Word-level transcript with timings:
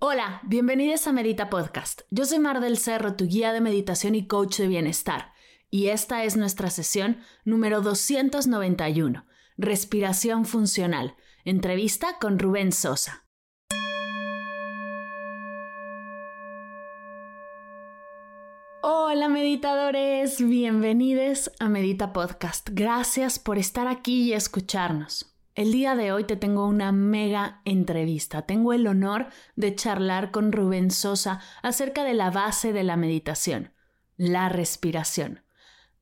Hola, 0.00 0.40
bienvenidos 0.44 1.08
a 1.08 1.12
Medita 1.12 1.50
Podcast. 1.50 2.02
Yo 2.12 2.24
soy 2.24 2.38
Mar 2.38 2.60
del 2.60 2.78
Cerro, 2.78 3.16
tu 3.16 3.26
guía 3.26 3.52
de 3.52 3.60
meditación 3.60 4.14
y 4.14 4.28
coach 4.28 4.58
de 4.58 4.68
bienestar. 4.68 5.32
Y 5.70 5.88
esta 5.88 6.22
es 6.22 6.36
nuestra 6.36 6.70
sesión 6.70 7.18
número 7.44 7.80
291, 7.80 9.26
Respiración 9.56 10.44
Funcional, 10.44 11.16
entrevista 11.44 12.16
con 12.20 12.38
Rubén 12.38 12.70
Sosa. 12.70 13.26
Hola 18.82 19.28
meditadores, 19.28 20.40
bienvenidos 20.40 21.50
a 21.58 21.68
Medita 21.68 22.12
Podcast. 22.12 22.68
Gracias 22.70 23.40
por 23.40 23.58
estar 23.58 23.88
aquí 23.88 24.28
y 24.28 24.32
escucharnos. 24.32 25.37
El 25.58 25.72
día 25.72 25.96
de 25.96 26.12
hoy 26.12 26.22
te 26.22 26.36
tengo 26.36 26.68
una 26.68 26.92
mega 26.92 27.62
entrevista. 27.64 28.42
Tengo 28.42 28.72
el 28.72 28.86
honor 28.86 29.26
de 29.56 29.74
charlar 29.74 30.30
con 30.30 30.52
Rubén 30.52 30.92
Sosa 30.92 31.40
acerca 31.62 32.04
de 32.04 32.14
la 32.14 32.30
base 32.30 32.72
de 32.72 32.84
la 32.84 32.96
meditación, 32.96 33.72
la 34.16 34.48
respiración. 34.48 35.42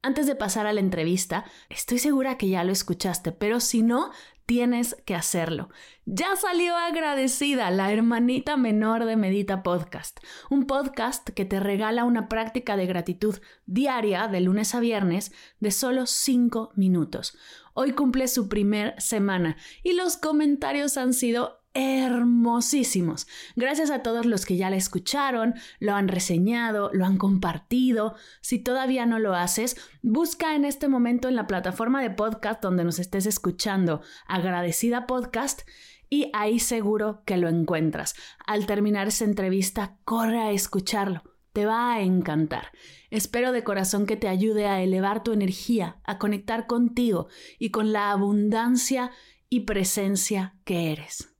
Antes 0.02 0.26
de 0.26 0.34
pasar 0.34 0.66
a 0.66 0.74
la 0.74 0.80
entrevista, 0.80 1.46
estoy 1.70 1.98
segura 1.98 2.36
que 2.36 2.50
ya 2.50 2.64
lo 2.64 2.72
escuchaste, 2.72 3.32
pero 3.32 3.60
si 3.60 3.80
no, 3.80 4.10
tienes 4.46 4.96
que 5.04 5.14
hacerlo. 5.14 5.68
Ya 6.04 6.36
salió 6.36 6.76
agradecida 6.76 7.70
la 7.70 7.92
hermanita 7.92 8.56
menor 8.56 9.04
de 9.04 9.16
Medita 9.16 9.62
Podcast, 9.64 10.20
un 10.50 10.66
podcast 10.66 11.28
que 11.30 11.44
te 11.44 11.58
regala 11.58 12.04
una 12.04 12.28
práctica 12.28 12.76
de 12.76 12.86
gratitud 12.86 13.38
diaria 13.66 14.28
de 14.28 14.40
lunes 14.40 14.74
a 14.74 14.80
viernes 14.80 15.32
de 15.58 15.72
solo 15.72 16.06
5 16.06 16.72
minutos. 16.76 17.36
Hoy 17.74 17.92
cumple 17.92 18.28
su 18.28 18.48
primer 18.48 18.94
semana 19.00 19.56
y 19.82 19.92
los 19.92 20.16
comentarios 20.16 20.96
han 20.96 21.12
sido 21.12 21.65
hermosísimos. 21.76 23.26
Gracias 23.54 23.90
a 23.90 24.02
todos 24.02 24.24
los 24.24 24.46
que 24.46 24.56
ya 24.56 24.70
la 24.70 24.76
escucharon, 24.76 25.54
lo 25.78 25.94
han 25.94 26.08
reseñado, 26.08 26.90
lo 26.94 27.04
han 27.04 27.18
compartido. 27.18 28.14
Si 28.40 28.58
todavía 28.58 29.04
no 29.04 29.18
lo 29.18 29.34
haces, 29.34 29.76
busca 30.02 30.54
en 30.54 30.64
este 30.64 30.88
momento 30.88 31.28
en 31.28 31.36
la 31.36 31.46
plataforma 31.46 32.00
de 32.00 32.10
podcast 32.10 32.62
donde 32.62 32.82
nos 32.82 32.98
estés 32.98 33.26
escuchando, 33.26 34.00
agradecida 34.26 35.06
podcast, 35.06 35.62
y 36.08 36.30
ahí 36.32 36.60
seguro 36.60 37.22
que 37.26 37.36
lo 37.36 37.48
encuentras. 37.48 38.14
Al 38.46 38.64
terminar 38.64 39.08
esa 39.08 39.24
entrevista, 39.24 39.98
corre 40.04 40.38
a 40.38 40.52
escucharlo. 40.52 41.24
Te 41.52 41.66
va 41.66 41.92
a 41.92 42.00
encantar. 42.00 42.70
Espero 43.10 43.52
de 43.52 43.64
corazón 43.64 44.06
que 44.06 44.16
te 44.16 44.28
ayude 44.28 44.66
a 44.66 44.82
elevar 44.82 45.22
tu 45.22 45.32
energía, 45.32 45.98
a 46.04 46.18
conectar 46.18 46.66
contigo 46.66 47.28
y 47.58 47.70
con 47.70 47.92
la 47.92 48.12
abundancia 48.12 49.10
y 49.48 49.60
presencia 49.60 50.54
que 50.64 50.92
eres. 50.92 51.35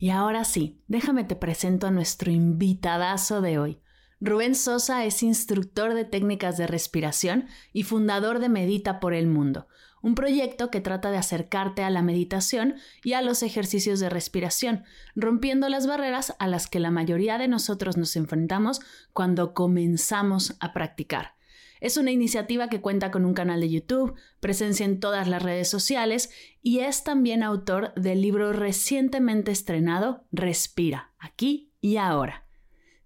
Y 0.00 0.08
ahora 0.08 0.44
sí, 0.44 0.80
déjame 0.88 1.24
te 1.24 1.36
presento 1.36 1.86
a 1.86 1.90
nuestro 1.90 2.32
invitadazo 2.32 3.42
de 3.42 3.58
hoy. 3.58 3.82
Rubén 4.18 4.54
Sosa 4.54 5.04
es 5.04 5.22
instructor 5.22 5.92
de 5.92 6.06
técnicas 6.06 6.56
de 6.56 6.66
respiración 6.66 7.48
y 7.74 7.82
fundador 7.82 8.38
de 8.38 8.48
Medita 8.48 8.98
por 8.98 9.12
el 9.12 9.26
Mundo, 9.26 9.68
un 10.00 10.14
proyecto 10.14 10.70
que 10.70 10.80
trata 10.80 11.10
de 11.10 11.18
acercarte 11.18 11.82
a 11.82 11.90
la 11.90 12.00
meditación 12.00 12.76
y 13.04 13.12
a 13.12 13.20
los 13.20 13.42
ejercicios 13.42 14.00
de 14.00 14.08
respiración, 14.08 14.84
rompiendo 15.14 15.68
las 15.68 15.86
barreras 15.86 16.34
a 16.38 16.46
las 16.46 16.66
que 16.66 16.80
la 16.80 16.90
mayoría 16.90 17.36
de 17.36 17.48
nosotros 17.48 17.98
nos 17.98 18.16
enfrentamos 18.16 18.80
cuando 19.12 19.52
comenzamos 19.52 20.56
a 20.60 20.72
practicar. 20.72 21.34
Es 21.80 21.96
una 21.96 22.10
iniciativa 22.10 22.68
que 22.68 22.80
cuenta 22.80 23.10
con 23.10 23.24
un 23.24 23.34
canal 23.34 23.60
de 23.60 23.70
YouTube, 23.70 24.14
presencia 24.40 24.84
en 24.84 25.00
todas 25.00 25.28
las 25.28 25.42
redes 25.42 25.68
sociales 25.68 26.30
y 26.62 26.80
es 26.80 27.04
también 27.04 27.42
autor 27.42 27.94
del 27.94 28.20
libro 28.20 28.52
recientemente 28.52 29.50
estrenado 29.50 30.26
Respira, 30.30 31.12
aquí 31.18 31.72
y 31.80 31.96
ahora. 31.96 32.46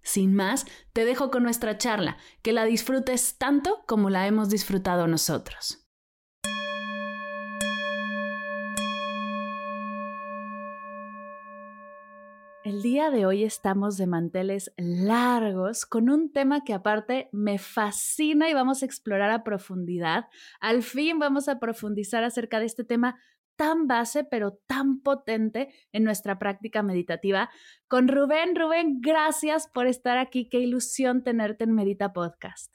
Sin 0.01 0.35
más, 0.35 0.65
te 0.93 1.05
dejo 1.05 1.31
con 1.31 1.43
nuestra 1.43 1.77
charla, 1.77 2.17
que 2.43 2.53
la 2.53 2.65
disfrutes 2.65 3.37
tanto 3.37 3.83
como 3.87 4.09
la 4.09 4.27
hemos 4.27 4.49
disfrutado 4.49 5.07
nosotros. 5.07 5.84
El 12.65 12.81
día 12.81 13.11
de 13.11 13.27
hoy 13.27 13.43
estamos 13.43 13.95
de 13.95 14.07
manteles 14.07 14.73
largos 14.75 15.85
con 15.85 16.09
un 16.09 16.33
tema 16.33 16.63
que 16.63 16.73
aparte 16.73 17.29
me 17.31 17.59
fascina 17.59 18.49
y 18.49 18.55
vamos 18.55 18.81
a 18.81 18.87
explorar 18.87 19.29
a 19.29 19.43
profundidad. 19.43 20.25
Al 20.59 20.81
fin 20.81 21.19
vamos 21.19 21.47
a 21.47 21.59
profundizar 21.59 22.23
acerca 22.23 22.59
de 22.59 22.65
este 22.65 22.83
tema 22.83 23.19
tan 23.55 23.85
base 23.85 24.23
pero 24.23 24.57
tan 24.65 25.03
potente 25.03 25.75
en 25.91 26.03
nuestra 26.03 26.39
práctica 26.39 26.81
meditativa 26.81 27.51
con 27.87 28.07
Rubén. 28.07 28.55
Rubén, 28.55 28.99
gracias 28.99 29.69
por 29.71 29.85
estar 29.85 30.17
aquí. 30.17 30.49
Qué 30.49 30.57
ilusión 30.57 31.23
tenerte 31.23 31.65
en 31.65 31.75
Medita 31.75 32.13
Podcast. 32.13 32.73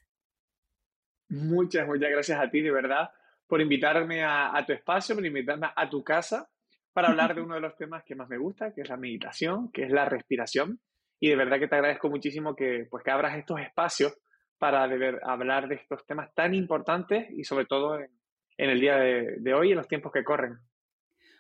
Muchas, 1.31 1.89
muchas 1.89 2.11
gracias 2.13 2.39
a 2.39 2.49
ti, 2.49 2.61
de 2.61 2.71
verdad, 2.71 3.11
por 3.49 3.61
invitarme 3.61 4.23
a, 4.23 4.57
a 4.57 4.65
tu 4.65 4.73
espacio, 4.73 5.17
por 5.17 5.27
invitarme 5.27 5.67
a 5.75 5.91
tu 5.91 6.05
casa 6.05 6.49
para 6.93 7.09
hablar 7.11 7.35
de 7.35 7.43
uno 7.43 7.55
de 7.55 7.61
los 7.61 7.77
temas 7.77 8.05
que 8.05 8.15
más 8.15 8.29
me 8.29 8.39
gusta, 8.39 8.73
que 8.73 8.83
es 8.83 8.89
la 8.89 8.97
meditación, 8.97 9.71
que 9.73 9.85
es 9.85 9.91
la 9.91 10.05
respiración. 10.05 10.81
Y 11.19 11.29
de 11.29 11.37
verdad 11.37 11.59
que 11.59 11.69
te 11.69 11.75
agradezco 11.75 12.09
muchísimo 12.09 12.55
que, 12.55 12.87
pues, 12.91 13.05
que 13.05 13.11
abras 13.11 13.37
estos 13.37 13.61
espacios 13.61 14.17
para 14.59 14.85
hablar 15.25 15.69
de 15.69 15.77
estos 15.77 16.07
temas 16.07 16.35
tan 16.35 16.55
importantes 16.55 17.31
y 17.31 17.45
sobre 17.45 17.65
todo 17.65 17.99
en, 17.99 18.11
el 18.57 18.81
día 18.81 18.97
de, 18.97 19.37
de 19.39 19.55
hoy, 19.55 19.71
en 19.71 19.79
los 19.79 19.89
tiempos 19.89 20.13
que 20.13 20.25
corren. 20.25 20.59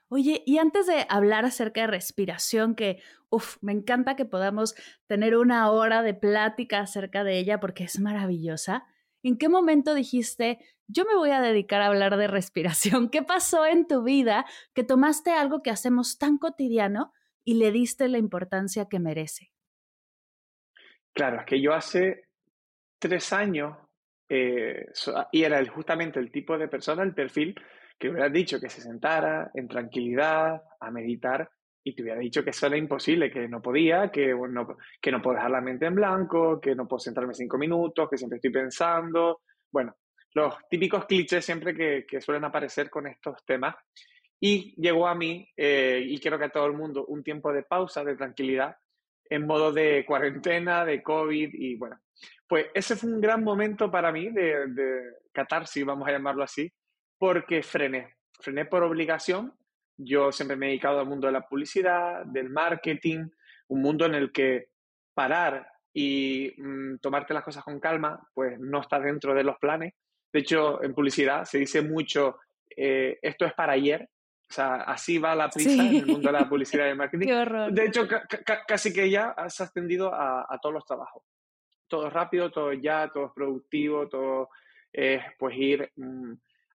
Oye, 0.09 0.43
y 0.45 0.59
antes 0.59 0.87
de 0.87 1.07
hablar 1.09 1.45
acerca 1.45 1.83
de 1.83 1.87
respiración, 1.87 2.75
que, 2.75 3.01
uff, 3.29 3.59
me 3.61 3.73
encanta 3.73 4.17
que 4.17 4.25
podamos 4.25 4.75
tener 5.07 5.37
una 5.37 5.71
hora 5.71 6.03
de 6.03 6.15
plática 6.15 6.81
acerca 6.81 7.23
de 7.23 7.39
ella 7.39 7.61
porque 7.61 7.85
es 7.85 8.01
maravillosa, 8.01 8.87
¿en 9.23 9.39
qué 9.39 9.49
momento 9.49 9.95
dijiste, 9.95 10.59
yo 10.87 11.05
me 11.05 11.15
voy 11.15 11.31
a 11.31 11.41
dedicar 11.41 11.83
a 11.83 11.87
hablar 11.87 12.17
de 12.17 12.27
respiración. 12.27 13.11
¿Qué 13.11 13.23
pasó 13.23 13.67
en 13.67 13.87
tu 13.87 14.03
vida 14.03 14.45
que 14.75 14.85
tomaste 14.85 15.31
algo 15.31 15.63
que 15.63 15.71
hacemos 15.71 16.19
tan 16.19 16.39
cotidiano 16.39 17.13
y 17.45 17.55
le 17.55 17.71
diste 17.71 18.09
la 18.09 18.19
importancia 18.19 18.89
que 18.89 18.99
merece? 18.99 19.53
Claro, 21.13 21.41
es 21.41 21.47
que 21.47 21.61
yo 21.61 21.75
hace 21.75 22.29
tres 22.99 23.33
años, 23.33 23.77
eh, 24.29 24.87
y 25.33 25.43
era 25.43 25.65
justamente 25.67 26.21
el 26.21 26.31
tipo 26.31 26.57
de 26.57 26.69
persona, 26.69 27.03
el 27.03 27.15
perfil, 27.15 27.55
que 27.99 28.09
hubiera 28.09 28.29
dicho 28.29 28.61
que 28.61 28.71
se 28.71 28.81
sentara 28.81 29.51
en 29.55 29.69
tranquilidad 29.69 30.63
a 30.81 30.91
meditar 30.91 31.51
y 31.83 31.95
te 31.95 32.03
hubiera 32.03 32.21
dicho 32.21 32.45
que 32.45 32.51
eso 32.51 32.67
era 32.67 32.77
imposible, 32.77 33.31
que 33.31 33.49
no 33.49 33.63
podía, 33.63 34.11
que, 34.11 34.37
que 35.01 35.13
no 35.13 35.23
puedo 35.23 35.37
dejar 35.37 35.51
la 35.51 35.61
mente 35.61 35.87
en 35.87 35.95
blanco, 35.95 36.61
que 36.61 36.75
no 36.75 36.87
puedo 36.87 37.01
sentarme 37.01 37.35
cinco 37.35 37.57
minutos, 37.59 38.09
que 38.09 38.19
siempre 38.19 38.37
estoy 38.37 38.51
pensando. 38.51 39.41
Bueno, 39.71 39.97
los 40.35 40.55
típicos 40.69 41.07
clichés 41.07 41.45
siempre 41.45 41.75
que, 41.75 42.05
que 42.07 42.21
suelen 42.21 42.45
aparecer 42.45 42.91
con 42.91 43.07
estos 43.07 43.45
temas. 43.45 43.75
Y 44.43 44.75
llegó 44.81 45.07
a 45.07 45.15
mí, 45.15 45.47
eh, 45.57 46.03
y 46.03 46.19
quiero 46.19 46.39
que 46.39 46.47
a 46.47 46.51
todo 46.51 46.67
el 46.67 46.73
mundo, 46.73 47.05
un 47.07 47.23
tiempo 47.23 47.53
de 47.53 47.63
pausa, 47.63 48.03
de 48.05 48.17
tranquilidad, 48.17 48.77
en 49.29 49.47
modo 49.47 49.73
de 49.73 50.05
cuarentena, 50.07 50.85
de 50.85 51.03
COVID, 51.03 51.51
y 51.53 51.77
bueno, 51.77 52.01
pues 52.49 52.67
ese 52.75 52.97
fue 52.97 53.11
un 53.11 53.21
gran 53.21 53.45
momento 53.45 53.91
para 53.91 54.11
mí 54.11 54.31
de, 54.31 54.67
de 54.69 55.01
catarsis, 55.33 55.85
vamos 55.85 56.09
a 56.09 56.13
llamarlo 56.13 56.43
así, 56.43 56.73
porque 57.19 57.63
frené, 57.63 58.17
frené 58.41 58.65
por 58.65 58.83
obligación. 58.83 59.53
Yo 60.03 60.33
siempre 60.33 60.57
me 60.57 60.67
he 60.67 60.69
dedicado 60.71 61.01
al 61.01 61.07
mundo 61.07 61.27
de 61.27 61.35
la 61.35 61.47
publicidad, 61.47 62.25
del 62.25 62.49
marketing, 62.49 63.29
un 63.69 63.83
mundo 63.83 64.07
en 64.07 64.15
el 64.15 64.33
que 64.33 64.69
parar 65.15 65.67
y 65.93 66.55
mm, 66.57 66.99
tomarte 66.99 67.35
las 67.35 67.45
cosas 67.45 67.65
con 67.65 67.81
calma, 67.81 68.19
pues 68.33 68.59
no 68.59 68.81
está 68.81 68.99
dentro 68.99 69.35
de 69.35 69.45
los 69.45 69.59
planes. 69.59 69.93
De 70.33 70.41
hecho, 70.41 70.83
en 70.83 70.95
publicidad 70.95 71.45
se 71.45 71.59
dice 71.59 71.83
mucho, 71.83 72.39
eh, 72.75 73.19
esto 73.21 73.45
es 73.45 73.53
para 73.53 73.75
ayer. 73.75 74.09
O 74.49 74.53
sea, 74.53 74.77
así 74.77 75.19
va 75.19 75.35
la 75.35 75.49
prisa 75.49 75.83
en 75.85 75.97
el 75.97 76.07
mundo 76.07 76.33
de 76.33 76.39
la 76.39 76.49
publicidad 76.49 76.87
y 76.87 76.91
el 76.91 76.97
marketing. 76.97 77.27
Qué 77.27 77.35
horror. 77.35 77.73
De 77.73 77.85
hecho, 77.85 78.09
casi 78.67 78.93
que 78.93 79.11
ya 79.11 79.35
se 79.49 79.63
ha 79.63 79.67
extendido 79.67 80.13
a, 80.13 80.59
todos 80.63 80.75
los 80.75 80.85
trabajos. 80.85 81.23
Todo 81.87 82.09
rápido, 82.09 82.51
todo 82.51 82.73
ya, 82.73 83.11
todo 83.13 83.27
es 83.27 83.33
productivo, 83.33 84.09
todo 84.09 84.49
es 84.93 85.23
pues 85.39 85.57
ir 85.57 85.93
mm, 85.97 86.33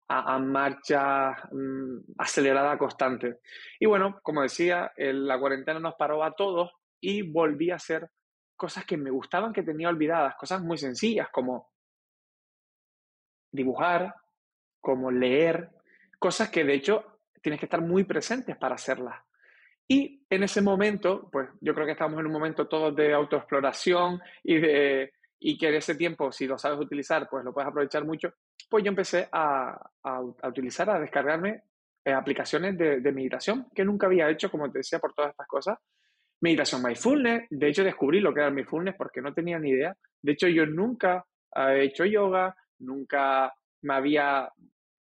a, 0.07 0.39
marcha 0.39 1.31
mm, 1.51 2.13
acelerada 2.17 2.77
constante. 2.77 3.39
Y 3.79 3.85
bueno, 3.85 4.19
como 4.21 4.41
decía, 4.41 4.91
la 4.97 5.39
cuarentena 5.39 5.79
nos 5.79 5.95
paró 5.95 6.23
a 6.23 6.35
todos 6.35 6.71
y 6.99 7.21
volví 7.21 7.71
a 7.71 7.75
hacer 7.75 8.09
cosas 8.55 8.85
que 8.85 8.97
me 8.97 9.09
gustaban, 9.09 9.53
que 9.53 9.63
tenía 9.63 9.89
olvidadas, 9.89 10.35
cosas 10.35 10.61
muy 10.61 10.77
sencillas 10.77 11.29
como 11.31 11.71
dibujar, 13.51 14.13
como 14.79 15.11
leer, 15.11 15.69
cosas 16.19 16.49
que 16.49 16.63
de 16.63 16.73
hecho 16.73 17.19
tienes 17.41 17.59
que 17.59 17.65
estar 17.65 17.81
muy 17.81 18.03
presentes 18.03 18.57
para 18.57 18.75
hacerlas. 18.75 19.21
Y 19.87 20.25
en 20.29 20.43
ese 20.43 20.61
momento, 20.61 21.29
pues 21.31 21.49
yo 21.61 21.73
creo 21.73 21.85
que 21.85 21.91
estamos 21.91 22.19
en 22.19 22.25
un 22.25 22.31
momento 22.31 22.67
todos 22.67 22.95
de 22.95 23.13
autoexploración 23.13 24.19
y, 24.43 24.57
de, 24.57 25.13
y 25.39 25.57
que 25.57 25.69
en 25.69 25.75
ese 25.75 25.95
tiempo, 25.95 26.31
si 26.31 26.47
lo 26.47 26.57
sabes 26.57 26.79
utilizar, 26.79 27.29
pues 27.29 27.45
lo 27.45 27.53
puedes 27.53 27.69
aprovechar 27.69 28.03
mucho, 28.03 28.33
pues 28.69 28.83
yo 28.83 28.89
empecé 28.89 29.27
a, 29.31 29.89
a, 30.03 30.21
utilizar, 30.47 30.89
a 30.89 30.99
descargarme 30.99 31.63
eh, 32.03 32.13
aplicaciones 32.13 32.77
de, 32.77 32.99
de, 32.99 33.11
meditación 33.11 33.67
que 33.73 33.85
nunca 33.85 34.07
había 34.07 34.29
hecho, 34.29 34.49
como 34.49 34.71
te 34.71 34.79
decía, 34.79 34.99
por 34.99 35.13
todas 35.13 35.31
estas 35.31 35.47
cosas. 35.47 35.77
Meditación 36.41 36.83
mindfulness, 36.83 37.47
de 37.49 37.67
hecho 37.67 37.83
descubrí 37.83 38.19
lo 38.19 38.33
que 38.33 38.41
era 38.41 38.51
mindfulness 38.51 38.95
porque 38.97 39.21
no 39.21 39.33
tenía 39.33 39.57
ni 39.59 39.69
idea. 39.69 39.95
De 40.21 40.33
hecho 40.33 40.47
yo 40.47 40.65
nunca 40.65 41.25
he 41.55 41.83
hecho 41.83 42.05
yoga, 42.05 42.55
nunca 42.79 43.53
me 43.81 43.93
había, 43.93 44.51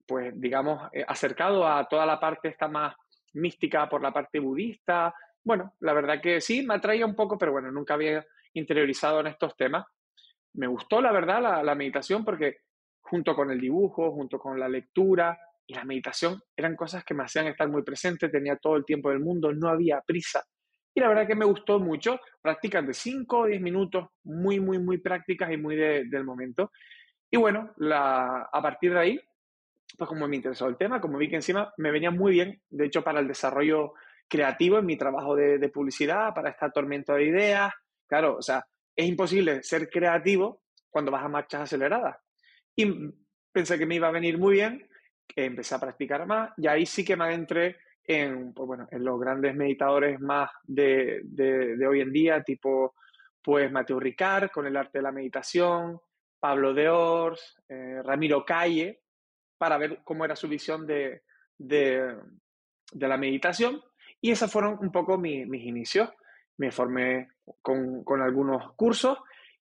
pues 0.06 0.40
digamos, 0.40 0.90
eh, 0.94 1.04
acercado 1.08 1.68
a 1.68 1.88
toda 1.88 2.06
la 2.06 2.20
parte 2.20 2.50
esta 2.50 2.68
más 2.68 2.96
mística 3.34 3.90
por 3.90 4.02
la 4.02 4.12
parte 4.12 4.40
budista. 4.40 5.14
Bueno, 5.44 5.74
la 5.80 5.94
verdad 5.94 6.22
que 6.22 6.40
sí, 6.42 6.66
me 6.66 6.76
atraía 6.76 7.06
un 7.06 7.16
poco, 7.16 7.38
pero 7.38 7.52
bueno, 7.52 7.72
nunca 7.72 7.96
había 7.96 8.26
interiorizado 8.54 9.22
en 9.22 9.28
estos 9.28 9.56
temas. 9.56 9.86
Me 10.54 10.68
gustó, 10.68 11.02
la 11.02 11.12
verdad, 11.12 11.64
la, 11.64 11.76
meditación 11.76 12.24
porque 12.24 12.58
junto 13.13 13.36
con 13.36 13.51
el 13.51 13.62
dibujo, 13.62 14.12
junto 14.12 14.39
con 14.39 14.60
la 14.60 14.68
lectura 14.68 15.38
y 15.68 15.75
la 15.75 15.86
meditación, 15.86 16.42
eran 16.57 16.75
cosas 16.75 17.04
que 17.04 17.13
me 17.13 17.24
hacían 17.24 17.45
estar 17.45 17.69
muy 17.69 17.83
presente, 17.83 18.27
tenía 18.27 18.56
todo 18.56 18.75
el 18.75 18.86
tiempo 18.86 19.12
del 19.12 19.19
mundo, 19.19 19.54
no 19.54 19.69
había 19.69 20.01
prisa. 20.01 20.44
Y 20.95 21.00
la 21.00 21.10
verdad 21.10 21.27
que 21.27 21.36
me 21.36 21.45
gustó 21.45 21.80
mucho, 21.80 22.19
prácticas 22.42 22.88
de 22.88 22.94
5 22.95 23.38
o 23.38 23.45
10 23.45 23.62
minutos, 23.62 24.07
muy, 24.24 24.60
muy, 24.60 24.80
muy 24.80 24.98
prácticas 24.98 25.51
y 25.51 25.57
muy 25.57 25.75
del 25.75 26.24
momento. 26.24 26.71
Y 27.30 27.38
bueno, 27.38 27.71
a 27.92 28.62
partir 28.63 28.94
de 28.94 29.00
ahí 29.00 29.19
pues 29.95 30.07
como 30.07 30.27
me 30.27 30.36
interesó 30.36 30.68
el 30.68 30.75
tema, 30.75 31.00
como 31.00 31.19
vi 31.19 31.30
que 31.30 31.36
encima 31.36 31.71
me 31.77 31.92
venía 31.92 32.10
muy 32.10 32.31
bien, 32.31 32.60
de 32.71 32.86
hecho, 32.86 33.04
para 33.04 33.19
el 33.19 33.27
desarrollo 33.27 33.94
creativo 34.27 34.80
en 34.80 34.88
mi 34.88 34.98
trabajo 34.98 35.36
de, 35.36 35.69
publicidad, 35.69 36.33
para 36.33 36.50
esta 36.50 36.71
tormenta 36.71 37.13
de 37.13 37.25
ideas. 37.25 37.71
Claro, 38.07 38.38
o 38.38 38.42
sea, 38.42 38.65
es 38.95 39.06
imposible 39.06 39.62
ser 39.62 39.89
creativo 39.89 40.63
cuando 40.89 41.12
vas 41.12 41.24
a 41.24 41.30
marchas 41.30 41.62
aceleradas. 41.62 42.23
Y 42.75 43.12
pensé 43.52 43.78
que 43.78 43.86
me 43.86 43.96
iba 43.96 44.08
a 44.08 44.12
venir 44.12 44.38
muy 44.38 44.56
bien, 44.56 44.88
empecé 45.36 45.75
a 45.75 45.80
practicar 45.80 46.25
más 46.25 46.52
y 46.58 46.68
ahí 46.68 46.86
sí 46.86 47.04
que 47.04 47.16
me 47.16 47.25
adentré 47.25 47.78
en, 48.04 48.54
pues 48.54 48.68
bueno, 48.68 48.88
en 48.92 49.04
los 49.04 49.20
grandes 49.20 49.56
meditadores 49.56 50.20
más 50.20 50.50
de, 50.64 51.22
de, 51.24 51.88
hoy 51.88 52.02
en 52.02 52.12
día, 52.12 52.44
tipo 52.44 52.96
pues 53.42 53.72
Mateo 53.72 54.00
Ricard 54.00 54.52
con 54.52 54.66
el 54.66 54.78
arte 54.78 55.00
de 55.00 55.04
la 55.04 55.12
meditación, 55.12 56.00
Pablo 56.40 56.74
de 56.74 56.90
Ors, 56.90 57.62
eh, 57.70 58.02
Ramiro 58.04 58.46
Calle, 58.46 59.02
para 59.58 59.78
ver 59.78 60.02
cómo 60.04 60.25
era 60.25 60.36
su 60.36 60.48
visión 60.48 60.86
de, 60.86 61.22
la 61.58 63.18
meditación. 63.18 63.81
Y 64.20 64.31
esos 64.31 64.52
fueron 64.52 64.78
un 64.81 64.92
poco 64.92 65.18
mis 65.18 65.64
inicios. 65.64 66.10
Me 66.58 66.72
formé 66.72 67.30
con, 67.62 68.22
algunos 68.22 68.74
cursos 68.74 69.18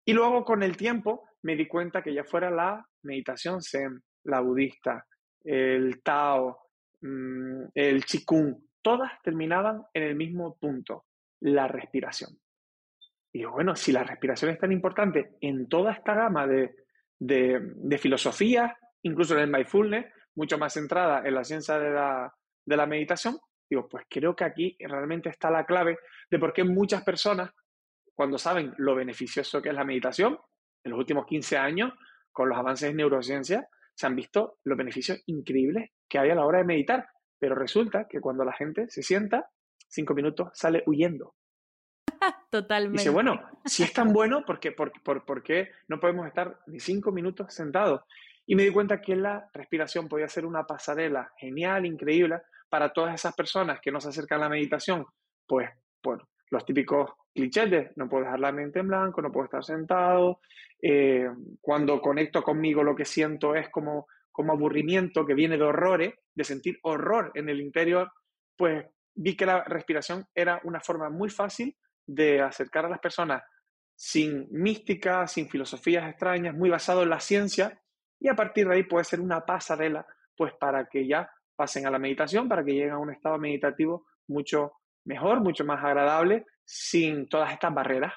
y 0.05 0.12
luego 0.12 0.44
con 0.44 0.62
el 0.62 0.76
tiempo 0.76 1.25
me 1.46 1.54
di 1.54 1.69
cuenta 1.69 2.02
que 2.02 2.12
ya 2.12 2.25
fuera 2.25 2.50
la 2.50 2.84
meditación 3.02 3.62
zen, 3.62 4.02
la 4.25 4.40
budista, 4.40 5.06
el 5.44 6.02
Tao, 6.02 6.58
mm, 7.00 7.66
el 7.72 8.04
Qigong, 8.04 8.56
todas 8.82 9.12
terminaban 9.22 9.84
en 9.94 10.02
el 10.02 10.16
mismo 10.16 10.56
punto, 10.58 11.04
la 11.40 11.69
respiración. 11.69 12.31
Y 13.32 13.44
bueno, 13.44 13.76
si 13.76 13.93
la 13.93 14.02
respiración 14.02 14.50
es 14.50 14.58
tan 14.58 14.72
importante 14.72 15.37
en 15.40 15.69
toda 15.69 15.93
esta 15.93 16.14
gama 16.14 16.46
de, 16.48 16.75
de, 17.19 17.60
de 17.62 17.98
filosofías 17.98 18.72
incluso 19.02 19.34
en 19.34 19.43
el 19.43 19.50
mindfulness, 19.50 20.06
mucho 20.34 20.58
más 20.58 20.75
centrada 20.75 21.22
en 21.25 21.34
la 21.34 21.44
ciencia 21.44 21.78
de 21.78 21.90
la, 22.76 22.87
meditación, 22.87 23.38
digo, 23.70 23.88
pues 23.88 24.04
creo 24.10 24.34
que 24.34 24.44
aquí 24.44 24.76
realmente 24.81 25.28
está 25.28 25.48
la 25.48 25.64
clave 25.64 25.96
de 26.28 26.38
por 26.38 26.52
qué 26.52 26.64
muchas 26.64 27.04
personas, 27.04 27.50
cuando 28.14 28.37
saben 28.37 28.75
lo 28.78 28.94
beneficioso 28.96 29.62
que 29.62 29.69
es 29.69 29.75
la 29.75 29.84
meditación, 29.84 30.38
en 30.87 30.93
los 30.93 31.00
últimos 31.00 31.27
15 31.27 31.59
años, 31.59 31.93
con 32.31 32.49
los 32.49 32.56
avances 32.56 32.91
en 32.91 32.97
neurociencia, 32.97 33.69
se 33.94 34.06
han 34.06 34.15
visto 34.15 34.59
los 34.62 34.79
beneficios 34.79 35.21
increíbles 35.27 35.91
que 36.09 36.19
hay 36.19 36.31
a 36.31 36.35
la 36.37 36.47
hora 36.47 36.59
de 36.59 36.65
meditar. 36.65 37.09
Pero 37.38 37.56
resulta 37.56 38.06
que 38.09 38.21
cuando 38.21 38.44
la 38.44 38.53
gente 38.53 38.88
se 38.88 39.03
sienta, 39.03 39.50
cinco 39.88 40.15
minutos 40.15 40.50
sale 40.55 40.85
huyendo. 40.87 41.35
Totalmente. 42.50 42.99
Dice, 42.99 43.11
bueno, 43.11 43.43
si 43.65 43.83
es 43.83 43.93
tan 43.93 44.12
bueno, 44.12 44.44
¿por 44.44 44.61
qué, 44.61 44.71
por, 44.71 44.93
por 45.03 45.43
qué 45.43 45.73
no 45.88 45.99
podemos 45.99 46.27
estar 46.27 46.61
ni 46.67 46.79
cinco 46.79 47.11
minutos 47.11 47.53
sentados? 47.53 48.03
Y 48.47 48.55
me 48.55 48.62
di 48.62 48.71
cuenta 48.71 49.00
que 49.00 49.17
la 49.17 49.50
respiración 49.53 50.09
podía 50.09 50.29
ser 50.29 50.47
una 50.47 50.65
pasarela 50.65 51.32
genial, 51.37 51.85
increíble, 51.85 52.43
para 52.69 52.93
todas 52.93 53.15
esas 53.15 53.35
personas 53.35 53.81
que 53.81 53.91
no 53.91 54.00
se 54.00 54.11
acercan 54.11 54.39
a 54.39 54.43
la 54.44 54.50
meditación. 54.50 55.05
Pues, 55.49 55.69
bueno, 56.00 56.29
los 56.50 56.65
típicos 56.65 57.11
clichés 57.37 57.93
no 57.97 58.09
puedo 58.09 58.25
dejar 58.25 58.41
la 58.41 58.50
mente 58.50 58.81
en 58.81 58.88
blanco, 58.88 59.23
no 59.23 59.31
puedo 59.31 59.44
estar 59.44 59.65
sentado. 59.65 60.41
Eh, 60.83 61.29
cuando 61.61 62.00
conecto 62.00 62.43
conmigo 62.43 62.83
lo 62.83 62.97
que 62.97 63.05
siento 63.05 63.55
es 63.55 63.69
como, 63.71 64.09
como 64.33 64.53
aburrimiento 64.53 65.25
que 65.25 65.35
viene 65.35 65.56
de 65.56 65.65
horrores, 65.65 66.15
de 66.35 66.44
sentir 66.44 66.79
horror 66.83 67.31
en 67.35 67.49
el 67.49 67.61
interior, 67.61 68.11
pues 68.56 68.85
vi 69.15 69.37
que 69.37 69.47
la 69.47 69.62
respiración 69.65 70.27
era 70.35 70.61
una 70.65 70.81
forma 70.81 71.09
muy 71.09 71.31
fácil 71.31 71.77
de 72.06 72.41
acercar 72.41 72.87
a 72.87 72.88
las 72.88 73.00
personas 73.00 73.43
sin 73.94 74.47
mística, 74.50 75.27
sin 75.27 75.49
filosofías 75.49 76.09
extrañas, 76.09 76.55
muy 76.55 76.69
basado 76.69 77.03
en 77.03 77.11
la 77.11 77.21
ciencia 77.21 77.81
y 78.21 78.29
a 78.29 78.35
partir 78.35 78.69
de 78.69 78.75
ahí 78.75 78.82
puede 78.82 79.05
ser 79.05 79.21
una 79.21 79.44
pasarela, 79.44 80.06
pues 80.37 80.53
para 80.55 80.87
que 80.87 81.06
ya 81.06 81.31
pasen 81.55 81.87
a 81.87 81.91
la 81.91 81.99
meditación, 81.99 82.49
para 82.49 82.65
que 82.65 82.73
lleguen 82.73 82.91
a 82.91 82.99
un 82.99 83.11
estado 83.11 83.39
meditativo 83.39 84.06
mucho 84.29 84.73
mejor, 85.05 85.41
mucho 85.41 85.65
más 85.65 85.82
agradable, 85.82 86.44
sin 86.67 87.29
todas 87.29 87.53
estas 87.53 87.73
barreras. 87.73 88.13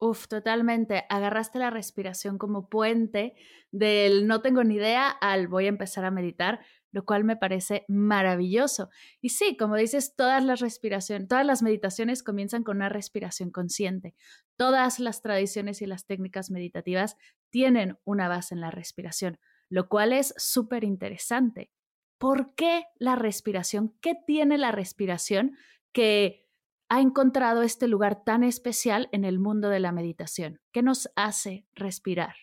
Uf, 0.00 0.28
totalmente. 0.28 1.04
Agarraste 1.08 1.58
la 1.58 1.70
respiración 1.70 2.38
como 2.38 2.68
puente 2.68 3.34
del 3.72 4.28
no 4.28 4.42
tengo 4.42 4.62
ni 4.62 4.76
idea 4.76 5.08
al 5.10 5.48
voy 5.48 5.66
a 5.66 5.70
empezar 5.70 6.04
a 6.04 6.12
meditar, 6.12 6.60
lo 6.92 7.04
cual 7.04 7.24
me 7.24 7.36
parece 7.36 7.84
maravilloso. 7.88 8.90
Y 9.20 9.30
sí, 9.30 9.56
como 9.56 9.74
dices, 9.74 10.14
todas 10.14 10.44
las 10.44 10.60
respiraciones, 10.60 11.26
todas 11.26 11.44
las 11.44 11.62
meditaciones 11.62 12.22
comienzan 12.22 12.62
con 12.62 12.76
una 12.76 12.88
respiración 12.88 13.50
consciente. 13.50 14.14
Todas 14.56 15.00
las 15.00 15.20
tradiciones 15.20 15.82
y 15.82 15.86
las 15.86 16.06
técnicas 16.06 16.50
meditativas 16.52 17.16
tienen 17.50 17.98
una 18.04 18.28
base 18.28 18.54
en 18.54 18.60
la 18.60 18.70
respiración, 18.70 19.40
lo 19.68 19.88
cual 19.88 20.12
es 20.12 20.32
súper 20.36 20.84
interesante. 20.84 21.72
¿Por 22.18 22.54
qué 22.54 22.84
la 22.98 23.16
respiración? 23.16 23.96
¿Qué 24.00 24.14
tiene 24.26 24.58
la 24.58 24.70
respiración 24.70 25.56
que 25.92 26.47
ha 26.88 27.00
encontrado 27.00 27.62
este 27.62 27.86
lugar 27.86 28.24
tan 28.24 28.42
especial 28.42 29.08
en 29.12 29.24
el 29.24 29.38
mundo 29.38 29.68
de 29.68 29.80
la 29.80 29.92
meditación? 29.92 30.60
¿Qué 30.72 30.82
nos 30.82 31.10
hace 31.16 31.66
respirar? 31.74 32.34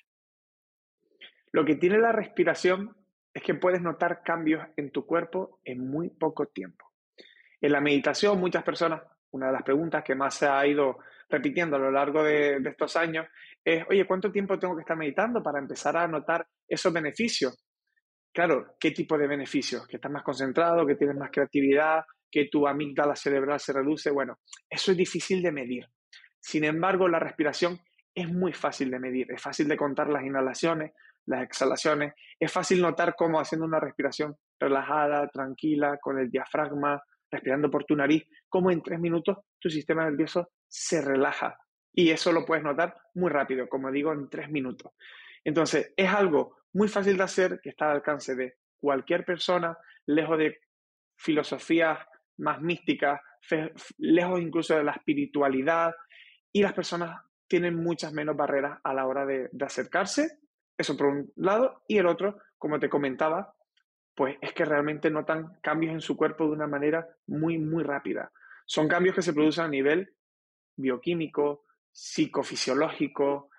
Lo 1.52 1.66
que 1.66 1.76
tiene 1.76 1.98
la 1.98 2.12
respiración 2.12 2.96
es 3.34 3.42
que 3.44 3.56
puedes 3.56 3.82
notar 3.82 4.22
cambios 4.24 4.66
en 4.78 4.92
tu 4.92 5.06
cuerpo 5.06 5.60
en 5.64 5.90
muy 5.90 6.10
poco 6.10 6.48
tiempo. 6.48 6.92
En 7.60 7.72
la 7.72 7.82
meditación, 7.82 8.40
muchas 8.40 8.64
personas, 8.64 9.02
una 9.32 9.48
de 9.48 9.54
las 9.54 9.64
preguntas 9.64 10.04
que 10.04 10.16
más 10.16 10.36
se 10.36 10.48
ha 10.48 10.66
ido 10.66 11.00
repitiendo 11.30 11.76
a 11.76 11.80
lo 11.80 11.92
largo 11.92 12.24
de, 12.24 12.58
estos 12.58 12.96
años 12.96 13.26
es, 13.64 13.84
oye, 13.90 14.06
¿cuánto 14.06 14.32
tiempo 14.32 14.60
tengo 14.60 14.76
que 14.76 14.82
estar 14.82 14.96
meditando 14.96 15.42
para 15.42 15.60
empezar 15.60 15.98
a 15.98 16.08
notar 16.08 16.48
esos 16.68 16.94
beneficios? 16.94 17.58
Claro, 18.32 18.76
¿qué 18.80 18.92
tipo 18.92 19.18
de 19.18 19.28
beneficios? 19.28 19.88
Que 19.88 19.96
estás 19.96 20.12
más 20.12 20.24
concentrado, 20.24 20.86
que 20.86 20.96
tienes 20.96 21.16
más 21.16 21.32
creatividad, 21.32 22.04
que 22.36 22.50
tu 22.52 22.68
amígdala 22.68 23.16
cerebral 23.16 23.62
se 23.62 23.72
reduce. 23.72 24.12
Bueno, 24.12 24.40
eso 24.70 24.92
es 24.92 24.98
difícil 24.98 25.42
de 25.42 25.54
medir. 25.54 25.88
Sin 26.38 26.66
embargo, 26.66 27.08
la 27.08 27.18
respiración 27.18 27.80
es 28.14 28.28
muy 28.28 28.52
fácil 28.52 28.92
de 28.92 29.00
medir. 29.00 29.32
Es 29.32 29.42
fácil 29.42 29.70
de 29.70 29.78
contar 29.78 30.10
las 30.10 30.22
inhalaciones, 30.22 30.92
las 31.28 31.44
exhalaciones. 31.44 32.14
Es 32.38 32.52
fácil 32.52 32.82
notar 32.82 33.16
cómo 33.16 33.40
haciendo 33.40 33.66
una 33.66 33.80
respiración 33.80 34.36
relajada, 34.60 35.30
tranquila, 35.30 35.98
con 36.02 36.20
el 36.20 36.30
diafragma, 36.30 37.02
respirando 37.32 37.72
por 37.72 37.86
tu 37.86 37.96
nariz, 37.96 38.26
cómo 38.50 38.70
en 38.70 38.84
tres 38.84 39.00
minutos 39.00 39.38
tu 39.58 39.70
sistema 39.70 40.04
nervioso 40.04 40.52
se 40.68 41.02
relaja. 41.02 41.58
Y 41.94 42.10
eso 42.10 42.34
lo 42.34 42.44
puedes 42.44 42.66
notar 42.66 42.98
muy 43.14 43.30
rápido, 43.30 43.70
como 43.70 43.90
digo, 43.92 44.12
en 44.12 44.30
tres 44.30 44.50
minutos. 44.50 44.92
Entonces, 45.46 45.94
es 45.96 46.10
algo 46.10 46.58
muy 46.74 46.90
fácil 46.90 47.16
de 47.16 47.24
hacer, 47.24 47.62
que 47.64 47.70
está 47.70 47.86
al 47.86 47.96
alcance 47.96 48.36
de 48.36 48.56
cualquier 48.78 49.24
persona, 49.24 49.78
lejos 50.06 50.38
de 50.38 50.60
filosofías 51.16 51.98
más 52.38 52.62
místicas, 52.62 53.22
lejos 53.98 54.42
incluso 54.42 54.76
de 54.76 54.84
la 54.84 54.92
espiritualidad, 54.92 55.94
y 56.52 56.62
las 56.62 56.74
personas 56.74 57.22
tienen 57.48 57.76
muchas 57.76 58.14
menos 58.14 58.36
barreras 58.36 58.80
a 58.84 58.94
la 58.94 59.06
hora 59.06 59.26
de, 59.26 59.50
de 59.52 59.66
acercarse 59.66 60.40
eso 60.78 60.98
por 60.98 61.08
un 61.08 61.32
lado. 61.36 61.84
Y 61.88 61.98
el 61.98 62.08
otro, 62.08 62.40
como 62.58 62.80
te 62.80 62.90
comentaba, 62.90 63.56
pues 64.14 64.38
es 64.42 64.54
que 64.54 64.66
realmente 64.66 65.10
notan 65.10 65.58
cambios 65.62 65.94
en 65.94 66.02
su 66.02 66.16
cuerpo 66.16 66.46
de 66.46 66.52
una 66.52 66.68
manera 66.68 67.08
muy, 67.28 67.58
muy 67.58 67.84
rápida. 67.84 68.32
Son 68.66 68.88
cambios 68.88 69.16
que 69.16 69.22
se 69.22 69.34
producen 69.34 69.66
a 69.66 69.70
nivel 69.70 70.14
bioquímico, 70.76 71.66
psicofisiológico, 71.92 73.50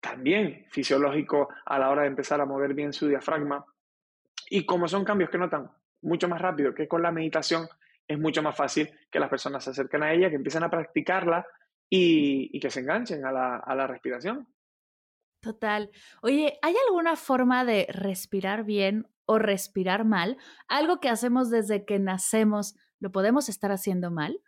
también 0.00 0.66
fisiológico 0.70 1.48
a 1.64 1.78
la 1.78 1.90
hora 1.90 2.02
de 2.02 2.08
empezar 2.08 2.40
a 2.40 2.46
mover 2.46 2.74
bien 2.74 2.92
su 2.92 3.08
diafragma. 3.08 3.64
Y 4.48 4.64
como 4.64 4.86
son 4.86 5.04
cambios 5.04 5.30
que 5.30 5.38
notan 5.38 5.70
mucho 6.02 6.28
más 6.28 6.40
rápido 6.40 6.74
que 6.74 6.86
con 6.86 7.02
la 7.02 7.10
meditación, 7.10 7.66
es 8.06 8.18
mucho 8.18 8.42
más 8.42 8.56
fácil 8.56 8.90
que 9.10 9.18
las 9.18 9.28
personas 9.28 9.64
se 9.64 9.70
acerquen 9.70 10.02
a 10.02 10.12
ella, 10.12 10.28
que 10.30 10.36
empiecen 10.36 10.62
a 10.62 10.70
practicarla 10.70 11.46
y, 11.88 12.58
que 12.60 12.70
se 12.70 12.80
enganchen 12.80 13.24
a 13.24 13.32
la, 13.32 13.56
a 13.56 13.74
la 13.74 13.86
respiración. 13.86 14.48
Total. 15.40 15.90
Oye, 16.22 16.58
¿hay 16.62 16.74
alguna 16.86 17.16
forma 17.16 17.64
de 17.64 17.86
respirar 17.88 18.64
bien 18.64 19.06
o 19.26 19.38
respirar 19.38 20.04
mal? 20.04 20.38
Algo 20.68 21.00
que 21.00 21.08
hacemos 21.08 21.50
desde 21.50 21.84
que 21.84 21.98
nacemos, 21.98 22.76
¿lo 22.98 23.12
podemos 23.12 23.48
estar 23.48 23.70
haciendo 23.70 24.10
mal? 24.10 24.40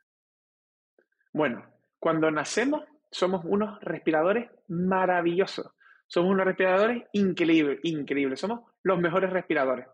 Bueno, 1.33 1.65
cuando 1.99 2.31
nacemos 2.31 2.83
somos 3.11 3.45
unos 3.45 3.81
respiradores 3.81 4.51
maravillosos. 4.69 5.73
Somos 6.07 6.33
unos 6.33 6.47
respiradores 6.47 7.05
increíbles, 7.13 7.81
increíbles. 7.83 8.41
Somos 8.41 8.61
los 8.83 8.99
mejores 8.99 9.31
respiradores. 9.31 9.87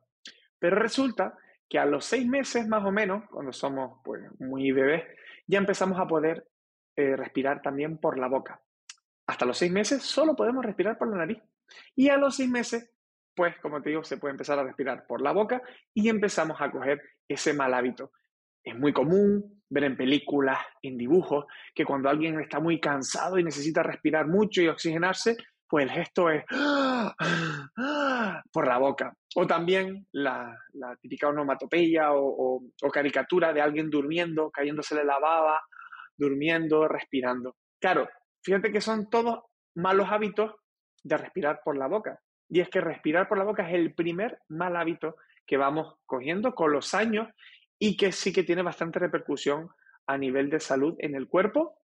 Pero 0.58 0.76
resulta 0.76 1.36
que 1.68 1.78
a 1.78 1.86
los 1.86 2.04
seis 2.04 2.26
meses 2.26 2.66
más 2.68 2.84
o 2.84 2.92
menos, 2.92 3.24
cuando 3.30 3.52
somos 3.52 4.00
pues, 4.04 4.22
muy 4.38 4.72
bebés, 4.72 5.04
ya 5.46 5.58
empezamos 5.58 5.98
a 5.98 6.06
poder 6.06 6.46
eh, 6.96 7.16
respirar 7.16 7.62
también 7.62 7.98
por 7.98 8.18
la 8.18 8.28
boca. 8.28 8.60
Hasta 9.26 9.46
los 9.46 9.58
seis 9.58 9.72
meses 9.72 10.02
solo 10.02 10.36
podemos 10.36 10.64
respirar 10.64 10.98
por 10.98 11.08
la 11.08 11.18
nariz. 11.18 11.38
Y 11.96 12.08
a 12.08 12.16
los 12.16 12.36
seis 12.36 12.48
meses, 12.48 12.92
pues 13.34 13.56
como 13.60 13.82
te 13.82 13.90
digo, 13.90 14.04
se 14.04 14.18
puede 14.18 14.32
empezar 14.32 14.58
a 14.58 14.64
respirar 14.64 15.06
por 15.06 15.22
la 15.22 15.32
boca 15.32 15.62
y 15.92 16.08
empezamos 16.08 16.60
a 16.60 16.70
coger 16.70 17.00
ese 17.26 17.54
mal 17.54 17.74
hábito. 17.74 18.12
Es 18.62 18.78
muy 18.78 18.92
común 18.92 19.62
ver 19.68 19.84
en 19.84 19.96
películas, 19.96 20.58
en 20.82 20.96
dibujos, 20.96 21.46
que 21.74 21.84
cuando 21.84 22.08
alguien 22.08 22.38
está 22.40 22.60
muy 22.60 22.80
cansado 22.80 23.38
y 23.38 23.44
necesita 23.44 23.82
respirar 23.82 24.28
mucho 24.28 24.62
y 24.62 24.68
oxigenarse, 24.68 25.36
pues 25.68 25.84
el 25.84 25.90
gesto 25.90 26.30
es 26.30 26.44
por 28.52 28.66
la 28.66 28.78
boca. 28.78 29.16
O 29.36 29.46
también 29.46 30.06
la, 30.12 30.56
típica 31.00 31.28
onomatopeya 31.28 32.12
o, 32.12 32.62
o, 32.82 32.90
caricatura 32.90 33.52
de 33.52 33.60
alguien 33.60 33.90
durmiendo, 33.90 34.50
cayéndosele 34.50 35.04
la 35.04 35.18
baba, 35.18 35.60
durmiendo, 36.16 36.86
respirando. 36.86 37.56
Claro, 37.80 38.08
fíjate 38.42 38.70
que 38.72 38.80
son 38.80 39.10
todos 39.10 39.40
malos 39.74 40.08
hábitos 40.10 40.52
de 41.02 41.16
respirar 41.16 41.60
por 41.64 41.76
la 41.76 41.88
boca. 41.88 42.20
Y 42.48 42.60
es 42.60 42.68
que 42.68 42.80
respirar 42.80 43.28
por 43.28 43.38
la 43.38 43.44
boca 43.44 43.68
es 43.68 43.74
el 43.74 43.94
primer 43.94 44.38
mal 44.48 44.76
hábito 44.76 45.16
que 45.46 45.56
vamos 45.56 45.96
cogiendo 46.06 46.54
con 46.54 46.72
los 46.72 46.94
años 46.94 47.28
y 47.78 47.96
que 47.96 48.12
sí 48.12 48.32
que 48.32 48.44
tiene 48.44 48.62
bastante 48.62 48.98
repercusión 48.98 49.68
a 50.06 50.16
nivel 50.16 50.50
de 50.50 50.60
salud 50.60 50.94
en 50.98 51.14
el 51.14 51.28
cuerpo 51.28 51.78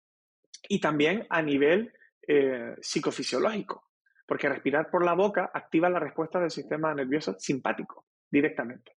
y 0.67 0.79
también 0.79 1.25
a 1.29 1.41
nivel 1.41 1.93
eh, 2.31 2.75
psicofisiológico, 2.79 3.89
porque 4.27 4.48
respirar 4.48 4.91
por 4.91 5.03
la 5.03 5.15
boca 5.15 5.50
activa 5.51 5.89
la 5.89 5.98
respuesta 5.98 6.39
del 6.39 6.51
sistema 6.51 6.93
nervioso 6.93 7.36
simpático 7.39 8.05
directamente. 8.29 8.98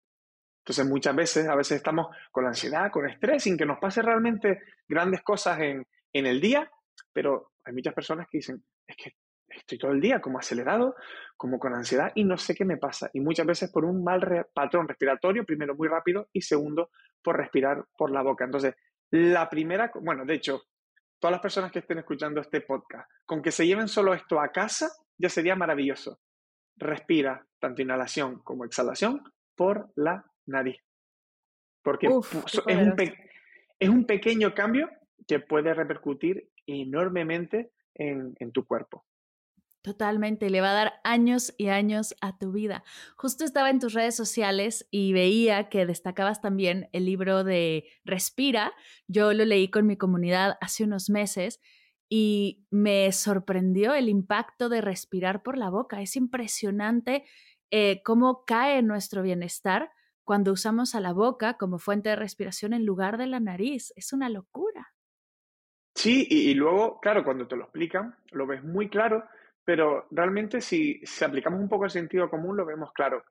Entonces 0.59 0.85
muchas 0.85 1.15
veces, 1.15 1.47
a 1.47 1.55
veces 1.55 1.77
estamos 1.77 2.07
con 2.29 2.45
ansiedad, 2.45 2.91
con 2.91 3.09
estrés, 3.09 3.43
sin 3.43 3.55
que 3.55 3.65
nos 3.65 3.79
pase 3.79 4.01
realmente 4.01 4.61
grandes 4.85 5.21
cosas 5.21 5.61
en, 5.61 5.87
en 6.11 6.25
el 6.25 6.41
día, 6.41 6.69
pero 7.13 7.53
hay 7.63 7.71
muchas 7.71 7.93
personas 7.93 8.27
que 8.29 8.39
dicen, 8.39 8.65
es 8.85 8.97
que 8.97 9.15
estoy 9.47 9.77
todo 9.77 9.91
el 9.91 10.01
día 10.01 10.19
como 10.19 10.37
acelerado, 10.37 10.97
como 11.37 11.57
con 11.57 11.73
ansiedad 11.73 12.11
y 12.15 12.25
no 12.25 12.37
sé 12.37 12.53
qué 12.53 12.65
me 12.65 12.75
pasa. 12.75 13.09
Y 13.13 13.21
muchas 13.21 13.45
veces 13.45 13.71
por 13.71 13.85
un 13.85 14.03
mal 14.03 14.45
patrón 14.53 14.89
respiratorio, 14.89 15.45
primero 15.45 15.73
muy 15.73 15.87
rápido 15.87 16.27
y 16.33 16.41
segundo 16.41 16.89
por 17.23 17.37
respirar 17.37 17.85
por 17.97 18.11
la 18.11 18.23
boca. 18.23 18.43
Entonces, 18.43 18.75
la 19.09 19.49
primera, 19.49 19.89
bueno, 20.01 20.25
de 20.25 20.33
hecho, 20.33 20.63
todas 21.21 21.33
las 21.33 21.41
personas 21.41 21.71
que 21.71 21.79
estén 21.79 21.99
escuchando 21.99 22.41
este 22.41 22.61
podcast, 22.61 23.09
con 23.25 23.43
que 23.43 23.51
se 23.51 23.65
lleven 23.65 23.87
solo 23.87 24.13
esto 24.13 24.41
a 24.41 24.49
casa, 24.49 24.89
ya 25.17 25.29
sería 25.29 25.55
maravilloso. 25.55 26.19
Respira 26.75 27.45
tanto 27.59 27.83
inhalación 27.83 28.39
como 28.39 28.65
exhalación 28.65 29.23
por 29.55 29.91
la 29.95 30.25
nariz. 30.47 30.81
Porque 31.83 32.07
es, 32.07 32.13
un 32.13 32.95
es, 33.79 33.89
un 33.89 34.05
pequeño 34.05 34.53
cambio 34.55 34.89
que 35.27 35.39
puede 35.39 35.73
repercutir 35.75 36.49
enormemente 36.65 37.71
en 37.93 38.51
tu 38.51 38.65
cuerpo. 38.65 39.05
Totalmente, 39.81 40.51
le 40.51 40.61
va 40.61 40.71
a 40.71 40.75
dar 40.75 40.93
años 41.03 41.55
y 41.57 41.69
años 41.69 42.15
a 42.21 42.37
tu 42.37 42.51
vida. 42.51 42.83
Justo 43.17 43.43
estaba 43.43 43.71
en 43.71 43.79
tus 43.79 43.93
redes 43.93 44.15
sociales 44.15 44.87
y 44.91 45.11
veía 45.11 45.69
que 45.69 45.87
destacabas 45.87 46.39
también 46.39 46.87
el 46.91 47.05
libro 47.05 47.43
de 47.43 47.85
Respira. 48.05 48.73
Yo 49.07 49.33
lo 49.33 49.43
leí 49.43 49.71
con 49.71 49.87
mi 49.87 49.97
comunidad 49.97 50.57
hace 50.61 50.83
unos 50.83 51.09
meses 51.09 51.59
y 52.09 52.67
me 52.69 53.11
sorprendió 53.11 53.95
el 53.95 54.07
impacto 54.07 54.69
de 54.69 54.81
respirar 54.81 55.41
por 55.41 55.57
la 55.57 55.71
boca. 55.71 55.99
Es 56.01 56.15
impresionante 56.15 57.25
eh, 57.71 58.03
cómo 58.03 58.45
cae 58.45 58.83
nuestro 58.83 59.23
bienestar 59.23 59.89
cuando 60.23 60.51
usamos 60.51 60.93
a 60.93 60.99
la 60.99 61.11
boca 61.11 61.55
como 61.57 61.79
fuente 61.79 62.09
de 62.09 62.17
respiración 62.17 62.73
en 62.73 62.85
lugar 62.85 63.17
de 63.17 63.25
la 63.25 63.39
nariz. 63.39 63.93
Es 63.95 64.13
una 64.13 64.29
locura. 64.29 64.93
Sí, 65.95 66.27
y, 66.29 66.51
y 66.51 66.53
luego, 66.53 66.99
claro, 66.99 67.23
cuando 67.23 67.47
te 67.47 67.55
lo 67.55 67.63
explican, 67.63 68.15
lo 68.29 68.45
ves 68.45 68.63
muy 68.63 68.87
claro 68.87 69.23
pero 69.63 70.07
realmente 70.11 70.61
si, 70.61 71.01
aplicamos 71.23 71.59
un 71.59 71.69
poco 71.69 71.85
el 71.85 71.91
sentido 71.91 72.29
común 72.29 72.57
lo 72.57 72.65
vemos 72.65 72.91
claro. 72.93 73.23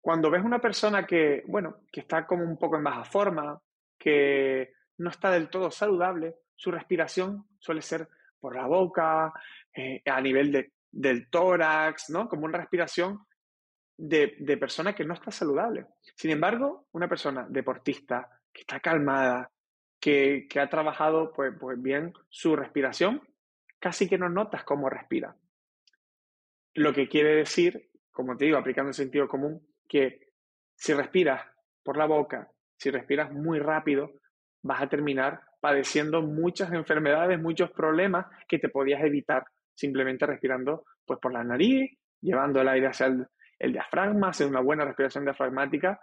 Cuando 0.00 0.30
ves 0.30 0.44
una 0.44 0.60
persona 0.60 1.06
que, 1.06 1.44
bueno, 1.46 1.80
que 1.92 2.00
está 2.00 2.26
como 2.26 2.44
un 2.44 2.56
poco 2.56 2.76
en 2.76 2.84
baja 2.84 3.04
forma, 3.04 3.60
que 3.98 4.72
no 4.98 5.10
está 5.10 5.30
del 5.30 5.50
todo 5.50 5.70
saludable, 5.70 6.36
su 6.54 6.70
respiración 6.70 7.46
suele 7.58 7.82
ser 7.82 8.08
por 8.40 8.54
la 8.54 8.66
boca, 8.66 9.32
eh, 9.74 10.02
a 10.06 10.20
nivel 10.20 10.52
de, 10.52 10.72
del 10.90 11.28
tórax, 11.28 12.10
¿no? 12.10 12.28
Como 12.28 12.46
una 12.46 12.58
respiración 12.58 13.26
de, 13.96 14.36
de, 14.38 14.56
persona 14.56 14.94
que 14.94 15.04
no 15.04 15.14
está 15.14 15.30
saludable. 15.30 15.86
Sin 16.14 16.30
embargo, 16.30 16.86
una 16.92 17.08
persona 17.08 17.46
deportista, 17.48 18.40
que 18.52 18.60
está 18.62 18.80
calmada, 18.80 19.50
que, 20.00 20.46
que 20.48 20.60
ha 20.60 20.70
trabajado 20.70 21.32
pues, 21.32 21.52
pues 21.58 21.80
bien 21.82 22.12
su 22.28 22.54
respiración, 22.54 23.22
casi 23.80 24.08
que 24.08 24.18
no 24.18 24.28
notas 24.28 24.64
cómo 24.64 24.88
respira. 24.88 25.36
Lo 26.74 26.92
que 26.92 27.08
quiere 27.08 27.34
decir, 27.34 27.90
como 28.10 28.36
te 28.36 28.46
digo, 28.46 28.58
aplicando 28.58 28.90
el 28.90 28.94
sentido 28.94 29.28
común, 29.28 29.66
que 29.88 30.32
si 30.74 30.94
respiras 30.94 31.42
por 31.82 31.96
la 31.96 32.06
boca, 32.06 32.50
si 32.76 32.90
respiras 32.90 33.32
muy 33.32 33.58
rápido, 33.58 34.12
vas 34.62 34.82
a 34.82 34.88
terminar 34.88 35.40
padeciendo 35.60 36.22
muchas 36.22 36.72
enfermedades, 36.72 37.40
muchos 37.40 37.70
problemas 37.72 38.26
que 38.46 38.58
te 38.58 38.68
podías 38.68 39.02
evitar 39.02 39.44
simplemente 39.74 40.26
respirando 40.26 40.84
pues 41.04 41.18
por 41.20 41.32
la 41.32 41.42
nariz, 41.42 41.90
llevando 42.20 42.60
el 42.60 42.68
aire 42.68 42.88
hacia 42.88 43.06
el, 43.06 43.72
diafragma, 43.72 44.28
hacer 44.28 44.46
una 44.46 44.60
buena 44.60 44.84
respiración 44.84 45.24
diafragmática, 45.24 46.00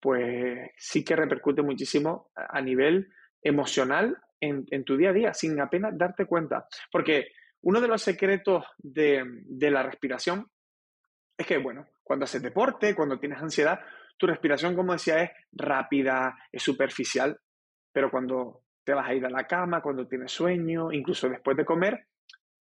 pues 0.00 0.70
sí 0.76 1.04
que 1.04 1.16
repercute 1.16 1.62
muchísimo 1.62 2.30
a 2.34 2.60
nivel 2.60 3.08
emocional 3.42 4.16
en, 4.40 4.64
en 4.70 4.84
tu 4.84 4.96
día 4.96 5.10
a 5.10 5.12
día, 5.12 5.34
sin 5.34 5.60
apenas 5.60 5.96
darte 5.96 6.26
cuenta. 6.26 6.66
Porque 6.90 7.28
uno 7.66 7.80
de 7.80 7.88
los 7.88 8.00
secretos 8.00 8.64
de, 8.78 9.42
la 9.58 9.82
respiración 9.82 10.48
es 11.36 11.44
que, 11.44 11.58
bueno, 11.58 11.88
cuando 12.00 12.24
haces 12.24 12.40
deporte, 12.40 12.94
cuando 12.94 13.18
tienes 13.18 13.42
ansiedad, 13.42 13.80
tu 14.16 14.28
respiración, 14.28 14.76
como 14.76 14.92
decía, 14.92 15.20
es 15.20 15.30
rápida, 15.50 16.36
es 16.52 16.62
superficial, 16.62 17.36
pero 17.92 18.08
cuando 18.08 18.62
te 18.84 18.94
vas 18.94 19.08
a 19.08 19.14
ir 19.14 19.26
a 19.26 19.30
la 19.30 19.48
cama, 19.48 19.82
cuando 19.82 20.06
tienes 20.06 20.30
sueño, 20.30 20.92
incluso 20.92 21.28
después 21.28 21.56
de 21.56 21.64
comer, 21.64 22.06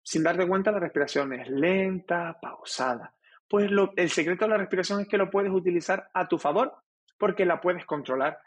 sin 0.03 0.21
darte 0.21 0.45
cuenta, 0.45 0.69
la 0.69 0.79
respiración 0.79 1.31
es 1.31 1.47
lenta, 1.47 2.37
pausada. 2.41 3.15
Pues 3.47 3.71
el 3.95 4.09
secreto 4.09 4.43
de 4.43 4.51
la 4.51 4.57
respiración 4.57 4.99
es 4.99 5.07
que 5.07 5.17
lo 5.17 5.29
puedes 5.31 5.53
utilizar 5.53 6.09
a 6.13 6.27
tu 6.27 6.37
favor, 6.37 6.73
porque 7.17 7.45
la 7.45 7.61
puedes 7.61 7.85
controlar 7.85 8.37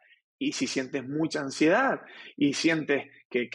y 0.43 0.51
si 0.51 0.67
sientes 0.67 1.09
mucha 1.09 1.41
ansiedad 1.41 2.01
y 2.37 2.53
sientes 2.53 3.07
que, 3.31 3.49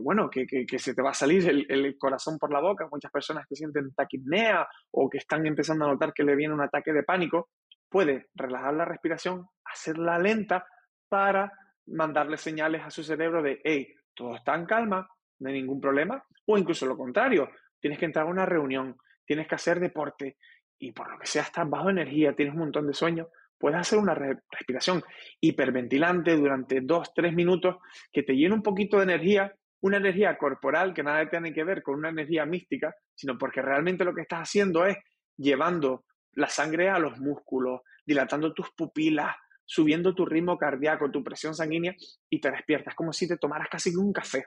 bueno, 0.00 0.28
que, 0.28 0.66
se 0.78 0.92
te 0.92 1.00
va 1.00 1.10
a 1.10 1.14
salir 1.14 1.48
el, 1.48 1.96
corazón 1.96 2.36
por 2.36 2.52
la 2.52 2.60
boca, 2.60 2.88
muchas 2.90 3.12
personas 3.12 3.46
que 3.48 3.54
sienten 3.54 3.94
taquipnea 3.94 4.66
o 4.90 5.08
que 5.08 5.18
están 5.18 5.46
empezando 5.46 5.84
a 5.84 5.88
notar 5.88 6.12
que 6.12 6.24
le 6.24 6.34
viene 6.34 6.52
un 6.52 6.60
ataque 6.60 6.92
de 6.92 7.04
pánico, 7.04 7.50
puede 7.88 8.26
relajar 8.34 8.74
la 8.74 8.84
respiración, 8.84 9.46
hacerla 9.64 10.18
lenta 10.18 10.66
para 11.08 11.52
mandarle 11.86 12.36
señales 12.36 12.82
a 12.82 12.90
su 12.90 13.04
cerebro 13.04 13.40
de, 13.40 13.60
hey, 13.62 13.94
todo 14.12 14.34
está 14.34 14.56
en 14.56 14.66
calma, 14.66 15.08
no 15.38 15.48
hay 15.48 15.54
ningún 15.54 15.80
problema, 15.80 16.24
o 16.46 16.58
incluso 16.58 16.86
lo 16.86 16.96
contrario, 16.96 17.50
tienes 17.80 18.00
que 18.00 18.06
entrar 18.06 18.26
a 18.26 18.30
una 18.30 18.46
reunión, 18.46 18.96
tienes 19.24 19.46
que 19.46 19.54
hacer 19.54 19.78
deporte 19.78 20.38
y 20.76 20.90
por 20.90 21.08
lo 21.08 21.18
que 21.20 21.26
sea 21.26 21.42
estás 21.42 21.70
bajo 21.70 21.88
energía, 21.88 22.34
tienes 22.34 22.54
un 22.54 22.60
montón 22.60 22.88
de 22.88 22.94
sueño, 22.94 23.28
puedes 23.62 23.78
hacer 23.78 24.00
una 24.00 24.12
respiración 24.12 25.04
hiperventilante 25.40 26.36
durante 26.36 26.80
dos, 26.80 27.14
tres 27.14 27.32
minutos 27.32 27.76
que 28.12 28.24
te 28.24 28.32
llene 28.32 28.56
un 28.56 28.62
poquito 28.62 28.96
de 28.96 29.04
energía, 29.04 29.54
una 29.82 29.98
energía 29.98 30.36
corporal 30.36 30.92
que 30.92 31.04
nada 31.04 31.30
tiene 31.30 31.54
que 31.54 31.62
ver 31.62 31.80
con 31.80 31.94
una 31.94 32.08
energía 32.08 32.44
mística, 32.44 32.92
sino 33.14 33.38
porque 33.38 33.62
realmente 33.62 34.04
lo 34.04 34.12
que 34.12 34.22
estás 34.22 34.40
haciendo 34.40 34.84
es 34.84 34.96
llevando 35.36 36.06
la 36.32 36.48
sangre 36.48 36.88
a 36.88 36.98
los 36.98 37.20
músculos, 37.20 37.82
dilatando 38.04 38.52
tus 38.52 38.68
pupilas, 38.72 39.36
subiendo 39.64 40.12
tu 40.12 40.26
ritmo 40.26 40.58
cardíaco, 40.58 41.12
tu 41.12 41.22
presión 41.22 41.54
sanguínea 41.54 41.94
y 42.28 42.40
te 42.40 42.50
despiertas, 42.50 42.96
como 42.96 43.12
si 43.12 43.28
te 43.28 43.36
tomaras 43.36 43.68
casi 43.70 43.94
un 43.94 44.12
café. 44.12 44.44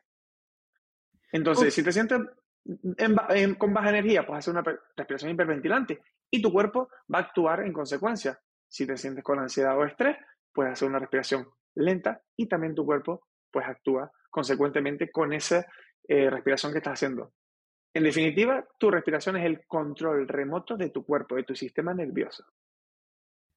Entonces, 1.32 1.74
si 1.74 1.84
te 1.84 1.94
sientes 1.94 2.20
con 3.58 3.74
baja 3.74 3.92
energía, 3.92 4.26
puedes 4.26 4.40
hacer 4.40 4.60
una 4.60 4.78
respiración 4.98 5.32
hiperventilante 5.32 6.02
y 6.30 6.42
tu 6.42 6.52
cuerpo 6.52 6.90
va 7.14 7.20
a 7.20 7.22
actuar 7.22 7.62
en 7.62 7.72
consecuencia. 7.72 8.38
Si 8.68 8.86
te 8.86 8.98
sientes 8.98 9.24
con 9.24 9.40
ansiedad 9.40 9.78
o 9.78 9.86
estrés, 9.86 10.18
puedes 10.54 10.74
hacer 10.74 10.88
una 10.88 11.00
respiración 11.00 11.48
lenta 11.76 12.22
y 12.36 12.48
también 12.48 12.76
tu 12.76 12.86
cuerpo 12.86 13.28
pues 13.52 13.68
actúa 13.68 14.12
consecuentemente 14.30 15.12
con 15.12 15.34
esa 15.34 15.66
eh, 16.08 16.30
respiración 16.30 16.72
que 16.72 16.80
estás 16.80 16.94
haciendo. 16.94 17.34
En 17.94 18.04
definitiva, 18.04 18.68
tu 18.78 18.92
respiración 18.92 19.38
es 19.38 19.46
el 19.46 19.66
control 19.66 20.28
remoto 20.28 20.76
de 20.76 20.90
tu 20.90 21.06
cuerpo, 21.06 21.36
de 21.36 21.44
tu 21.44 21.56
sistema 21.56 21.94
nervioso. 21.94 22.46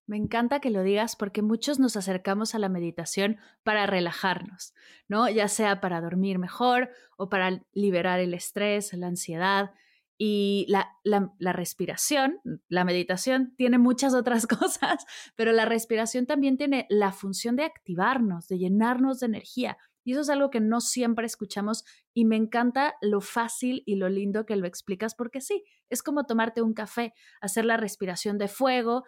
Me 0.07 0.17
encanta 0.17 0.61
que 0.61 0.71
lo 0.71 0.83
digas 0.83 1.17
porque 1.17 1.43
muchos 1.43 1.79
nos 1.79 1.97
acercamos 1.97 2.55
a 2.55 2.59
la 2.59 2.69
meditación 2.69 3.39
para 3.63 3.87
relajarnos, 3.87 4.75
¿no? 5.07 5.29
Ya 5.29 5.49
sea 5.49 5.81
para 5.81 6.01
dormir 6.01 6.39
mejor 6.39 6.91
o 7.19 7.29
para 7.29 7.61
liberar 7.73 8.21
el 8.21 8.33
estrés, 8.33 8.93
la 8.95 9.09
ansiedad. 9.09 9.73
Y 10.21 10.67
la, 10.69 10.97
la, 11.05 11.53
respiración, 11.53 12.41
la 12.69 12.85
meditación 12.85 13.55
tiene 13.57 13.79
muchas 13.79 14.15
otras 14.15 14.47
cosas, 14.59 15.07
pero 15.37 15.53
la 15.53 15.65
respiración 15.65 16.27
también 16.27 16.57
tiene 16.57 16.87
la 16.91 17.13
función 17.13 17.55
de 17.55 17.65
activarnos, 17.65 18.49
de 18.49 18.59
llenarnos 18.59 19.21
de 19.21 19.27
energía. 19.27 19.79
Y 20.05 20.13
eso 20.13 20.23
es 20.23 20.31
algo 20.31 20.51
que 20.51 20.61
no 20.61 20.81
siempre 20.81 21.27
escuchamos 21.27 21.85
y 22.15 22.25
me 22.25 22.37
encanta 22.37 22.95
lo 23.01 23.21
fácil 23.21 23.83
y 23.87 23.97
lo 23.97 24.09
lindo 24.09 24.47
que 24.47 24.57
lo 24.57 24.67
explicas 24.67 25.15
porque 25.15 25.41
sí, 25.41 25.65
es 25.91 26.03
como 26.03 26.25
tomarte 26.25 26.63
un 26.63 26.75
café, 26.75 27.15
hacer 27.41 27.65
la 27.65 27.77
respiración 27.77 28.39
de 28.39 28.49
fuego, 28.49 29.05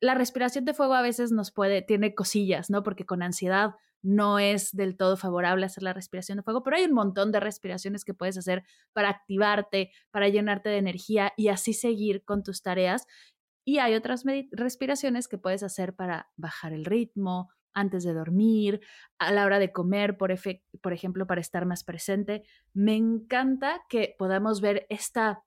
la 0.00 0.14
respiración 0.14 0.64
de 0.64 0.74
fuego 0.74 0.94
a 0.94 1.02
veces 1.02 1.30
nos 1.30 1.52
puede, 1.52 1.80
tiene 1.80 2.14
cosillas, 2.14 2.70
¿no? 2.70 2.82
Porque 2.82 3.06
con 3.06 3.22
ansiedad 3.22 3.76
no 4.02 4.38
es 4.38 4.74
del 4.74 4.96
todo 4.96 5.16
favorable 5.16 5.66
hacer 5.66 5.82
la 5.82 5.92
respiración 5.92 6.36
de 6.36 6.42
fuego, 6.42 6.62
pero 6.62 6.76
hay 6.76 6.84
un 6.84 6.92
montón 6.92 7.32
de 7.32 7.40
respiraciones 7.40 8.04
que 8.04 8.14
puedes 8.14 8.36
hacer 8.36 8.64
para 8.92 9.08
activarte, 9.08 9.92
para 10.10 10.28
llenarte 10.28 10.68
de 10.68 10.78
energía 10.78 11.32
y 11.36 11.48
así 11.48 11.72
seguir 11.72 12.24
con 12.24 12.42
tus 12.42 12.62
tareas. 12.62 13.06
Y 13.64 13.78
hay 13.78 13.94
otras 13.94 14.24
respiraciones 14.50 15.28
que 15.28 15.38
puedes 15.38 15.62
hacer 15.62 15.94
para 15.94 16.30
bajar 16.36 16.72
el 16.72 16.84
ritmo, 16.84 17.50
antes 17.74 18.04
de 18.04 18.12
dormir, 18.12 18.80
a 19.18 19.32
la 19.32 19.46
hora 19.46 19.58
de 19.58 19.72
comer, 19.72 20.16
por, 20.16 20.30
ejemplo, 20.30 21.26
para 21.26 21.40
estar 21.40 21.64
más 21.64 21.84
presente. 21.84 22.44
Me 22.74 22.96
encanta 22.96 23.82
que 23.88 24.14
podamos 24.18 24.60
ver 24.60 24.86
esta 24.90 25.44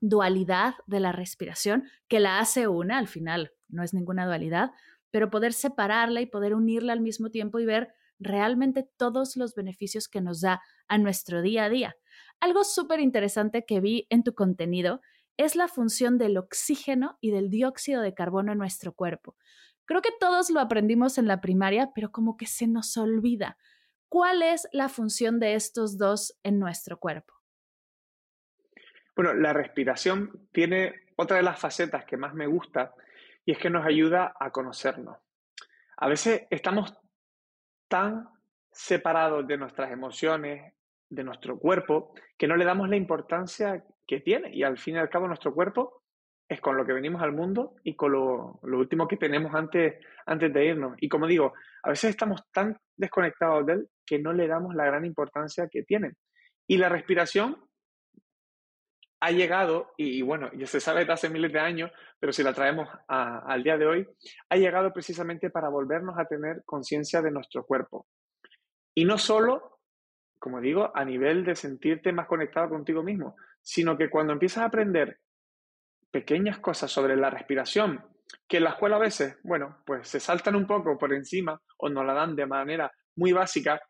dualidad 0.00 0.74
de 0.86 1.00
la 1.00 1.12
respiración 1.12 1.84
que 2.08 2.20
la 2.20 2.40
hace 2.40 2.66
una 2.66 2.98
al 2.98 3.06
final 3.06 3.52
no 3.68 3.82
es 3.82 3.94
ninguna 3.94 4.26
dualidad, 4.26 4.72
pero 5.12 5.30
poder 5.30 5.52
separarla 5.52 6.20
y 6.20 6.26
poder 6.26 6.54
unirla 6.54 6.92
al 6.92 7.00
mismo 7.00 7.30
tiempo 7.30 7.60
y 7.60 7.66
ver 7.66 7.94
realmente 8.18 8.88
todos 8.96 9.36
los 9.36 9.54
beneficios 9.54 10.08
que 10.08 10.20
nos 10.20 10.40
da 10.40 10.60
a 10.88 10.98
nuestro 10.98 11.42
día 11.42 11.64
a 11.64 11.68
día. 11.68 11.96
Algo 12.40 12.64
súper 12.64 12.98
interesante 12.98 13.64
que 13.64 13.80
vi 13.80 14.06
en 14.10 14.24
tu 14.24 14.34
contenido 14.34 15.00
es 15.36 15.54
la 15.54 15.68
función 15.68 16.18
del 16.18 16.36
oxígeno 16.38 17.18
y 17.20 17.30
del 17.30 17.50
dióxido 17.50 18.02
de 18.02 18.14
carbono 18.14 18.52
en 18.52 18.58
nuestro 18.58 18.92
cuerpo. 18.92 19.36
Creo 19.84 20.02
que 20.02 20.12
todos 20.18 20.50
lo 20.50 20.60
aprendimos 20.60 21.18
en 21.18 21.26
la 21.26 21.40
primaria, 21.40 21.90
pero 21.94 22.10
como 22.10 22.36
que 22.36 22.46
se 22.46 22.66
nos 22.66 22.96
olvida. 22.96 23.58
¿Cuál 24.08 24.42
es 24.42 24.68
la 24.72 24.88
función 24.88 25.40
de 25.40 25.54
estos 25.54 25.98
dos 25.98 26.38
en 26.42 26.58
nuestro 26.58 26.98
cuerpo? 26.98 27.34
Bueno, 29.14 29.34
la 29.34 29.52
respiración 29.52 30.48
tiene 30.52 30.94
otra 31.16 31.36
de 31.36 31.42
las 31.42 31.58
facetas 31.58 32.04
que 32.04 32.16
más 32.16 32.34
me 32.34 32.46
gusta 32.46 32.94
y 33.44 33.52
es 33.52 33.58
que 33.58 33.70
nos 33.70 33.84
ayuda 33.84 34.34
a 34.38 34.50
conocernos. 34.50 35.16
A 35.96 36.08
veces 36.08 36.46
estamos 36.50 36.94
tan 37.88 38.28
separados 38.70 39.46
de 39.46 39.58
nuestras 39.58 39.90
emociones, 39.90 40.72
de 41.08 41.24
nuestro 41.24 41.58
cuerpo, 41.58 42.14
que 42.38 42.48
no 42.48 42.56
le 42.56 42.64
damos 42.64 42.88
la 42.88 42.96
importancia 42.96 43.84
que 44.06 44.20
tiene. 44.20 44.54
Y 44.54 44.62
al 44.62 44.78
fin 44.78 44.96
y 44.96 44.98
al 44.98 45.10
cabo 45.10 45.26
nuestro 45.26 45.54
cuerpo 45.54 46.02
es 46.48 46.60
con 46.60 46.76
lo 46.76 46.84
que 46.84 46.92
venimos 46.92 47.22
al 47.22 47.32
mundo 47.32 47.76
y 47.82 47.94
con 47.94 48.12
lo, 48.12 48.60
último 48.62 49.08
que 49.08 49.16
tenemos 49.16 49.54
antes, 49.54 49.94
antes 50.26 50.52
de 50.52 50.64
irnos. 50.66 50.94
Y 51.00 51.08
como 51.08 51.26
digo, 51.26 51.52
a 51.82 51.90
veces 51.90 52.10
estamos 52.10 52.42
tan 52.52 52.76
desconectados 52.96 53.66
de 53.66 53.72
él 53.74 53.88
que 54.06 54.18
no 54.18 54.32
le 54.32 54.46
damos 54.46 54.74
la 54.74 54.84
gran 54.84 55.04
importancia 55.04 55.68
que 55.68 55.82
tiene. 55.82 56.12
Y 56.66 56.78
la 56.78 56.88
respiración 56.88 57.58
ha 59.24 59.30
llegado, 59.30 59.92
y, 59.96 60.20
bueno, 60.22 60.50
ya 60.52 60.66
se 60.66 60.80
sabe 60.80 61.04
de 61.04 61.12
hace 61.12 61.30
miles 61.30 61.52
de 61.52 61.60
años, 61.60 61.92
pero 62.18 62.32
si 62.32 62.42
la 62.42 62.52
traemos 62.52 62.88
al 63.06 63.62
día 63.62 63.78
de 63.78 63.86
hoy, 63.86 64.08
ha 64.48 64.56
llegado 64.56 64.92
precisamente 64.92 65.48
para 65.48 65.68
volvernos 65.68 66.18
a 66.18 66.24
tener 66.24 66.64
conciencia 66.64 67.22
de 67.22 67.30
nuestro 67.30 67.64
cuerpo. 67.64 68.08
Y 68.96 69.04
no 69.04 69.18
solo, 69.18 69.78
como 70.40 70.60
digo, 70.60 70.90
a 70.92 71.04
nivel 71.04 71.44
de 71.44 71.54
sentirte 71.54 72.12
más 72.12 72.26
conectado 72.26 72.68
contigo 72.68 73.04
mismo, 73.04 73.36
sino 73.62 73.96
que 73.96 74.10
cuando 74.10 74.32
empiezas 74.32 74.64
a 74.64 74.66
aprender 74.66 75.20
pequeñas 76.10 76.58
cosas 76.58 76.90
sobre 76.90 77.14
la 77.14 77.30
respiración, 77.30 78.04
que 78.48 78.56
en 78.56 78.64
la 78.64 78.70
escuela 78.70 78.96
a 78.96 79.00
veces, 79.00 79.38
bueno, 79.44 79.84
pues 79.86 80.08
se 80.08 80.18
saltan 80.18 80.56
un 80.56 80.66
poco 80.66 80.98
por 80.98 81.14
encima 81.14 81.62
o 81.78 81.88
nos 81.88 82.04
la 82.04 82.12
dan 82.12 82.34
de 82.34 82.46
manera 82.46 82.90
muy 83.14 83.30
básica, 83.30 83.80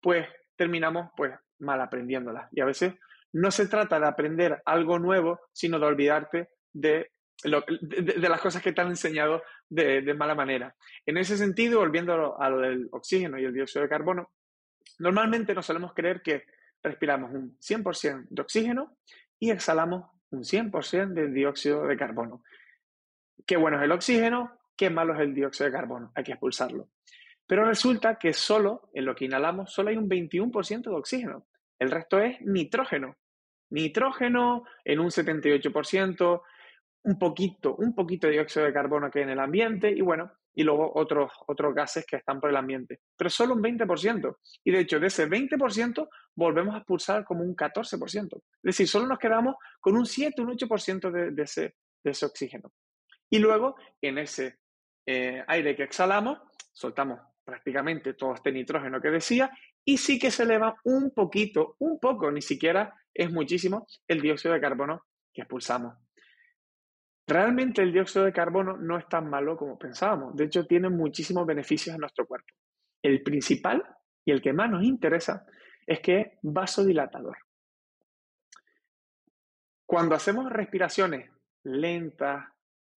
pues 0.00 0.26
terminamos 0.56 1.10
pues 1.14 1.34
mal 1.58 1.78
aprendiéndolas. 1.82 2.48
Y 2.52 2.62
a 2.62 2.64
veces 2.64 2.94
no 3.32 3.50
se 3.50 3.66
trata 3.66 4.00
de 4.00 4.06
aprender 4.06 4.62
algo 4.64 4.98
nuevo, 4.98 5.40
sino 5.52 5.78
de 5.78 5.86
olvidarte 5.86 6.48
de, 6.72 7.10
las 7.44 8.40
cosas 8.40 8.62
que 8.62 8.72
te 8.72 8.80
han 8.80 8.88
enseñado 8.88 9.42
de, 9.68 10.14
mala 10.14 10.34
manera. 10.34 10.74
En 11.06 11.16
ese 11.16 11.36
sentido, 11.36 11.80
volviendo 11.80 12.38
a 12.38 12.50
lo, 12.50 12.58
del 12.60 12.88
oxígeno 12.90 13.38
y 13.38 13.44
el 13.44 13.54
dióxido 13.54 13.82
de 13.82 13.88
carbono, 13.88 14.30
normalmente 14.98 15.54
nos 15.54 15.66
solemos 15.66 15.94
creer 15.94 16.22
que 16.22 16.44
respiramos 16.82 17.32
un 17.32 17.58
100% 17.58 18.26
de 18.28 18.42
oxígeno 18.42 18.96
y 19.38 19.50
exhalamos 19.50 20.10
un 20.30 20.42
100% 20.42 21.12
de 21.12 21.28
dióxido 21.28 21.86
de 21.86 21.96
carbono. 21.96 22.42
Qué 23.46 23.56
bueno 23.56 23.78
es 23.78 23.84
el 23.84 23.92
oxígeno, 23.92 24.58
qué 24.76 24.90
malo 24.90 25.14
es 25.14 25.20
el 25.20 25.34
dióxido 25.34 25.66
de 25.66 25.72
carbono, 25.72 26.12
hay 26.14 26.24
que 26.24 26.32
expulsarlo. 26.32 26.88
Pero 27.46 27.64
resulta 27.64 28.18
que 28.18 28.32
solo 28.32 28.90
en 28.92 29.06
lo 29.06 29.14
que 29.14 29.24
inhalamos 29.24 29.72
solo 29.72 29.88
hay 29.88 29.96
un 29.96 30.08
21% 30.08 30.82
de 30.82 30.90
oxígeno. 30.90 31.46
El 31.78 31.90
resto 31.90 32.18
es 32.18 32.40
nitrógeno. 32.42 33.16
Nitrógeno 33.70 34.64
en 34.84 35.00
un 35.00 35.10
78%, 35.10 36.42
un 37.04 37.18
poquito, 37.18 37.76
un 37.76 37.94
poquito 37.94 38.26
de 38.26 38.34
dióxido 38.34 38.66
de 38.66 38.72
carbono 38.72 39.10
que 39.10 39.20
hay 39.20 39.24
en 39.24 39.30
el 39.30 39.40
ambiente 39.40 39.90
y 39.90 40.00
bueno, 40.00 40.32
y 40.54 40.64
luego 40.64 40.90
otros, 40.94 41.30
otros 41.46 41.74
gases 41.74 42.04
que 42.04 42.16
están 42.16 42.40
por 42.40 42.50
el 42.50 42.56
ambiente. 42.56 43.00
Pero 43.16 43.30
solo 43.30 43.54
un 43.54 43.62
20%. 43.62 44.36
Y 44.64 44.72
de 44.72 44.80
hecho, 44.80 44.98
de 44.98 45.06
ese 45.06 45.28
20% 45.28 46.08
volvemos 46.34 46.74
a 46.74 46.78
expulsar 46.78 47.24
como 47.24 47.44
un 47.44 47.54
14%. 47.54 48.36
Es 48.36 48.42
decir, 48.62 48.88
solo 48.88 49.06
nos 49.06 49.18
quedamos 49.18 49.54
con 49.80 49.96
un 49.96 50.04
7, 50.04 50.42
un 50.42 50.48
8% 50.48 51.10
de, 51.12 51.30
de, 51.30 51.42
ese, 51.42 51.76
de 52.02 52.10
ese 52.10 52.26
oxígeno. 52.26 52.72
Y 53.30 53.38
luego, 53.38 53.76
en 54.00 54.18
ese 54.18 54.58
eh, 55.06 55.44
aire 55.46 55.76
que 55.76 55.84
exhalamos, 55.84 56.40
soltamos 56.72 57.20
prácticamente 57.44 58.14
todo 58.14 58.34
este 58.34 58.52
nitrógeno 58.52 59.00
que 59.00 59.10
decía 59.10 59.50
y 59.88 59.96
sí 59.96 60.18
que 60.18 60.30
se 60.30 60.42
eleva 60.42 60.78
un 60.84 61.12
poquito, 61.12 61.76
un 61.78 61.98
poco, 61.98 62.30
ni 62.30 62.42
siquiera 62.42 62.94
es 63.14 63.32
muchísimo, 63.32 63.86
el 64.06 64.20
dióxido 64.20 64.52
de 64.52 64.60
carbono 64.60 65.06
que 65.32 65.40
expulsamos. 65.40 65.94
Realmente 67.26 67.80
el 67.80 67.90
dióxido 67.90 68.26
de 68.26 68.34
carbono 68.34 68.76
no 68.76 68.98
es 68.98 69.08
tan 69.08 69.30
malo 69.30 69.56
como 69.56 69.78
pensábamos. 69.78 70.36
De 70.36 70.44
hecho, 70.44 70.66
tiene 70.66 70.90
muchísimos 70.90 71.46
beneficios 71.46 71.94
en 71.94 72.02
nuestro 72.02 72.26
cuerpo. 72.26 72.52
El 73.02 73.22
principal 73.22 73.82
y 74.26 74.32
el 74.32 74.42
que 74.42 74.52
más 74.52 74.68
nos 74.68 74.84
interesa 74.84 75.46
es 75.86 76.00
que 76.00 76.20
es 76.20 76.28
vasodilatador. 76.42 77.38
Cuando 79.86 80.14
hacemos 80.14 80.52
respiraciones 80.52 81.30
lentas, 81.62 82.44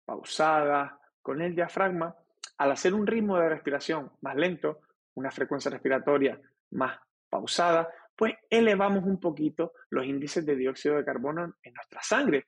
pausadas, 0.06 0.92
con 1.20 1.42
el 1.42 1.54
diafragma, 1.54 2.16
al 2.56 2.72
hacer 2.72 2.94
un 2.94 3.06
ritmo 3.06 3.38
de 3.38 3.50
respiración 3.50 4.10
más 4.22 4.36
lento, 4.36 4.80
una 5.12 5.30
frecuencia 5.30 5.70
respiratoria 5.70 6.40
más 6.70 6.98
pausada, 7.28 7.88
pues 8.16 8.34
elevamos 8.50 9.04
un 9.04 9.20
poquito 9.20 9.72
los 9.90 10.04
índices 10.04 10.44
de 10.44 10.56
dióxido 10.56 10.96
de 10.96 11.04
carbono 11.04 11.54
en 11.62 11.74
nuestra 11.74 12.02
sangre. 12.02 12.46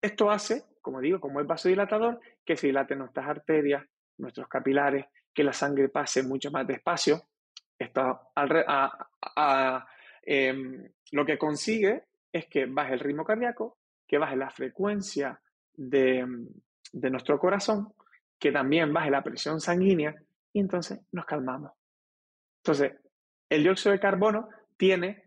Esto 0.00 0.30
hace, 0.30 0.64
como 0.82 1.00
digo, 1.00 1.20
como 1.20 1.40
es 1.40 1.46
vasodilatador, 1.46 2.20
que 2.44 2.56
se 2.56 2.66
dilaten 2.66 2.98
nuestras 2.98 3.26
arterias, 3.26 3.84
nuestros 4.18 4.46
capilares, 4.48 5.06
que 5.32 5.42
la 5.42 5.52
sangre 5.52 5.88
pase 5.88 6.22
mucho 6.22 6.50
más 6.50 6.66
despacio. 6.66 7.22
Esto 7.78 8.32
em, 10.22 10.92
lo 11.12 11.24
que 11.24 11.38
consigue 11.38 12.04
es 12.32 12.46
que 12.46 12.66
baje 12.66 12.94
el 12.94 13.00
ritmo 13.00 13.24
cardíaco, 13.24 13.78
que 14.06 14.18
baje 14.18 14.36
la 14.36 14.50
frecuencia 14.50 15.40
de, 15.72 16.26
de 16.92 17.10
nuestro 17.10 17.38
corazón, 17.38 17.92
que 18.38 18.52
también 18.52 18.92
baje 18.92 19.10
la 19.10 19.22
presión 19.22 19.60
sanguínea 19.60 20.14
y 20.52 20.60
entonces 20.60 21.00
nos 21.12 21.24
calmamos. 21.24 21.72
Entonces, 22.62 22.92
el 23.48 23.62
dióxido 23.62 23.92
de 23.92 24.00
carbono 24.00 24.48
tiene 24.76 25.24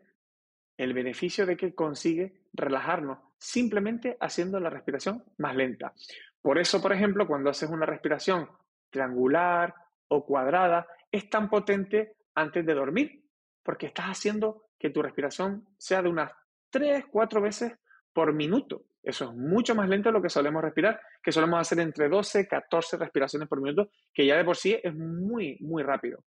el 0.77 0.93
beneficio 0.93 1.45
de 1.45 1.57
que 1.57 1.75
consigue 1.75 2.41
relajarnos 2.53 3.19
simplemente 3.37 4.17
haciendo 4.19 4.59
la 4.59 4.69
respiración 4.69 5.23
más 5.37 5.55
lenta. 5.55 5.93
Por 6.41 6.57
eso, 6.57 6.81
por 6.81 6.93
ejemplo, 6.93 7.27
cuando 7.27 7.49
haces 7.49 7.69
una 7.69 7.85
respiración 7.85 8.49
triangular 8.89 9.73
o 10.07 10.25
cuadrada 10.25 10.87
es 11.11 11.29
tan 11.29 11.49
potente 11.49 12.15
antes 12.35 12.65
de 12.65 12.73
dormir, 12.73 13.23
porque 13.63 13.87
estás 13.87 14.07
haciendo 14.07 14.69
que 14.77 14.89
tu 14.89 15.01
respiración 15.01 15.67
sea 15.77 16.01
de 16.01 16.09
unas 16.09 16.31
3, 16.69 17.05
4 17.11 17.41
veces 17.41 17.73
por 18.13 18.33
minuto. 18.33 18.83
Eso 19.03 19.25
es 19.25 19.35
mucho 19.35 19.75
más 19.75 19.87
lento 19.87 20.09
de 20.09 20.13
lo 20.13 20.21
que 20.21 20.29
solemos 20.29 20.61
respirar, 20.61 20.99
que 21.21 21.31
solemos 21.31 21.59
hacer 21.59 21.79
entre 21.79 22.09
12 22.09 22.41
y 22.41 22.47
14 22.47 22.97
respiraciones 22.97 23.47
por 23.47 23.61
minuto, 23.61 23.89
que 24.13 24.25
ya 24.25 24.37
de 24.37 24.43
por 24.43 24.57
sí 24.57 24.77
es 24.81 24.93
muy, 24.93 25.57
muy 25.61 25.83
rápido. 25.83 26.23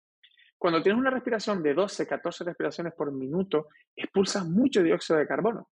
Cuando 0.61 0.83
tienes 0.83 0.99
una 0.99 1.09
respiración 1.09 1.63
de 1.63 1.73
12, 1.73 2.05
14 2.05 2.43
respiraciones 2.43 2.93
por 2.93 3.11
minuto, 3.11 3.69
expulsas 3.95 4.47
mucho 4.47 4.83
dióxido 4.83 5.17
de 5.17 5.25
carbono. 5.25 5.71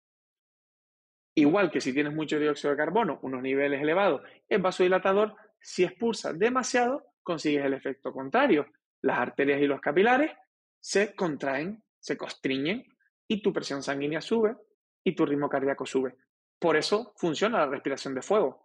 Igual 1.34 1.70
que 1.70 1.80
si 1.80 1.94
tienes 1.94 2.12
mucho 2.12 2.38
dióxido 2.38 2.72
de 2.72 2.76
carbono, 2.76 3.18
unos 3.22 3.40
niveles 3.40 3.80
elevados, 3.80 4.20
es 4.46 4.60
vasodilatador, 4.60 5.36
si 5.58 5.84
expulsas 5.84 6.38
demasiado, 6.38 7.02
consigues 7.22 7.64
el 7.64 7.72
efecto 7.72 8.12
contrario. 8.12 8.66
Las 9.00 9.20
arterias 9.20 9.62
y 9.62 9.66
los 9.66 9.80
capilares 9.80 10.32
se 10.78 11.14
contraen, 11.14 11.82
se 11.98 12.18
constriñen 12.18 12.84
y 13.26 13.40
tu 13.40 13.54
presión 13.54 13.82
sanguínea 13.82 14.20
sube 14.20 14.54
y 15.02 15.14
tu 15.14 15.24
ritmo 15.24 15.48
cardíaco 15.48 15.86
sube. 15.86 16.14
Por 16.58 16.76
eso 16.76 17.14
funciona 17.16 17.60
la 17.60 17.68
respiración 17.68 18.14
de 18.14 18.20
fuego. 18.20 18.63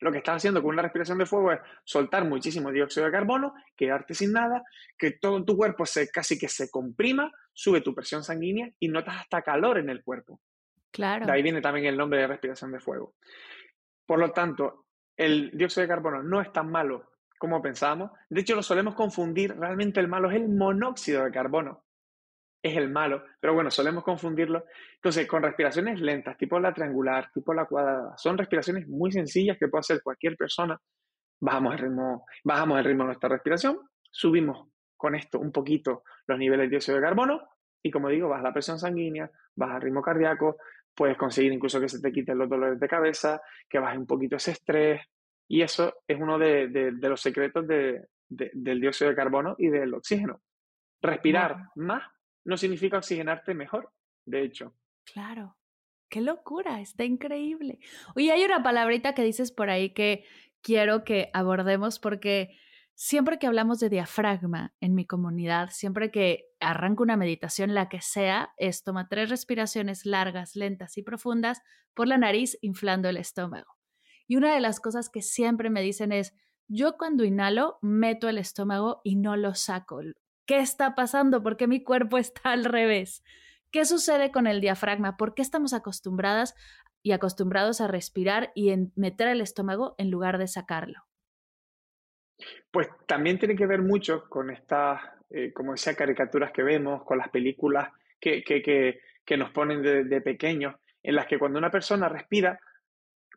Lo 0.00 0.12
que 0.12 0.18
estás 0.18 0.36
haciendo 0.36 0.62
con 0.62 0.72
una 0.72 0.82
respiración 0.82 1.18
de 1.18 1.26
fuego 1.26 1.52
es 1.52 1.60
soltar 1.84 2.24
muchísimo 2.24 2.70
dióxido 2.70 3.06
de 3.06 3.12
carbono, 3.12 3.54
quedarte 3.76 4.14
sin 4.14 4.32
nada, 4.32 4.62
que 4.96 5.12
todo 5.12 5.44
tu 5.44 5.56
cuerpo 5.56 5.86
se, 5.86 6.08
casi 6.08 6.38
que 6.38 6.48
se 6.48 6.70
comprima, 6.70 7.32
sube 7.52 7.80
tu 7.80 7.94
presión 7.94 8.22
sanguínea 8.22 8.70
y 8.78 8.88
notas 8.88 9.16
hasta 9.16 9.42
calor 9.42 9.78
en 9.78 9.90
el 9.90 10.02
cuerpo. 10.02 10.40
Claro. 10.90 11.26
De 11.26 11.32
ahí 11.32 11.42
viene 11.42 11.60
también 11.60 11.86
el 11.86 11.96
nombre 11.96 12.20
de 12.20 12.26
respiración 12.28 12.72
de 12.72 12.80
fuego. 12.80 13.14
Por 14.06 14.18
lo 14.18 14.30
tanto, 14.30 14.86
el 15.16 15.50
dióxido 15.52 15.82
de 15.82 15.88
carbono 15.88 16.22
no 16.22 16.40
es 16.40 16.52
tan 16.52 16.70
malo 16.70 17.10
como 17.38 17.60
pensábamos. 17.60 18.12
De 18.28 18.40
hecho, 18.40 18.54
lo 18.54 18.62
solemos 18.62 18.94
confundir. 18.94 19.56
Realmente 19.56 20.00
el 20.00 20.08
malo 20.08 20.30
es 20.30 20.36
el 20.36 20.48
monóxido 20.48 21.24
de 21.24 21.30
carbono 21.30 21.87
es 22.68 22.76
el 22.76 22.90
malo, 22.90 23.24
pero 23.40 23.54
bueno, 23.54 23.70
solemos 23.70 24.04
confundirlo. 24.04 24.64
Entonces, 24.94 25.26
con 25.26 25.42
respiraciones 25.42 26.00
lentas, 26.00 26.36
tipo 26.36 26.58
la 26.58 26.72
triangular, 26.72 27.30
tipo 27.32 27.54
la 27.54 27.66
cuadrada, 27.66 28.16
son 28.16 28.38
respiraciones 28.38 28.88
muy 28.88 29.12
sencillas 29.12 29.58
que 29.58 29.68
puede 29.68 29.80
hacer 29.80 30.02
cualquier 30.02 30.36
persona. 30.36 30.80
Bajamos 31.40 31.74
el 31.74 31.78
ritmo, 31.78 32.26
bajamos 32.44 32.78
el 32.78 32.84
ritmo 32.84 33.04
de 33.04 33.08
nuestra 33.08 33.28
respiración, 33.28 33.78
subimos 34.10 34.68
con 34.96 35.14
esto 35.14 35.38
un 35.38 35.52
poquito 35.52 36.02
los 36.26 36.38
niveles 36.38 36.66
de 36.66 36.70
dióxido 36.70 36.96
de 36.96 37.02
carbono 37.04 37.48
y 37.82 37.90
como 37.90 38.08
digo, 38.08 38.28
baja 38.28 38.42
la 38.42 38.52
presión 38.52 38.78
sanguínea, 38.78 39.30
baja 39.54 39.76
el 39.76 39.82
ritmo 39.82 40.02
cardíaco, 40.02 40.56
puedes 40.94 41.16
conseguir 41.16 41.52
incluso 41.52 41.80
que 41.80 41.88
se 41.88 42.00
te 42.00 42.10
quiten 42.10 42.36
los 42.36 42.48
dolores 42.48 42.80
de 42.80 42.88
cabeza, 42.88 43.40
que 43.68 43.78
baje 43.78 43.96
un 43.96 44.06
poquito 44.06 44.36
ese 44.36 44.50
estrés 44.50 45.00
y 45.46 45.62
eso 45.62 45.94
es 46.06 46.20
uno 46.20 46.38
de, 46.38 46.92
los 47.00 47.20
secretos 47.20 47.66
del 47.66 48.80
dióxido 48.80 49.10
de 49.10 49.16
carbono 49.16 49.54
y 49.58 49.68
del 49.68 49.94
oxígeno. 49.94 50.42
Respirar 51.00 51.56
más 51.76 52.02
no 52.48 52.56
significa 52.56 52.96
oxigenarte 52.96 53.52
mejor, 53.52 53.92
de 54.24 54.42
hecho. 54.42 54.74
Claro. 55.04 55.58
Qué 56.08 56.22
locura, 56.22 56.80
está 56.80 57.04
increíble. 57.04 57.78
Oye, 58.16 58.32
hay 58.32 58.42
una 58.42 58.62
palabrita 58.62 59.14
que 59.14 59.22
dices 59.22 59.52
por 59.52 59.68
ahí 59.68 59.92
que 59.92 60.24
quiero 60.62 61.04
que 61.04 61.28
abordemos 61.34 61.98
porque 61.98 62.56
siempre 62.94 63.38
que 63.38 63.46
hablamos 63.46 63.80
de 63.80 63.90
diafragma 63.90 64.74
en 64.80 64.94
mi 64.94 65.04
comunidad, 65.04 65.68
siempre 65.70 66.10
que 66.10 66.46
arranco 66.58 67.02
una 67.02 67.18
meditación, 67.18 67.74
la 67.74 67.90
que 67.90 68.00
sea, 68.00 68.54
es 68.56 68.82
toma 68.82 69.08
tres 69.10 69.28
respiraciones 69.28 70.06
largas, 70.06 70.56
lentas 70.56 70.96
y 70.96 71.02
profundas 71.02 71.60
por 71.92 72.08
la 72.08 72.16
nariz, 72.16 72.56
inflando 72.62 73.10
el 73.10 73.18
estómago. 73.18 73.76
Y 74.26 74.36
una 74.36 74.54
de 74.54 74.60
las 74.60 74.80
cosas 74.80 75.10
que 75.10 75.20
siempre 75.20 75.68
me 75.68 75.82
dicen 75.82 76.12
es, 76.12 76.34
yo 76.66 76.96
cuando 76.96 77.24
inhalo 77.24 77.78
meto 77.82 78.26
el 78.30 78.38
estómago 78.38 79.02
y 79.04 79.16
no 79.16 79.36
lo 79.36 79.54
saco, 79.54 80.00
¿Qué 80.48 80.60
está 80.60 80.94
pasando? 80.94 81.42
¿Por 81.42 81.58
qué 81.58 81.66
mi 81.66 81.84
cuerpo 81.84 82.16
está 82.18 82.52
al 82.52 82.64
revés? 82.64 83.22
¿Qué 83.70 83.84
sucede 83.84 84.32
con 84.32 84.46
el 84.46 84.62
diafragma? 84.62 85.18
¿Por 85.18 85.34
qué 85.34 85.42
estamos 85.42 85.74
acostumbradas 85.74 86.54
y 87.02 87.12
acostumbrados 87.12 87.82
a 87.82 87.86
respirar 87.86 88.50
y 88.54 88.74
meter 88.96 89.28
el 89.28 89.42
estómago 89.42 89.94
en 89.98 90.10
lugar 90.10 90.38
de 90.38 90.48
sacarlo? 90.48 91.04
Pues 92.70 92.88
también 93.06 93.38
tiene 93.38 93.56
que 93.56 93.66
ver 93.66 93.82
mucho 93.82 94.24
con 94.30 94.50
estas, 94.50 95.02
eh, 95.28 95.52
como 95.52 95.72
decía, 95.72 95.94
caricaturas 95.94 96.50
que 96.50 96.62
vemos, 96.62 97.04
con 97.04 97.18
las 97.18 97.28
películas 97.28 97.90
que, 98.18 98.42
que, 98.42 99.36
nos 99.36 99.50
ponen 99.50 99.82
de, 99.82 100.04
de 100.04 100.20
pequeños, 100.22 100.76
en 101.02 101.14
las 101.14 101.26
que 101.26 101.38
cuando 101.38 101.58
una 101.58 101.70
persona 101.70 102.08
respira 102.08 102.58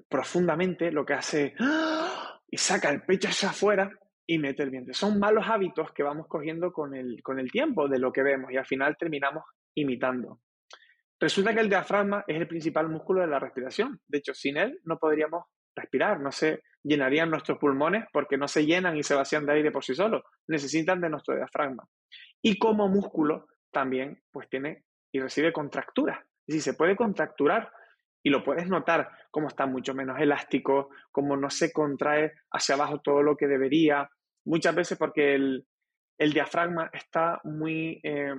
profundamente, 0.08 0.92
lo 0.92 1.06
que 1.06 1.14
hace 1.14 1.56
¡ah! 1.60 2.40
y 2.50 2.58
saca 2.58 2.90
el 2.90 3.02
pecho 3.02 3.28
hacia 3.28 3.50
afuera, 3.50 3.92
y 4.26 4.38
meter 4.38 4.74
el 4.74 4.94
Son 4.94 5.20
malos 5.20 5.46
hábitos 5.48 5.92
que 5.92 6.04
vamos 6.04 6.28
cogiendo 6.28 6.72
con 6.72 6.96
el, 6.96 7.22
con 7.24 7.40
el 7.40 7.52
tiempo 7.52 7.88
de 7.88 8.00
lo 8.00 8.12
que 8.12 8.24
vemos 8.24 8.52
y 8.52 8.58
al 8.58 8.66
final 8.66 8.96
terminamos 8.98 9.44
imitando. 9.76 10.40
Resulta 11.20 11.54
que 11.54 11.60
el 11.60 11.70
diafragma 11.70 12.24
es 12.28 12.38
el 12.38 12.48
principal 12.48 12.90
músculo 12.90 13.22
de 13.22 13.28
la 13.28 13.40
respiración. 13.40 14.00
De 14.08 14.20
hecho, 14.20 14.34
sin 14.34 14.58
él 14.58 14.80
no 14.86 14.98
podríamos 14.98 15.46
respirar, 15.76 16.20
no 16.20 16.32
se 16.32 16.64
llenarían 16.84 17.30
nuestros 17.30 17.60
pulmones 17.60 18.06
porque 18.12 18.38
no 18.38 18.48
se 18.48 18.66
llenan 18.66 18.98
y 18.98 19.04
se 19.04 19.16
vacían 19.16 19.46
de 19.46 19.54
aire 19.54 19.72
por 19.72 19.84
sí 19.84 19.94
solos. 19.94 20.24
Necesitan 20.48 21.00
de 21.00 21.10
nuestro 21.10 21.36
diafragma. 21.36 21.88
Y 22.42 22.58
como 22.58 22.88
músculo 22.88 23.48
también 23.72 24.22
pues 24.32 24.50
tiene 24.50 24.84
y 25.12 25.20
recibe 25.20 25.54
contracturas. 25.54 26.20
Es 26.48 26.56
decir, 26.56 26.62
se 26.62 26.74
puede 26.74 26.96
contracturar 26.96 27.72
y 28.24 28.30
lo 28.30 28.44
puedes 28.44 28.68
notar 28.68 29.10
como 29.32 29.48
está 29.48 29.66
mucho 29.66 29.94
menos 29.94 30.20
elástico, 30.20 30.90
como 31.12 31.38
no 31.38 31.50
se 31.50 31.72
contrae 31.72 32.34
hacia 32.52 32.76
abajo 32.76 33.00
todo 33.00 33.24
lo 33.24 33.36
que 33.36 33.48
debería, 33.48 34.10
Muchas 34.46 34.74
veces 34.74 34.98
porque 34.98 35.36
el, 35.36 35.66
diafragma 36.18 36.90
está 36.94 37.40
muy 37.44 38.00
eh, 38.04 38.34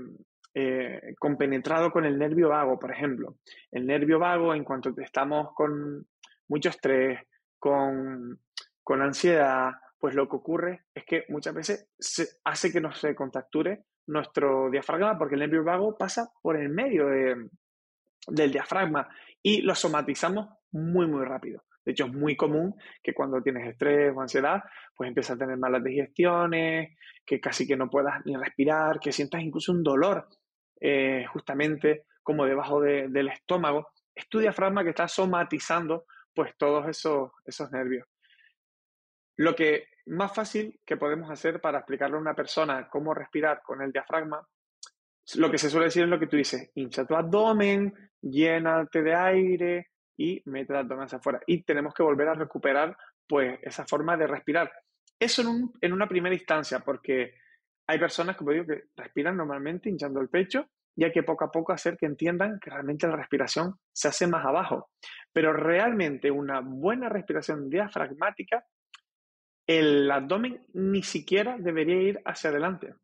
eh, 0.55 1.15
compenetrado 1.19 1.91
con 1.91 2.05
el 2.05 2.19
nervio 2.19 2.49
vago, 2.49 2.79
por 2.79 2.93
ejemplo. 2.93 3.37
El 3.71 3.87
nervio 3.87 4.19
vago, 4.19 4.55
en 4.55 4.65
cuanto 4.65 4.93
estamos 4.99 5.55
con 5.55 6.07
mucho 6.49 6.69
estrés, 6.71 7.21
con, 7.59 8.39
ansiedad, 8.87 9.73
pues 9.99 10.15
lo 10.15 10.29
que 10.29 10.37
ocurre 10.37 10.85
es 10.95 11.05
que 11.05 11.25
muchas 11.29 11.55
veces 11.55 11.89
hace 12.45 12.73
que 12.73 12.81
no 12.81 12.93
se 12.93 13.15
contracture 13.15 13.85
nuestro 14.07 14.69
diafragma 14.71 15.17
porque 15.17 15.37
el 15.37 15.41
nervio 15.41 15.65
vago 15.65 15.97
pasa 15.97 16.31
por 16.43 16.57
el 16.57 16.69
medio 16.69 17.07
del 17.07 18.53
diafragma 18.53 19.09
y 19.43 19.63
lo 19.63 19.75
somatizamos 19.75 20.49
muy, 20.71 21.07
muy 21.07 21.25
rápido. 21.25 21.63
De 21.85 21.93
hecho, 21.93 22.07
es 22.07 22.13
muy 22.13 22.37
común 22.37 22.75
que 23.03 23.13
cuando 23.13 23.43
tienes 23.43 23.69
estrés 23.69 24.13
o 24.15 24.21
ansiedad, 24.21 24.63
pues 24.95 25.09
empiezas 25.09 25.37
a 25.37 25.39
tener 25.39 25.57
malas 25.57 25.83
digestiones, 25.83 26.97
que 27.27 27.41
casi 27.41 27.67
que 27.67 27.77
no 27.77 27.91
puedas 27.91 28.25
ni 28.25 28.37
respirar, 28.37 29.01
que 29.01 29.13
sientas 29.13 29.43
incluso 29.43 29.73
un 29.73 29.83
dolor 29.83 30.29
eh, 30.81 31.25
justamente 31.33 32.07
como 32.23 32.47
debajo 32.47 32.81
del 32.81 33.29
estómago. 33.29 33.89
Es 34.15 34.29
tu 34.29 34.39
diafragma 34.39 34.85
que 34.85 34.91
está 34.91 35.09
somatizando 35.09 36.07
pues 36.35 36.57
todos 36.57 36.87
esos, 36.89 37.31
esos 37.45 37.71
nervios. 37.73 38.07
Lo 39.37 39.55
que 39.55 39.89
más 40.07 40.35
fácil 40.35 40.81
que 40.85 40.97
podemos 40.97 41.31
hacer 41.31 41.61
para 41.61 41.79
explicarle 41.79 42.17
a 42.17 42.21
una 42.21 42.35
persona 42.35 42.89
cómo 42.89 43.15
respirar 43.15 43.63
con 43.63 43.83
el 43.83 43.93
diafragma, 43.93 44.47
lo 45.37 45.51
que 45.51 45.59
se 45.59 45.71
suele 45.71 45.87
decir 45.87 46.05
es 46.05 46.09
lo 46.09 46.19
que 46.19 46.27
tú 46.27 46.37
dices, 46.37 46.71
hincha 46.75 47.07
tu 47.07 47.15
abdomen, 47.15 47.93
llénate 48.23 49.03
de 49.03 49.15
aire, 49.15 49.93
y 50.17 50.43
mete 50.47 50.73
las 50.73 50.85
abdomen 50.85 51.05
hacia 51.05 51.19
afuera. 51.19 51.41
Y 51.47 51.63
tenemos 51.63 51.95
que 51.95 52.03
volver 52.03 52.29
a 52.29 52.35
recuperar 52.35 52.97
pues 53.27 53.59
esa 53.63 53.85
forma 53.87 54.17
de 54.17 54.27
respirar. 54.27 54.71
Eso 55.19 55.43
en, 55.81 55.93
una 55.93 56.09
primera 56.09 56.35
instancia, 56.35 56.81
porque 56.81 57.35
hay 57.87 57.99
personas, 57.99 58.37
como 58.37 58.53
digo, 58.53 58.67
que 58.67 58.85
respiran 58.97 59.37
normalmente 59.37 59.89
hinchando 59.89 60.21
el 60.21 60.29
pecho 60.29 60.67
y 60.95 61.05
hay 61.05 61.13
que 61.13 61.23
poco 61.23 61.45
a 61.45 61.51
poco 61.51 61.73
hacer 61.73 61.97
que 61.97 62.07
entiendan 62.07 62.59
que 62.61 62.71
realmente 62.71 63.07
la 63.07 63.17
respiración 63.17 63.79
se 63.93 64.09
hace 64.09 64.27
más 64.27 64.45
abajo. 64.45 64.91
Pero 65.33 65.53
realmente 65.53 66.31
una 66.31 66.61
buena 66.61 67.09
respiración 67.09 67.71
diafragmática, 67.71 68.65
el 69.67 70.11
abdomen 70.11 70.67
ni 70.75 71.03
siquiera 71.03 71.57
debería 71.59 72.01
ir 72.01 72.21
hacia 72.25 72.51
adelante. 72.51 72.95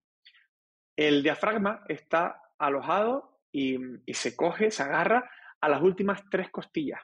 El 0.97 1.23
diafragma 1.23 1.85
está 1.89 2.43
alojado 2.59 3.38
y 3.53 4.15
se 4.15 4.37
coge, 4.37 4.71
se 4.71 4.83
agarra 4.83 5.31
a 5.61 5.69
las 5.69 5.83
últimas 5.83 6.23
tres 6.31 6.51
costillas. 6.51 7.01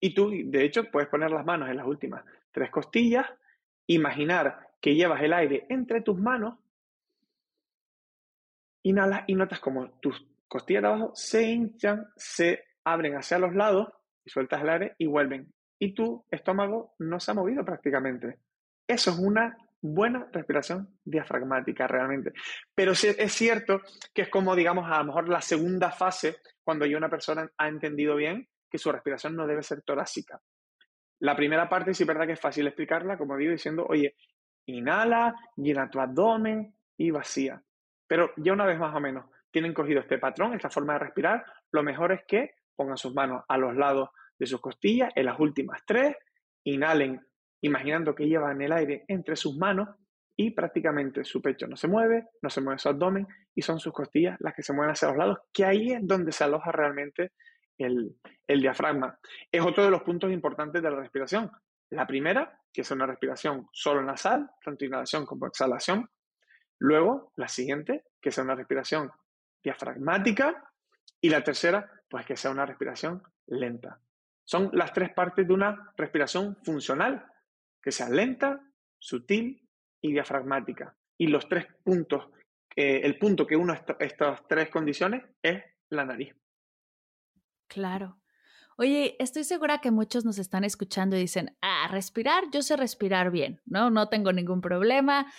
Y 0.00 0.14
tú, 0.14 0.30
de 0.30 0.64
hecho, 0.64 0.90
puedes 0.90 1.08
poner 1.08 1.30
las 1.30 1.44
manos 1.44 1.68
en 1.68 1.76
las 1.76 1.86
últimas 1.86 2.24
tres 2.50 2.70
costillas, 2.70 3.26
imaginar 3.86 4.68
que 4.80 4.94
llevas 4.94 5.22
el 5.22 5.32
aire 5.32 5.66
entre 5.68 6.00
tus 6.00 6.18
manos, 6.18 6.58
inhalas 8.82 9.22
y 9.28 9.34
notas 9.34 9.60
como 9.60 9.90
tus 10.00 10.26
costillas 10.48 10.82
de 10.82 10.88
abajo 10.88 11.12
se 11.14 11.44
hinchan, 11.44 12.08
se 12.16 12.64
abren 12.84 13.14
hacia 13.14 13.38
los 13.38 13.54
lados 13.54 13.88
y 14.24 14.30
sueltas 14.30 14.60
el 14.62 14.70
aire 14.70 14.96
y 14.98 15.06
vuelven. 15.06 15.52
Y 15.78 15.94
tu 15.94 16.24
estómago 16.30 16.94
no 16.98 17.20
se 17.20 17.30
ha 17.30 17.34
movido 17.34 17.64
prácticamente. 17.64 18.38
Eso 18.86 19.12
es 19.12 19.18
una 19.18 19.56
buena 19.82 20.28
respiración 20.32 20.88
diafragmática 21.04 21.86
realmente. 21.88 22.32
Pero 22.74 22.92
es 22.92 23.32
cierto 23.32 23.80
que 24.14 24.22
es 24.22 24.28
como, 24.28 24.54
digamos, 24.54 24.90
a 24.90 24.98
lo 24.98 25.04
mejor 25.04 25.28
la 25.28 25.42
segunda 25.42 25.90
fase 25.90 26.36
cuando 26.62 26.86
ya 26.86 26.96
una 26.96 27.10
persona 27.10 27.50
ha 27.58 27.68
entendido 27.68 28.14
bien 28.14 28.48
que 28.70 28.78
su 28.78 28.90
respiración 28.90 29.36
no 29.36 29.46
debe 29.46 29.62
ser 29.62 29.82
torácica. 29.82 30.40
La 31.18 31.36
primera 31.36 31.68
parte 31.68 31.92
sí 31.94 32.04
es 32.04 32.06
verdad 32.06 32.26
que 32.26 32.32
es 32.32 32.40
fácil 32.40 32.66
explicarla, 32.66 33.18
como 33.18 33.36
digo, 33.36 33.52
diciendo, 33.52 33.84
oye, 33.88 34.16
inhala, 34.66 35.34
llena 35.56 35.90
tu 35.90 36.00
abdomen 36.00 36.74
y 36.96 37.10
vacía. 37.10 37.62
Pero 38.06 38.32
ya 38.36 38.52
una 38.52 38.66
vez 38.66 38.78
más 38.78 38.94
o 38.94 39.00
menos 39.00 39.26
tienen 39.50 39.74
cogido 39.74 40.00
este 40.00 40.18
patrón, 40.18 40.54
esta 40.54 40.70
forma 40.70 40.94
de 40.94 41.00
respirar, 41.00 41.44
lo 41.72 41.82
mejor 41.82 42.12
es 42.12 42.22
que 42.26 42.54
pongan 42.74 42.96
sus 42.96 43.14
manos 43.14 43.44
a 43.48 43.58
los 43.58 43.76
lados 43.76 44.10
de 44.38 44.46
sus 44.46 44.60
costillas 44.60 45.10
en 45.14 45.26
las 45.26 45.38
últimas 45.38 45.82
tres, 45.86 46.16
inhalen 46.64 47.20
imaginando 47.62 48.14
que 48.14 48.26
llevan 48.26 48.60
el 48.60 48.72
aire 48.72 49.04
entre 49.08 49.36
sus 49.36 49.56
manos 49.56 49.88
y 50.36 50.50
prácticamente 50.50 51.24
su 51.24 51.40
pecho 51.40 51.66
no 51.66 51.76
se 51.76 51.88
mueve, 51.88 52.26
no 52.42 52.50
se 52.50 52.60
mueve 52.60 52.78
su 52.78 52.88
abdomen 52.88 53.26
y 53.54 53.62
son 53.62 53.78
sus 53.78 53.92
costillas 53.92 54.36
las 54.40 54.54
que 54.54 54.62
se 54.62 54.72
mueven 54.72 54.92
hacia 54.92 55.08
los 55.08 55.16
lados, 55.16 55.38
que 55.52 55.64
ahí 55.64 55.92
es 55.92 56.06
donde 56.06 56.32
se 56.32 56.44
aloja 56.44 56.72
realmente 56.72 57.32
el, 57.78 58.16
diafragma. 58.46 59.18
Es 59.50 59.62
otro 59.62 59.84
de 59.84 59.90
los 59.90 60.02
puntos 60.02 60.30
importantes 60.30 60.82
de 60.82 60.90
la 60.90 60.96
respiración. 60.96 61.50
La 61.90 62.06
primera, 62.06 62.58
que 62.72 62.82
es 62.82 62.90
una 62.90 63.06
respiración 63.06 63.66
solo 63.72 64.02
nasal, 64.02 64.50
tanto 64.64 64.84
inhalación 64.84 65.26
como 65.26 65.46
exhalación. 65.46 66.08
Luego, 66.78 67.32
la 67.36 67.48
siguiente, 67.48 68.04
que 68.20 68.28
es 68.30 68.38
una 68.38 68.54
respiración 68.54 69.10
diafragmática. 69.62 70.70
Y 71.20 71.28
la 71.28 71.42
tercera, 71.42 71.88
pues 72.08 72.26
que 72.26 72.36
sea 72.36 72.50
una 72.50 72.66
respiración 72.66 73.22
lenta. 73.46 74.00
Son 74.44 74.70
las 74.72 74.92
tres 74.92 75.12
partes 75.14 75.46
de 75.46 75.54
una 75.54 75.92
respiración 75.96 76.56
funcional, 76.64 77.24
que 77.82 77.92
sea 77.92 78.08
lenta, 78.08 78.60
sutil 78.98 79.68
y 80.00 80.12
diafragmática. 80.12 80.96
Y 81.18 81.26
los 81.26 81.48
tres 81.48 81.66
puntos, 81.82 82.28
eh, 82.76 83.00
el 83.04 83.18
punto 83.18 83.46
que 83.46 83.56
uno 83.56 83.74
de 83.74 83.96
estas 84.00 84.46
tres 84.48 84.70
condiciones 84.70 85.24
es 85.42 85.62
la 85.90 86.04
nariz. 86.04 86.34
Claro. 87.68 88.18
Oye, 88.78 89.16
estoy 89.18 89.44
segura 89.44 89.78
que 89.78 89.90
muchos 89.90 90.24
nos 90.24 90.38
están 90.38 90.64
escuchando 90.64 91.16
y 91.16 91.20
dicen, 91.20 91.56
ah, 91.60 91.88
respirar, 91.90 92.44
yo 92.52 92.62
sé 92.62 92.76
respirar 92.76 93.30
bien, 93.30 93.60
¿no? 93.64 93.90
No 93.90 94.08
tengo 94.08 94.32
ningún 94.32 94.60
problema, 94.60 95.32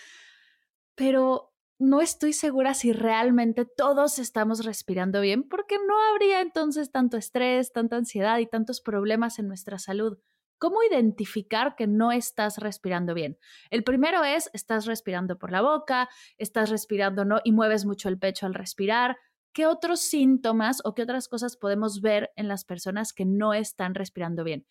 pero 0.96 1.54
no 1.80 2.02
estoy 2.02 2.34
segura 2.34 2.74
si 2.74 2.94
realmente 2.94 3.66
todos 3.66 4.20
estamos 4.20 4.64
respirando 4.64 5.20
bien, 5.22 5.44
porque 5.44 5.78
no 5.88 6.02
habría 6.12 6.42
entonces 6.42 6.92
tanto 6.92 7.18
estrés, 7.18 7.74
tanta 7.74 7.98
ansiedad 7.98 8.38
y 8.40 8.46
tantos 8.46 8.82
problemas 8.82 9.40
en 9.40 9.48
nuestra 9.48 9.80
salud. 9.80 10.18
¿Cómo 10.64 10.82
identificar 10.82 11.76
que 11.76 11.88
no 11.88 12.14
estás 12.14 12.58
respirando 12.58 13.14
bien? 13.14 13.38
El 13.70 13.84
primero 13.84 14.24
es, 14.24 14.50
estás 14.54 14.86
respirando 14.86 15.38
por 15.38 15.52
la 15.52 15.62
boca, 15.62 16.08
estás 16.38 16.70
respirando 16.70 17.26
no 17.26 17.42
y 17.44 17.52
mueves 17.52 17.84
mucho 17.84 18.08
el 18.08 18.18
pecho 18.18 18.46
al 18.46 18.54
respirar. 18.54 19.18
¿Qué 19.52 19.66
otros 19.66 20.00
síntomas 20.00 20.80
o 20.86 20.96
qué 20.96 21.02
otras 21.02 21.28
cosas 21.28 21.58
podemos 21.58 22.00
ver 22.00 22.32
en 22.38 22.48
las 22.48 22.64
personas 22.64 23.12
que 23.12 23.26
no 23.26 23.54
están 23.54 23.94
respirando 23.94 24.46
bien? 24.46 24.66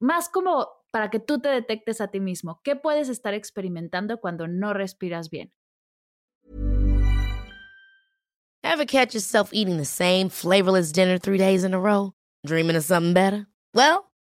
Más 0.00 0.28
como 0.28 0.66
para 0.90 1.08
que 1.08 1.20
tú 1.20 1.40
te 1.40 1.50
detectes 1.50 2.00
a 2.00 2.08
ti 2.08 2.18
mismo, 2.18 2.60
¿qué 2.64 2.74
puedes 2.74 3.08
estar 3.08 3.32
experimentando 3.32 4.18
cuando 4.18 4.48
no 4.48 4.74
respiras 4.74 5.30
bien? 5.30 5.52
Ever 8.64 8.86
catch 8.86 9.14
yourself 9.14 9.50
eating 9.52 9.76
the 9.76 9.84
same 9.84 10.28
flavorless 10.30 10.90
dinner 10.90 11.16
three 11.16 11.38
days 11.38 11.62
in 11.62 11.74
a 11.74 11.78
row? 11.78 12.10
Dreaming 12.44 12.74
of 12.74 12.82
something 12.82 13.14
better? 13.14 13.46
Well, 13.72 14.11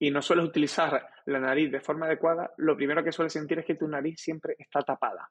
y 0.00 0.10
no 0.10 0.22
sueles 0.22 0.46
utilizar 0.46 1.06
la 1.26 1.38
nariz 1.38 1.70
de 1.70 1.80
forma 1.80 2.06
adecuada, 2.06 2.52
lo 2.56 2.74
primero 2.74 3.04
que 3.04 3.12
sueles 3.12 3.34
sentir 3.34 3.58
es 3.58 3.66
que 3.66 3.74
tu 3.74 3.86
nariz 3.86 4.18
siempre 4.18 4.56
está 4.58 4.80
tapada. 4.80 5.28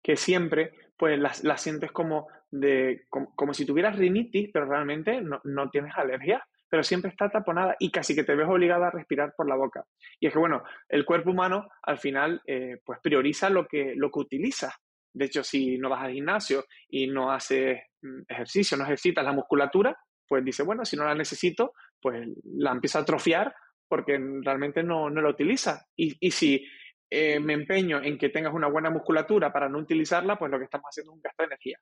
Que 0.00 0.16
siempre, 0.16 0.72
pues, 0.96 1.18
la, 1.18 1.56
sientes 1.56 1.90
como, 1.90 2.28
de, 2.48 3.06
como, 3.10 3.52
si 3.52 3.66
tuvieras 3.66 3.96
rinitis, 3.96 4.50
pero 4.52 4.66
realmente 4.66 5.20
no, 5.20 5.70
tienes 5.70 5.92
alergia, 5.96 6.46
pero 6.68 6.84
siempre 6.84 7.10
está 7.10 7.28
taponada 7.28 7.74
y 7.80 7.90
casi 7.90 8.14
que 8.14 8.22
te 8.22 8.36
ves 8.36 8.46
obligada 8.48 8.86
a 8.86 8.90
respirar 8.92 9.34
por 9.36 9.48
la 9.48 9.56
boca. 9.56 9.84
Y 10.20 10.28
es 10.28 10.32
que, 10.32 10.38
bueno, 10.38 10.62
el 10.88 11.04
cuerpo 11.04 11.32
humano 11.32 11.68
al 11.82 11.98
final, 11.98 12.40
eh, 12.46 12.80
pues, 12.84 13.00
prioriza 13.02 13.50
lo 13.50 13.66
que, 13.66 13.94
lo 13.96 14.12
que 14.12 14.20
utiliza. 14.20 14.72
De 15.12 15.24
hecho, 15.24 15.42
si 15.42 15.76
no 15.76 15.88
vas 15.88 16.04
al 16.04 16.12
gimnasio 16.12 16.66
y 16.88 17.08
no 17.08 17.32
haces 17.32 17.80
mm, 18.00 18.22
ejercicio, 18.28 18.76
no 18.76 18.84
ejercitas 18.84 19.24
la 19.24 19.32
musculatura, 19.32 19.96
pues 20.28 20.44
dice, 20.44 20.62
bueno, 20.62 20.84
si 20.84 20.96
no 20.96 21.04
la 21.04 21.14
necesito, 21.14 21.72
pues 22.00 22.28
la 22.44 22.70
empieza 22.70 23.00
a 23.00 23.02
atrofiar 23.02 23.54
porque 23.88 24.18
realmente 24.42 24.82
no, 24.82 25.10
no 25.10 25.20
la 25.20 25.30
utiliza. 25.30 25.86
Y, 25.96 26.30
si 26.30 26.66
eh, 27.10 27.38
me 27.40 27.52
empeño 27.52 28.02
en 28.02 28.18
que 28.18 28.28
tengas 28.28 28.54
una 28.54 28.68
buena 28.68 28.90
musculatura 28.90 29.52
para 29.52 29.68
no 29.68 29.78
utilizarla, 29.78 30.38
pues 30.38 30.50
lo 30.50 30.58
que 30.58 30.64
estamos 30.64 30.86
haciendo 30.88 31.12
es 31.12 31.16
un 31.16 31.22
gasto 31.22 31.42
de 31.42 31.46
energía. 31.46 31.78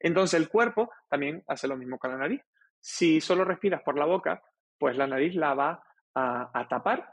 Entonces 0.00 0.38
el 0.40 0.48
cuerpo 0.48 0.90
también 1.08 1.42
hace 1.46 1.68
lo 1.68 1.76
mismo 1.76 1.98
con 1.98 2.10
la 2.10 2.18
nariz. 2.18 2.42
Si 2.80 3.20
solo 3.20 3.44
respiras 3.44 3.82
por 3.82 3.98
la 3.98 4.04
boca, 4.04 4.42
pues 4.78 4.96
la 4.96 5.06
nariz 5.06 5.34
la 5.34 5.54
va 5.54 5.82
a, 6.14 6.66
tapar, 6.68 7.12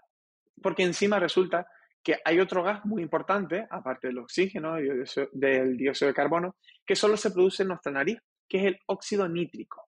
porque 0.62 0.84
encima 0.84 1.18
resulta 1.20 1.66
que 2.04 2.18
hay 2.24 2.40
otro 2.40 2.64
gas 2.64 2.84
muy 2.86 3.02
importante, 3.02 3.66
aparte 3.70 4.08
del 4.08 4.20
oxígeno 4.20 4.80
y 4.80 4.90
del 5.32 5.78
dióxido 5.78 6.10
de 6.10 6.14
carbono, 6.14 6.56
que 6.86 6.96
solo 6.96 7.18
se 7.18 7.32
produce 7.32 7.64
en 7.64 7.70
nuestra 7.70 7.92
nariz, 7.92 8.20
que 8.48 8.58
es 8.58 8.66
el 8.66 8.80
óxido 8.88 9.28
nítrico. 9.28 9.88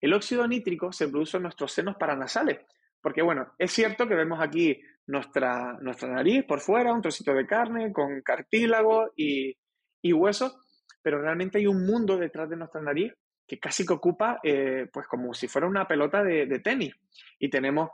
El 0.00 0.12
óxido 0.12 0.46
nítrico 0.46 0.92
se 0.92 1.08
produce 1.08 1.36
en 1.36 1.44
nuestros 1.44 1.72
senos 1.72 1.96
paranasales, 1.96 2.60
porque 3.00 3.22
bueno, 3.22 3.52
es 3.58 3.72
cierto 3.72 4.08
que 4.08 4.14
vemos 4.14 4.40
aquí 4.40 4.80
nuestra, 5.06 5.76
nuestra 5.80 6.08
nariz 6.08 6.44
por 6.44 6.60
fuera, 6.60 6.92
un 6.92 7.02
trocito 7.02 7.32
de 7.32 7.46
carne 7.46 7.92
con 7.92 8.20
cartílago 8.22 9.12
y, 9.16 9.56
y 10.02 10.12
hueso, 10.12 10.60
pero 11.02 11.20
realmente 11.20 11.58
hay 11.58 11.66
un 11.66 11.86
mundo 11.86 12.16
detrás 12.16 12.48
de 12.50 12.56
nuestra 12.56 12.80
nariz 12.80 13.12
que 13.46 13.58
casi 13.60 13.86
que 13.86 13.92
ocupa 13.92 14.40
eh, 14.42 14.88
pues 14.92 15.06
como 15.06 15.32
si 15.32 15.46
fuera 15.46 15.68
una 15.68 15.86
pelota 15.86 16.22
de, 16.22 16.46
de, 16.46 16.58
tenis. 16.58 16.94
Y 17.38 17.48
tenemos 17.48 17.90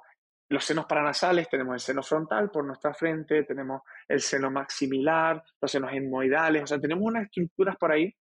los 0.48 0.64
senos 0.64 0.86
paranasales, 0.86 1.48
tenemos 1.48 1.74
el 1.74 1.80
seno 1.80 2.02
frontal 2.02 2.50
por 2.50 2.64
nuestra 2.64 2.94
frente, 2.94 3.44
tenemos 3.44 3.82
el 4.08 4.20
seno 4.20 4.50
maximilar, 4.50 5.42
los 5.60 5.70
senos 5.70 5.92
etmoidales, 5.92 6.62
o 6.62 6.66
sea, 6.66 6.80
tenemos 6.80 7.04
unas 7.04 7.24
estructuras 7.24 7.76
por 7.76 7.92
ahí 7.92 8.14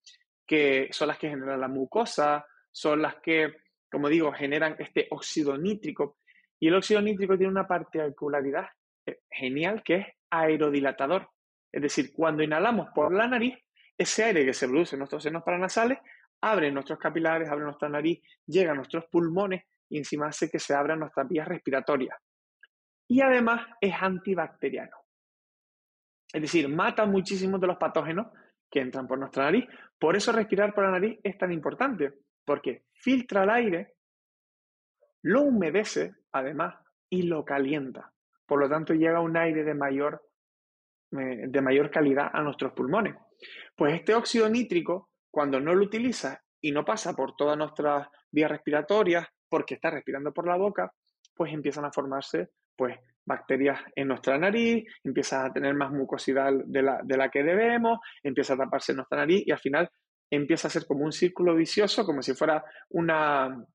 que 0.46 0.90
son 0.92 1.08
las 1.08 1.18
que 1.18 1.30
generan 1.30 1.62
la 1.62 1.70
mucosa, 1.70 2.46
son 2.72 3.02
las 3.02 3.16
que, 3.22 3.54
como 3.90 4.10
digo, 4.10 4.34
generan 4.34 4.76
este 4.80 5.08
óxido 5.12 5.58
nítrico. 5.58 6.18
Y 6.62 6.68
el 6.68 6.76
óxido 6.76 7.02
nítrico 7.02 7.38
tiene 7.38 7.52
una 7.52 7.68
particularidad 7.68 8.68
eh, 9.06 9.22
genial 9.30 9.82
que 9.84 9.96
es 9.96 10.08
aerodilatador. 10.30 11.30
Es 11.72 11.82
decir, 11.82 12.12
cuando 12.14 12.44
inhalamos 12.44 12.90
por 12.94 13.14
la 13.14 13.28
nariz, 13.28 13.58
ese 13.98 14.26
aire 14.26 14.46
que 14.46 14.54
se 14.54 14.68
produce 14.68 14.96
en 14.96 15.00
nuestros 15.00 15.24
senos 15.24 15.44
paranasales 15.44 15.98
abre 16.42 16.72
nuestros 16.72 17.00
capilares, 17.00 17.50
abre 17.50 17.66
nuestra 17.66 17.88
nariz, 17.88 18.22
llega 18.46 18.72
a 18.72 18.76
nuestros 18.76 19.06
pulmones 19.06 19.64
y 19.90 19.98
encima 19.98 20.28
hace 20.28 20.50
que 20.50 20.60
se 20.60 20.74
abran 20.74 21.00
nuestras 21.00 21.28
vías 21.28 21.48
respiratorias. 21.48 22.18
Y 23.08 23.22
además 23.22 23.68
es 23.80 23.94
antibacteriano. 24.00 24.98
Es 26.34 26.42
decir, 26.42 26.68
mata 26.70 27.06
muchísimos 27.06 27.60
de 27.60 27.68
los 27.68 27.78
patógenos 27.78 28.28
que 28.70 28.80
entran 28.80 29.08
por 29.08 29.20
nuestra 29.20 29.44
nariz. 29.44 29.66
Por 30.00 30.16
eso 30.16 30.32
respirar 30.32 30.74
por 30.74 30.86
la 30.86 30.92
nariz 30.92 31.20
es 31.22 31.38
tan 31.38 31.52
importante, 31.52 32.14
porque 32.46 32.86
filtra 32.94 33.44
el 33.44 33.50
aire 33.50 33.96
lo 35.24 35.42
humedece, 35.44 36.16
además, 36.32 36.76
y 37.10 37.24
lo 37.24 37.46
calienta. 37.46 38.12
Por 38.46 38.60
lo 38.60 38.70
tanto, 38.70 38.94
llega 38.94 39.20
un 39.20 39.38
aire 39.38 39.64
de 39.64 39.74
mayor, 39.74 40.24
eh, 41.12 41.46
de 41.48 41.62
mayor 41.62 41.92
calidad 41.92 42.30
a 42.34 42.42
nuestros 42.42 42.74
pulmones. 42.74 43.16
Pues 43.76 43.94
este 43.96 44.14
óxido 44.14 44.50
nítrico, 44.50 45.10
cuando 45.30 45.60
no 45.60 45.74
lo 45.74 45.86
utiliza 45.86 46.42
y 46.60 46.72
no 46.72 46.86
pasa 46.86 47.14
por 47.14 47.36
todas 47.36 47.58
nuestras 47.58 48.08
vías 48.32 48.52
respiratorias, 48.52 49.28
porque 49.50 49.76
está 49.76 49.90
respirando 49.90 50.34
por 50.34 50.48
la 50.48 50.58
boca, 50.58 50.92
pues 51.36 51.54
empiezan 51.54 51.86
a 51.86 51.92
formarse 51.92 52.50
pues, 52.76 52.98
bacterias 53.26 53.80
en 53.96 54.08
nuestra 54.08 54.38
nariz, 54.38 54.86
empieza 55.04 55.46
a 55.46 55.54
tener 55.54 55.74
más 55.74 55.92
mucosidad 55.92 56.52
de 56.66 56.82
la, 56.82 57.02
de 57.04 57.18
la 57.18 57.30
que 57.30 57.44
debemos, 57.44 58.00
empieza 58.24 58.54
a 58.54 58.58
taparse 58.58 58.94
nuestra 58.94 59.20
nariz 59.20 59.44
y 59.46 59.52
al 59.52 59.60
final 59.60 59.90
empieza 60.30 60.68
a 60.68 60.72
ser 60.72 60.86
como 60.86 61.04
un 61.04 61.12
círculo 61.12 61.56
vicioso, 61.56 62.06
como 62.06 62.22
si 62.22 62.34
fuera 62.34 62.64
una, 62.90 63.66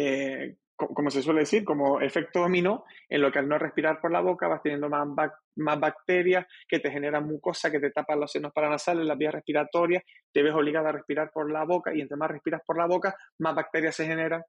eh, 0.00 0.54
como 0.76 1.10
se 1.10 1.22
suele 1.22 1.40
decir, 1.40 1.64
como 1.64 2.00
efecto 2.00 2.38
dominó, 2.38 2.84
en 3.08 3.20
lo 3.20 3.32
que 3.32 3.40
al 3.40 3.48
no 3.48 3.58
respirar 3.58 4.00
por 4.00 4.12
la 4.12 4.20
boca 4.20 4.46
vas 4.46 4.62
teniendo 4.62 4.88
más, 4.88 5.08
más 5.56 5.80
bacterias 5.80 6.46
que 6.68 6.78
te 6.78 6.88
generan 6.88 7.26
mucosa, 7.26 7.68
que 7.68 7.80
te 7.80 7.90
tapan 7.90 8.20
los 8.20 8.30
senos 8.30 8.52
paranasales, 8.52 9.04
las 9.04 9.18
vías 9.18 9.34
respiratorias, 9.34 10.04
te 10.32 10.40
ves 10.40 10.54
obligada 10.54 10.90
a 10.90 10.92
respirar 10.92 11.32
por 11.32 11.50
la 11.50 11.64
boca 11.64 11.92
y 11.92 12.00
entre 12.00 12.16
más 12.16 12.30
respiras 12.30 12.62
por 12.64 12.78
la 12.78 12.86
boca, 12.86 13.16
más 13.38 13.56
bacterias 13.56 13.96
se 13.96 14.06
generan. 14.06 14.44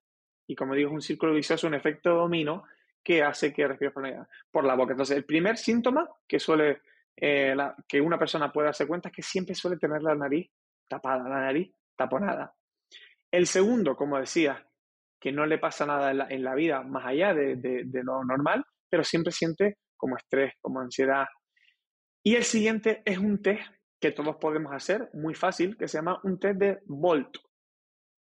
Y 0.48 0.54
como 0.56 0.76
digo, 0.76 0.90
es 0.90 0.94
un 0.94 1.02
círculo 1.02 1.34
vicioso, 1.34 1.66
un 1.66 1.74
efecto 1.74 2.14
dominó 2.14 2.64
que 3.04 3.24
hace 3.24 3.52
que 3.52 3.68
respires 3.68 3.94
por 3.94 4.08
la, 4.08 4.30
por 4.52 4.66
la 4.66 4.76
boca. 4.76 4.92
Entonces, 4.92 5.18
el 5.18 5.26
primer 5.26 5.58
síntoma 5.58 6.08
que 6.28 6.40
suele, 6.40 6.82
eh, 7.16 7.56
que 7.88 8.00
una 8.00 8.20
persona 8.20 8.54
puede 8.54 8.68
darse 8.68 8.86
cuenta 8.86 9.10
es 9.10 9.16
que 9.16 9.24
siempre 9.24 9.56
suele 9.56 9.78
tener 9.78 10.04
la 10.04 10.14
nariz 10.14 10.48
tapada, 10.88 11.28
la 11.28 11.42
nariz 11.42 11.74
taponada. 11.96 12.54
El 13.32 13.48
segundo, 13.48 13.96
como 13.96 14.20
decía, 14.20 14.64
que 15.20 15.32
no 15.32 15.46
le 15.46 15.58
pasa 15.58 15.86
nada 15.86 16.12
en 16.30 16.44
la, 16.44 16.56
vida 16.56 16.82
más 16.84 17.06
allá 17.06 17.34
de, 17.34 17.56
de, 17.58 18.04
lo 18.04 18.24
normal, 18.24 18.64
pero 18.90 19.04
siempre 19.04 19.32
siente 19.32 19.78
como 19.98 20.16
estrés, 20.16 20.54
como 20.62 20.80
ansiedad. 20.80 21.26
Y 22.24 22.36
el 22.36 22.44
siguiente 22.44 23.02
es 23.06 23.18
un 23.18 23.42
test 23.42 23.62
que 24.00 24.12
todos 24.12 24.38
podemos 24.38 24.74
hacer, 24.74 25.10
muy 25.14 25.36
fácil, 25.36 25.76
que 25.78 25.88
se 25.88 25.98
llama 25.98 26.20
un 26.24 26.40
test 26.40 26.58
de 26.58 26.80
Volt, 26.86 27.36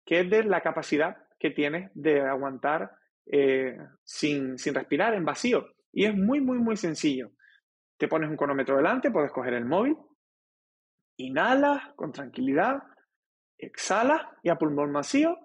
que 0.06 0.22
es 0.22 0.30
de 0.30 0.44
la 0.44 0.62
capacidad 0.62 1.18
que 1.40 1.52
tienes 1.52 1.92
de 1.94 2.22
aguantar 2.22 2.92
eh, 3.28 3.78
sin, 4.04 4.58
sin 4.58 4.74
respirar 4.74 5.14
en 5.14 5.26
vacío. 5.26 5.68
Y 5.92 6.06
es 6.06 6.16
muy, 6.16 6.42
muy, 6.42 6.58
muy 6.58 6.78
sencillo. 6.78 7.32
Te 7.98 8.08
pones 8.08 8.30
un 8.30 8.38
cronómetro 8.38 8.78
delante, 8.78 9.12
puedes 9.12 9.32
coger 9.32 9.54
el 9.54 9.66
móvil, 9.66 9.98
inhalas 11.18 11.94
con 11.96 12.12
tranquilidad, 12.12 12.78
exhalas 13.58 14.22
y 14.44 14.50
a 14.50 14.56
pulmón 14.56 14.94
vacío, 14.94 15.38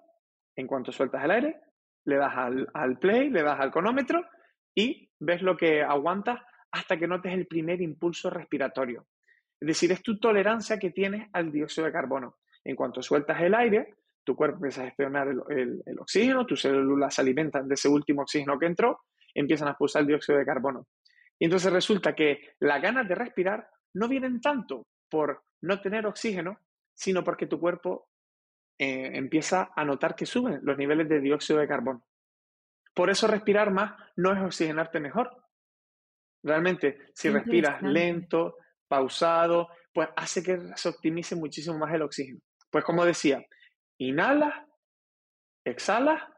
en 0.55 0.67
cuanto 0.67 0.91
sueltas 0.91 1.23
el 1.23 1.31
aire, 1.31 1.61
le 2.05 2.17
das 2.17 2.33
al, 2.35 2.67
al 2.73 2.99
play, 2.99 3.29
le 3.29 3.43
das 3.43 3.59
al 3.59 3.71
cronómetro 3.71 4.25
y 4.75 5.09
ves 5.19 5.41
lo 5.41 5.55
que 5.55 5.81
aguantas 5.81 6.39
hasta 6.71 6.97
que 6.97 7.07
notes 7.07 7.33
el 7.33 7.47
primer 7.47 7.81
impulso 7.81 8.29
respiratorio. 8.29 9.05
Es 9.59 9.67
decir, 9.67 9.91
es 9.91 10.01
tu 10.01 10.19
tolerancia 10.19 10.77
que 10.77 10.89
tienes 10.89 11.29
al 11.31 11.51
dióxido 11.51 11.85
de 11.85 11.93
carbono. 11.93 12.37
En 12.65 12.75
cuanto 12.75 13.01
sueltas 13.01 13.39
el 13.41 13.53
aire, 13.53 13.95
tu 14.23 14.35
cuerpo 14.35 14.57
empieza 14.57 14.81
a 14.81 14.85
gestionar 14.85 15.27
el, 15.27 15.99
oxígeno, 15.99 16.45
tus 16.45 16.61
células 16.61 17.13
se 17.13 17.21
alimentan 17.21 17.67
de 17.67 17.75
ese 17.75 17.87
último 17.87 18.23
oxígeno 18.23 18.57
que 18.57 18.65
entró, 18.65 19.01
empiezan 19.33 19.67
a 19.67 19.71
expulsar 19.71 20.01
el 20.01 20.07
dióxido 20.07 20.37
de 20.37 20.45
carbono. 20.45 20.87
Y 21.39 21.45
entonces 21.45 21.71
resulta 21.71 22.15
que 22.15 22.55
las 22.59 22.81
ganas 22.81 23.07
de 23.07 23.15
respirar 23.15 23.67
no 23.93 24.07
vienen 24.07 24.41
tanto 24.41 24.87
por 25.09 25.43
no 25.61 25.81
tener 25.81 26.05
oxígeno, 26.05 26.59
sino 26.93 27.23
porque 27.23 27.47
tu 27.47 27.59
cuerpo 27.59 28.07
eh, 28.77 29.11
empieza 29.13 29.71
a 29.75 29.85
notar 29.85 30.15
que 30.15 30.25
suben 30.25 30.59
los 30.63 30.77
niveles 30.77 31.07
de 31.09 31.19
dióxido 31.19 31.59
de 31.59 31.67
carbono. 31.67 32.05
Por 32.93 33.09
eso 33.09 33.27
respirar 33.27 33.71
más 33.71 33.93
no 34.15 34.33
es 34.33 34.41
oxigenarte 34.41 34.99
mejor. 34.99 35.43
Realmente, 36.43 36.99
si 37.13 37.29
respiras 37.29 37.81
lento, 37.81 38.57
pausado, 38.87 39.69
pues 39.93 40.09
hace 40.15 40.43
que 40.43 40.59
se 40.75 40.89
optimice 40.89 41.35
muchísimo 41.35 41.77
más 41.77 41.93
el 41.93 42.01
oxígeno. 42.01 42.39
Pues 42.69 42.83
como 42.83 43.05
decía, 43.05 43.43
Inhala, 43.97 44.67
exhala, 45.63 46.35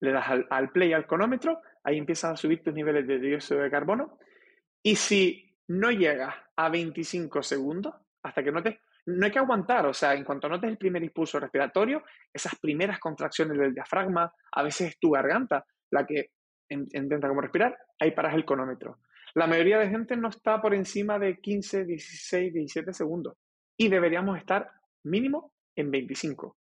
le 0.00 0.12
das 0.12 0.26
al, 0.50 0.70
play 0.72 0.92
al 0.92 1.06
cronómetro, 1.06 1.60
ahí 1.84 1.98
empiezan 1.98 2.32
a 2.32 2.36
subir 2.36 2.62
tus 2.62 2.74
niveles 2.74 3.06
de 3.06 3.18
dióxido 3.18 3.60
de 3.60 3.70
carbono. 3.70 4.18
Y 4.82 4.96
si 4.96 5.56
no 5.68 5.90
llegas 5.90 6.34
a 6.56 6.68
25 6.68 7.42
segundos, 7.42 7.94
hasta 8.22 8.42
que 8.42 8.52
notes, 8.52 8.78
no 9.18 9.26
hay 9.26 9.32
que 9.32 9.38
aguantar, 9.38 9.86
o 9.86 9.94
sea, 9.94 10.14
en 10.14 10.24
cuanto 10.24 10.48
notes 10.48 10.70
el 10.70 10.78
primer 10.78 11.02
impulso 11.02 11.38
respiratorio, 11.38 12.02
esas 12.32 12.58
primeras 12.58 12.98
contracciones 12.98 13.58
del 13.58 13.74
diafragma, 13.74 14.32
a 14.52 14.62
veces 14.62 14.90
es 14.90 14.98
tu 14.98 15.10
garganta 15.10 15.64
la 15.90 16.06
que 16.06 16.30
intenta 16.68 17.28
como 17.28 17.40
respirar, 17.40 17.76
ahí 17.98 18.12
paras 18.12 18.34
el 18.34 18.44
cronómetro. 18.44 18.98
La 19.34 19.46
mayoría 19.46 19.78
de 19.78 19.88
gente 19.88 20.16
no 20.16 20.28
está 20.28 20.60
por 20.60 20.74
encima 20.74 21.18
de 21.18 21.38
15, 21.40 21.84
16, 21.84 22.52
17 22.52 22.92
segundos 22.92 23.36
y 23.76 23.88
deberíamos 23.88 24.38
estar 24.38 24.70
mínimo 25.04 25.52
en 25.76 25.90
25. 25.90 26.56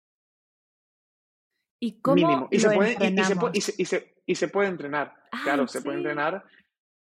¿Y 1.81 2.01
cómo 2.01 2.49
y 2.51 2.59
se, 2.59 2.71
puede, 2.71 2.97
y, 4.27 4.35
se, 4.35 4.49
puede 4.49 4.69
entrenar. 4.69 5.15
claro, 5.43 5.69
se 5.69 5.83
puede 5.83 5.99
entrenar. 5.99 6.45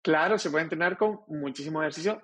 Claro, 0.03 0.37
se 0.37 0.51
puede 0.51 0.63
entrenar 0.63 0.97
con 0.97 1.21
muchísimos 1.27 1.81
ejercicios 1.81 2.17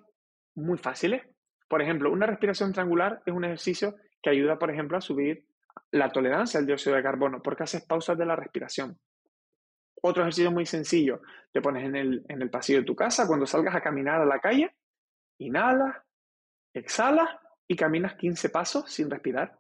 muy 0.55 0.77
fáciles. 0.77 1.23
Por 1.71 1.81
ejemplo, 1.81 2.11
una 2.11 2.25
respiración 2.25 2.73
triangular 2.73 3.23
es 3.25 3.33
un 3.33 3.45
ejercicio 3.45 3.95
que 4.21 4.29
ayuda, 4.29 4.59
por 4.59 4.69
ejemplo, 4.69 4.97
a 4.97 5.01
subir 5.01 5.47
la 5.91 6.11
tolerancia 6.11 6.59
al 6.59 6.65
dióxido 6.65 6.97
de 6.97 7.01
carbono, 7.01 7.41
porque 7.41 7.63
haces 7.63 7.85
pausas 7.85 8.17
de 8.17 8.25
la 8.25 8.35
respiración. 8.35 8.99
Otro 10.01 10.23
ejercicio 10.23 10.51
muy 10.51 10.65
sencillo, 10.65 11.21
te 11.53 11.61
pones 11.61 11.85
en 11.85 11.95
el, 11.95 12.25
en 12.27 12.41
el 12.41 12.49
pasillo 12.49 12.79
de 12.79 12.85
tu 12.85 12.93
casa, 12.93 13.25
cuando 13.25 13.45
salgas 13.45 13.73
a 13.73 13.79
caminar 13.79 14.19
a 14.19 14.25
la 14.25 14.39
calle, 14.39 14.75
inhala, 15.37 16.03
exhala 16.73 17.39
y 17.65 17.77
caminas 17.77 18.15
15 18.15 18.49
pasos 18.49 18.91
sin 18.91 19.09
respirar. 19.09 19.57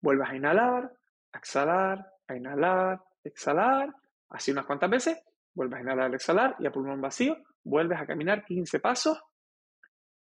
Vuelves 0.00 0.28
a 0.30 0.36
inhalar, 0.36 0.92
exhalar, 1.34 2.06
a 2.28 2.36
inhalar, 2.36 3.02
exhalar, 3.24 3.92
así 4.28 4.52
unas 4.52 4.64
cuantas 4.64 4.90
veces, 4.90 5.20
vuelves 5.54 5.80
a 5.80 5.82
inhalar, 5.82 6.14
exhalar 6.14 6.54
y 6.60 6.66
a 6.66 6.70
pulmón 6.70 7.00
vacío, 7.00 7.36
vuelves 7.64 8.00
a 8.00 8.06
caminar 8.06 8.44
15 8.44 8.78
pasos 8.78 9.20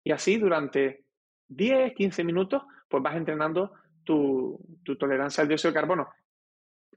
y 0.04 0.12
así 0.12 0.38
durante 0.38 1.06
10, 1.48 1.94
15 1.94 2.24
minutos, 2.24 2.64
pues 2.90 3.04
vas 3.04 3.16
entrenando 3.16 3.72
tu, 4.04 4.60
tolerancia 5.00 5.42
al 5.42 5.48
dióxido 5.48 5.72
de 5.72 5.80
carbono. 5.80 6.08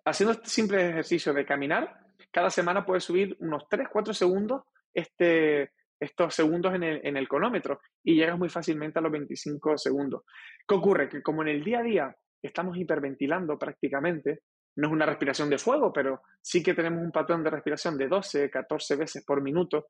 Haciendo 0.05 0.33
este 0.33 0.49
simple 0.49 0.89
ejercicio 0.89 1.33
de 1.33 1.45
caminar, 1.45 1.99
cada 2.31 2.51
semana 2.51 2.85
puedes 2.85 3.05
subir 3.05 3.37
unos 3.41 3.65
3, 3.69 3.89
4 3.91 4.15
segundos 4.15 4.63
este, 4.93 5.73
estos 5.99 6.35
segundos 6.35 6.75
en 6.75 6.83
el, 6.83 7.01
en 7.05 7.17
el 7.17 7.29
cronómetro 7.29 7.81
y 8.03 8.17
llegas 8.17 8.39
muy 8.39 8.49
fácilmente 8.49 8.99
a 8.99 9.03
los 9.03 9.13
25 9.13 9.79
segundos. 9.79 10.23
¿Qué 10.67 10.75
ocurre? 10.75 11.09
Que 11.09 11.23
como 11.23 11.43
en 11.43 11.49
el 11.49 11.65
día 11.65 11.81
a 11.81 11.83
día 11.83 12.17
estamos 12.43 12.77
hiperventilando 12.77 13.59
prácticamente. 13.59 14.41
No 14.77 14.89
es 14.89 14.93
una 14.93 15.07
respiración 15.07 15.49
de 15.49 15.59
fuego, 15.59 15.93
pero 15.93 16.23
sí 16.43 16.63
que 16.63 16.75
tenemos 16.75 17.03
un 17.03 17.13
patrón 17.13 17.45
de 17.45 17.51
respiración 17.51 17.97
de 17.97 18.09
12, 18.09 18.51
14 18.51 18.97
veces 18.97 19.25
por 19.25 19.41
minuto, 19.41 19.89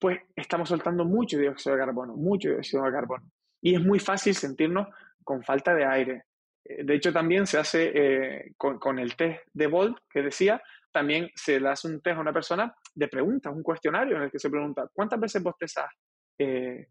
pues 0.00 0.20
estamos 0.34 0.68
soltando 0.68 1.04
mucho 1.04 1.38
dióxido 1.38 1.76
de 1.76 1.82
carbono, 1.82 2.16
mucho 2.16 2.48
dióxido 2.48 2.84
de 2.84 2.92
carbono. 2.92 3.24
Y 3.60 3.74
es 3.74 3.80
muy 3.80 3.98
fácil 3.98 4.34
sentirnos 4.34 4.88
con 5.22 5.42
falta 5.42 5.74
de 5.74 5.84
aire. 5.84 6.24
Eh, 6.64 6.84
de 6.84 6.94
hecho, 6.94 7.12
también 7.12 7.46
se 7.46 7.58
hace 7.58 7.92
eh, 7.94 8.52
con, 8.56 8.98
el 8.98 9.14
test 9.14 9.42
de 9.52 9.66
Volt 9.66 9.98
que 10.08 10.22
decía, 10.22 10.62
también 10.90 11.30
se 11.34 11.60
le 11.60 11.68
hace 11.68 11.86
un 11.86 12.00
test 12.00 12.16
a 12.16 12.20
una 12.20 12.32
persona 12.32 12.74
de 12.94 13.08
preguntas, 13.08 13.54
un 13.54 13.62
cuestionario 13.62 14.16
en 14.16 14.22
el 14.22 14.30
que 14.30 14.38
se 14.38 14.50
pregunta, 14.50 14.88
¿cuántas 14.92 15.20
veces 15.20 15.42
bostezas 15.42 15.90
eh, 16.38 16.88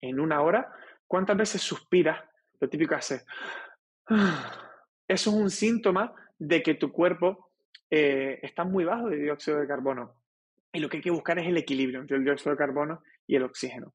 en 0.00 0.20
una 0.20 0.40
hora? 0.40 0.72
¿Cuántas 1.06 1.36
veces 1.36 1.62
suspiras? 1.62 2.18
Lo 2.58 2.68
típico 2.68 2.94
hace, 2.94 3.24
eso 5.08 5.30
es 5.30 5.36
un 5.36 5.50
síntoma 5.50 6.14
de 6.38 6.62
que 6.62 6.74
tu 6.74 6.90
cuerpo 6.90 7.50
eh, 7.90 8.40
está 8.42 8.64
muy 8.64 8.84
bajo 8.84 9.08
de 9.08 9.16
dióxido 9.16 9.58
de 9.58 9.66
carbono. 9.66 10.14
Y 10.76 10.78
lo 10.78 10.90
que 10.90 10.98
hay 10.98 11.02
que 11.02 11.10
buscar 11.10 11.38
es 11.38 11.46
el 11.46 11.56
equilibrio 11.56 12.00
entre 12.00 12.18
el 12.18 12.24
dióxido 12.24 12.50
de 12.50 12.58
carbono 12.58 13.02
y 13.26 13.34
el 13.34 13.44
oxígeno. 13.44 13.94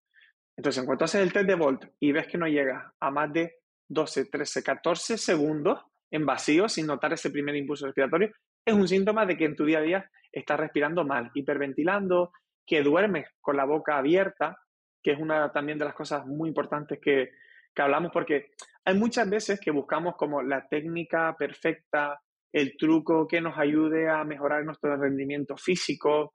Entonces, 0.58 0.82
en 0.82 0.88
cuanto 0.88 1.06
haces 1.06 1.22
el 1.22 1.32
test 1.32 1.46
de 1.46 1.54
Volt 1.54 1.86
y 2.00 2.12
ves 2.12 2.26
que 2.26 2.40
no 2.40 2.48
llega 2.48 2.92
a 3.00 3.12
más 3.12 3.32
de 3.32 3.60
12, 3.88 4.26
13, 4.26 4.64
14 4.64 5.20
segundos 5.20 5.80
en 6.10 6.26
vacío 6.26 6.68
sin 6.68 6.88
notar 6.88 7.14
ese 7.14 7.30
primer 7.30 7.56
impulso 7.56 7.86
respiratorio, 7.86 8.32
es 8.66 8.74
un 8.74 8.88
síntoma 8.88 9.28
de 9.28 9.38
que 9.38 9.46
en 9.46 9.56
tu 9.56 9.64
día 9.64 9.78
a 9.78 9.84
día 9.84 10.12
estás 10.32 10.60
respirando 10.60 11.06
mal, 11.06 11.30
hiperventilando, 11.36 12.32
que 12.66 12.82
duermes 12.82 13.28
con 13.42 13.58
la 13.58 13.66
boca 13.66 14.00
abierta, 14.00 14.58
que 15.04 15.12
es 15.12 15.20
una 15.20 15.52
también 15.52 15.78
de 15.78 15.86
las 15.86 15.94
cosas 15.94 16.26
muy 16.26 16.50
importantes 16.50 16.98
que, 17.00 17.30
que 17.76 17.82
hablamos, 17.84 18.12
porque 18.12 18.54
hay 18.86 18.98
muchas 18.98 19.30
veces 19.30 19.60
que 19.60 19.70
buscamos 19.70 20.16
como 20.16 20.42
la 20.42 20.68
técnica 20.68 21.36
perfecta, 21.38 22.20
el 22.52 22.76
truco 22.76 23.28
que 23.28 23.40
nos 23.40 23.56
ayude 23.60 24.10
a 24.10 24.24
mejorar 24.24 24.66
nuestro 24.66 24.98
rendimiento 24.98 25.56
físico, 25.58 26.34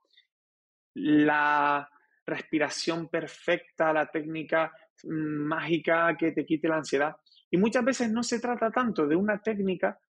la 0.97 1.89
respiración 2.25 3.07
perfecta, 3.07 3.93
la 3.93 4.07
técnica 4.07 4.71
mm, 5.03 5.47
mágica 5.47 6.15
que 6.17 6.31
te 6.31 6.45
quite 6.45 6.67
la 6.67 6.77
ansiedad. 6.77 7.15
Y 7.49 7.57
muchas 7.57 7.85
veces 7.85 8.11
no 8.11 8.23
se 8.23 8.39
trata 8.39 8.71
tanto 8.71 9.07
de 9.07 9.15
una 9.15 9.41
técnica 9.41 9.99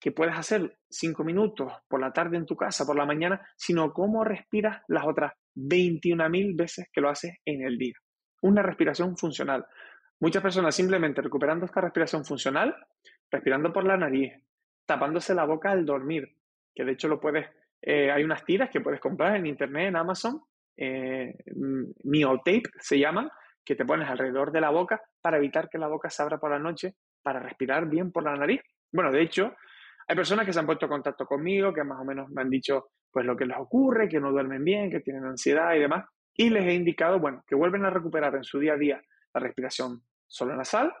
que 0.00 0.12
puedes 0.12 0.36
hacer 0.36 0.78
cinco 0.88 1.24
minutos 1.24 1.72
por 1.88 2.00
la 2.00 2.12
tarde 2.12 2.36
en 2.36 2.46
tu 2.46 2.56
casa, 2.56 2.86
por 2.86 2.96
la 2.96 3.06
mañana, 3.06 3.46
sino 3.56 3.92
cómo 3.92 4.24
respiras 4.24 4.82
las 4.88 5.04
otras 5.06 5.32
21.000 5.54 6.56
veces 6.56 6.88
que 6.92 7.00
lo 7.00 7.08
haces 7.08 7.38
en 7.44 7.62
el 7.62 7.78
día. 7.78 7.94
Una 8.42 8.62
respiración 8.62 9.16
funcional. 9.16 9.66
Muchas 10.20 10.42
personas 10.42 10.74
simplemente 10.74 11.22
recuperando 11.22 11.66
esta 11.66 11.80
respiración 11.80 12.24
funcional, 12.24 12.74
respirando 13.30 13.72
por 13.72 13.84
la 13.84 13.96
nariz, 13.96 14.32
tapándose 14.86 15.34
la 15.34 15.44
boca 15.44 15.70
al 15.70 15.84
dormir, 15.84 16.36
que 16.74 16.84
de 16.84 16.92
hecho 16.92 17.08
lo 17.08 17.20
puedes, 17.20 17.46
eh, 17.82 18.10
hay 18.10 18.24
unas 18.24 18.44
tiras 18.44 18.70
que 18.70 18.80
puedes 18.80 19.00
comprar 19.00 19.36
en 19.36 19.46
internet, 19.46 19.88
en 19.88 19.96
Amazon, 19.96 20.42
eh, 20.76 21.34
Miotape 22.04 22.64
se 22.78 22.98
llaman, 22.98 23.30
que 23.64 23.74
te 23.74 23.84
pones 23.84 24.08
alrededor 24.08 24.52
de 24.52 24.60
la 24.60 24.70
boca 24.70 25.00
para 25.20 25.38
evitar 25.38 25.68
que 25.68 25.78
la 25.78 25.88
boca 25.88 26.10
se 26.10 26.22
abra 26.22 26.38
por 26.38 26.50
la 26.50 26.58
noche, 26.58 26.94
para 27.22 27.40
respirar 27.40 27.88
bien 27.88 28.12
por 28.12 28.24
la 28.24 28.36
nariz. 28.36 28.60
Bueno, 28.92 29.10
de 29.10 29.22
hecho, 29.22 29.54
hay 30.06 30.14
personas 30.14 30.46
que 30.46 30.52
se 30.52 30.60
han 30.60 30.66
puesto 30.66 30.86
en 30.86 30.92
contacto 30.92 31.26
conmigo, 31.26 31.72
que 31.72 31.82
más 31.82 32.00
o 32.00 32.04
menos 32.04 32.30
me 32.30 32.42
han 32.42 32.50
dicho 32.50 32.90
pues 33.10 33.24
lo 33.24 33.36
que 33.36 33.46
les 33.46 33.56
ocurre, 33.56 34.08
que 34.08 34.20
no 34.20 34.30
duermen 34.30 34.62
bien, 34.62 34.90
que 34.90 35.00
tienen 35.00 35.24
ansiedad 35.24 35.74
y 35.74 35.80
demás, 35.80 36.04
y 36.34 36.50
les 36.50 36.64
he 36.64 36.74
indicado, 36.74 37.18
bueno, 37.18 37.42
que 37.46 37.54
vuelven 37.54 37.84
a 37.84 37.90
recuperar 37.90 38.34
en 38.36 38.44
su 38.44 38.58
día 38.58 38.74
a 38.74 38.76
día 38.76 39.02
la 39.32 39.40
respiración 39.40 40.02
solo 40.26 40.54
nasal. 40.54 40.92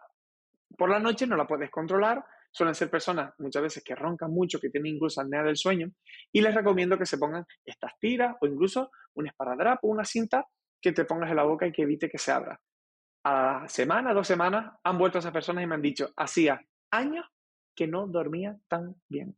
Por 0.76 0.90
la 0.90 0.98
noche 0.98 1.26
no 1.26 1.36
la 1.36 1.46
puedes 1.46 1.70
controlar, 1.70 2.24
suelen 2.56 2.74
ser 2.74 2.88
personas 2.88 3.34
muchas 3.36 3.62
veces 3.62 3.84
que 3.84 3.94
roncan 3.94 4.30
mucho, 4.30 4.58
que 4.58 4.70
tienen 4.70 4.94
incluso 4.94 5.20
apnea 5.20 5.42
del 5.42 5.58
sueño, 5.58 5.90
y 6.32 6.40
les 6.40 6.54
recomiendo 6.54 6.96
que 6.96 7.04
se 7.04 7.18
pongan 7.18 7.44
estas 7.66 7.92
tiras 7.98 8.34
o 8.40 8.46
incluso 8.46 8.90
un 9.12 9.26
esparadrapo, 9.26 9.88
una 9.88 10.06
cinta 10.06 10.46
que 10.80 10.92
te 10.92 11.04
pongas 11.04 11.28
en 11.28 11.36
la 11.36 11.42
boca 11.42 11.66
y 11.66 11.72
que 11.72 11.82
evite 11.82 12.08
que 12.08 12.16
se 12.16 12.32
abra. 12.32 12.58
A 13.24 13.68
semana, 13.68 14.14
dos 14.14 14.26
semanas, 14.26 14.72
han 14.82 14.96
vuelto 14.96 15.18
esas 15.18 15.32
personas 15.32 15.64
y 15.64 15.66
me 15.66 15.74
han 15.74 15.82
dicho, 15.82 16.08
hacía 16.16 16.58
años 16.90 17.26
que 17.74 17.86
no 17.86 18.06
dormía 18.06 18.56
tan 18.68 18.94
bien. 19.06 19.36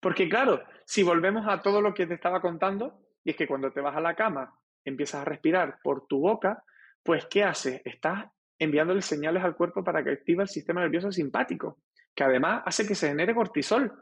Porque 0.00 0.28
claro, 0.28 0.64
si 0.84 1.04
volvemos 1.04 1.46
a 1.46 1.62
todo 1.62 1.80
lo 1.80 1.94
que 1.94 2.08
te 2.08 2.14
estaba 2.14 2.40
contando, 2.40 3.00
y 3.22 3.30
es 3.30 3.36
que 3.36 3.46
cuando 3.46 3.70
te 3.70 3.80
vas 3.80 3.96
a 3.96 4.00
la 4.00 4.16
cama 4.16 4.58
empiezas 4.84 5.22
a 5.22 5.24
respirar 5.24 5.78
por 5.84 6.08
tu 6.08 6.18
boca, 6.18 6.64
pues 7.04 7.26
¿qué 7.26 7.44
haces? 7.44 7.80
Estás 7.84 8.26
enviándole 8.58 9.02
señales 9.02 9.42
al 9.44 9.56
cuerpo 9.56 9.84
para 9.84 10.02
que 10.02 10.10
active 10.10 10.42
el 10.42 10.48
sistema 10.48 10.80
nervioso 10.80 11.12
simpático, 11.12 11.78
que 12.14 12.24
además 12.24 12.62
hace 12.64 12.86
que 12.86 12.94
se 12.94 13.08
genere 13.08 13.34
cortisol, 13.34 13.92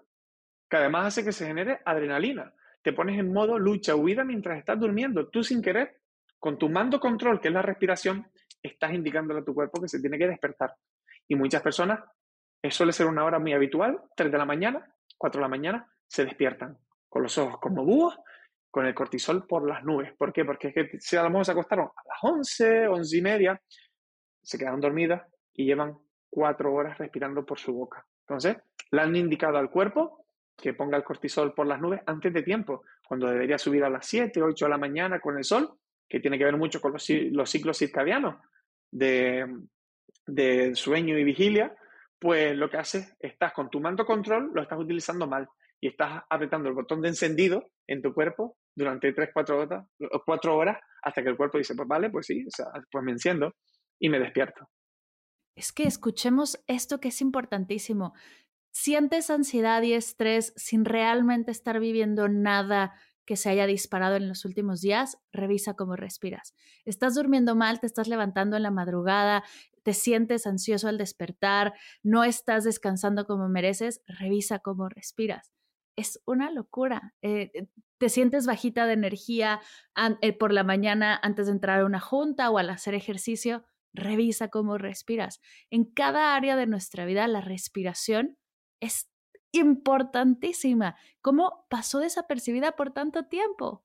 que 0.68 0.76
además 0.76 1.06
hace 1.08 1.24
que 1.24 1.32
se 1.32 1.46
genere 1.46 1.80
adrenalina. 1.84 2.52
Te 2.82 2.92
pones 2.92 3.18
en 3.18 3.32
modo 3.32 3.58
lucha, 3.58 3.94
huida 3.94 4.24
mientras 4.24 4.58
estás 4.58 4.78
durmiendo. 4.78 5.28
Tú 5.28 5.42
sin 5.42 5.62
querer, 5.62 6.00
con 6.38 6.58
tu 6.58 6.68
mando 6.68 7.00
control, 7.00 7.40
que 7.40 7.48
es 7.48 7.54
la 7.54 7.62
respiración, 7.62 8.26
estás 8.62 8.92
indicándole 8.92 9.40
a 9.40 9.44
tu 9.44 9.54
cuerpo 9.54 9.80
que 9.80 9.88
se 9.88 10.00
tiene 10.00 10.18
que 10.18 10.28
despertar. 10.28 10.74
Y 11.26 11.34
muchas 11.34 11.62
personas, 11.62 12.00
eso 12.60 12.78
suele 12.78 12.92
ser 12.92 13.06
una 13.06 13.24
hora 13.24 13.38
muy 13.38 13.52
habitual, 13.52 14.00
3 14.16 14.30
de 14.30 14.38
la 14.38 14.44
mañana, 14.44 14.94
4 15.16 15.38
de 15.38 15.42
la 15.42 15.48
mañana, 15.48 15.90
se 16.06 16.24
despiertan 16.24 16.78
con 17.08 17.22
los 17.22 17.36
ojos 17.38 17.58
como 17.60 17.84
búhos, 17.84 18.18
con 18.70 18.86
el 18.86 18.94
cortisol 18.94 19.46
por 19.46 19.66
las 19.68 19.84
nubes. 19.84 20.12
¿Por 20.18 20.32
qué? 20.32 20.44
Porque 20.44 20.68
es 20.68 20.74
que 20.74 21.00
si 21.00 21.16
a 21.16 21.22
lo 21.22 21.30
mejor 21.30 21.44
se 21.44 21.52
acostaron 21.52 21.86
a 21.86 22.02
las 22.08 22.18
11, 22.22 22.88
11 22.88 23.16
y 23.16 23.22
media, 23.22 23.62
se 24.44 24.58
quedaron 24.58 24.80
dormidas 24.80 25.22
y 25.52 25.64
llevan 25.64 25.98
cuatro 26.30 26.72
horas 26.72 26.98
respirando 26.98 27.44
por 27.44 27.58
su 27.58 27.72
boca. 27.72 28.06
Entonces, 28.20 28.56
le 28.90 29.00
han 29.00 29.14
indicado 29.16 29.58
al 29.58 29.70
cuerpo 29.70 30.26
que 30.56 30.74
ponga 30.74 30.96
el 30.96 31.04
cortisol 31.04 31.52
por 31.54 31.66
las 31.66 31.80
nubes 31.80 32.00
antes 32.06 32.32
de 32.32 32.42
tiempo, 32.42 32.82
cuando 33.06 33.28
debería 33.28 33.58
subir 33.58 33.84
a 33.84 33.90
las 33.90 34.06
7, 34.06 34.40
8 34.40 34.64
de 34.64 34.70
la 34.70 34.78
mañana 34.78 35.20
con 35.20 35.36
el 35.36 35.44
sol, 35.44 35.78
que 36.08 36.20
tiene 36.20 36.38
que 36.38 36.44
ver 36.44 36.56
mucho 36.56 36.80
con 36.80 36.92
los, 36.92 37.04
ciclos 37.50 37.78
circadianos 37.78 38.36
de, 38.90 39.46
de 40.26 40.74
sueño 40.74 41.18
y 41.18 41.24
vigilia, 41.24 41.74
pues 42.18 42.56
lo 42.56 42.70
que 42.70 42.78
haces, 42.78 43.14
estás 43.18 43.52
con 43.52 43.68
tu 43.68 43.80
mando 43.80 44.06
control, 44.06 44.50
lo 44.54 44.62
estás 44.62 44.78
utilizando 44.78 45.26
mal 45.26 45.48
y 45.80 45.88
estás 45.88 46.22
apretando 46.30 46.68
el 46.68 46.74
botón 46.74 47.02
de 47.02 47.08
encendido 47.08 47.70
en 47.86 48.00
tu 48.00 48.14
cuerpo 48.14 48.56
durante 48.74 49.12
3, 49.12 49.30
4 49.32 49.58
horas, 49.58 49.86
4 50.24 50.56
horas 50.56 50.78
hasta 51.02 51.22
que 51.22 51.28
el 51.28 51.36
cuerpo 51.36 51.58
dice, 51.58 51.74
pues 51.74 51.86
vale, 51.86 52.10
pues 52.10 52.26
sí, 52.26 52.46
pues 52.90 53.04
me 53.04 53.12
enciendo 53.12 53.54
y 54.04 54.10
me 54.10 54.18
despierto. 54.18 54.68
Es 55.56 55.72
que 55.72 55.84
escuchemos 55.84 56.62
esto 56.66 57.00
que 57.00 57.08
es 57.08 57.22
importantísimo. 57.22 58.12
Sientes 58.70 59.30
ansiedad 59.30 59.80
y 59.80 59.94
estrés 59.94 60.52
sin 60.56 60.84
realmente 60.84 61.50
estar 61.50 61.80
viviendo 61.80 62.28
nada 62.28 62.92
que 63.24 63.36
se 63.36 63.48
haya 63.48 63.66
disparado 63.66 64.16
en 64.16 64.28
los 64.28 64.44
últimos 64.44 64.82
días, 64.82 65.16
revisa 65.32 65.72
cómo 65.72 65.96
respiras. 65.96 66.54
Estás 66.84 67.14
durmiendo 67.14 67.56
mal, 67.56 67.80
te 67.80 67.86
estás 67.86 68.06
levantando 68.06 68.58
en 68.58 68.62
la 68.62 68.70
madrugada, 68.70 69.42
te 69.82 69.94
sientes 69.94 70.46
ansioso 70.46 70.88
al 70.88 70.98
despertar, 70.98 71.72
no 72.02 72.24
estás 72.24 72.64
descansando 72.64 73.24
como 73.24 73.48
mereces, 73.48 74.02
revisa 74.06 74.58
cómo 74.58 74.90
respiras. 74.90 75.50
Es 75.96 76.20
una 76.26 76.50
locura. 76.50 77.14
Eh, 77.22 77.50
eh, 77.54 77.68
te 77.96 78.10
sientes 78.10 78.44
bajita 78.44 78.84
de 78.84 78.92
energía 78.92 79.62
eh, 80.20 80.34
por 80.34 80.52
la 80.52 80.62
mañana 80.62 81.18
antes 81.22 81.46
de 81.46 81.52
entrar 81.52 81.80
a 81.80 81.86
una 81.86 82.00
junta 82.00 82.50
o 82.50 82.58
al 82.58 82.68
hacer 82.68 82.92
ejercicio, 82.92 83.64
revisa 83.94 84.48
cómo 84.48 84.76
respiras. 84.76 85.40
En 85.70 85.84
cada 85.84 86.34
área 86.34 86.56
de 86.56 86.66
nuestra 86.66 87.06
vida 87.06 87.26
la 87.28 87.40
respiración 87.40 88.36
es 88.80 89.10
importantísima. 89.52 90.96
¿Cómo 91.22 91.66
pasó 91.70 92.00
desapercibida 92.00 92.72
por 92.72 92.92
tanto 92.92 93.26
tiempo? 93.26 93.84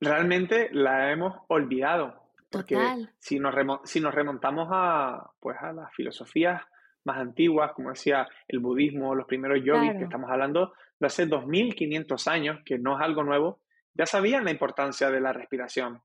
Realmente 0.00 0.68
la 0.72 1.10
hemos 1.10 1.34
olvidado. 1.48 2.22
Total. 2.50 3.12
Si 3.18 3.38
nos, 3.38 3.54
si 3.84 4.00
nos 4.00 4.14
remontamos 4.14 4.68
a, 4.70 5.32
pues, 5.40 5.56
a 5.60 5.72
las 5.72 5.92
filosofías 5.94 6.62
más 7.04 7.18
antiguas, 7.18 7.72
como 7.72 7.90
decía 7.90 8.28
el 8.46 8.60
budismo, 8.60 9.14
los 9.14 9.26
primeros 9.26 9.58
yogis, 9.64 9.92
que 9.92 10.04
estamos 10.04 10.30
hablando 10.30 10.72
de 10.98 11.06
hace 11.06 11.26
2500 11.26 12.28
años, 12.28 12.60
que 12.64 12.78
no 12.78 12.96
es 12.96 13.04
algo 13.04 13.24
nuevo, 13.24 13.60
ya 13.94 14.06
sabían 14.06 14.44
la 14.44 14.50
importancia 14.50 15.10
de 15.10 15.20
la 15.20 15.32
respiración. 15.32 16.02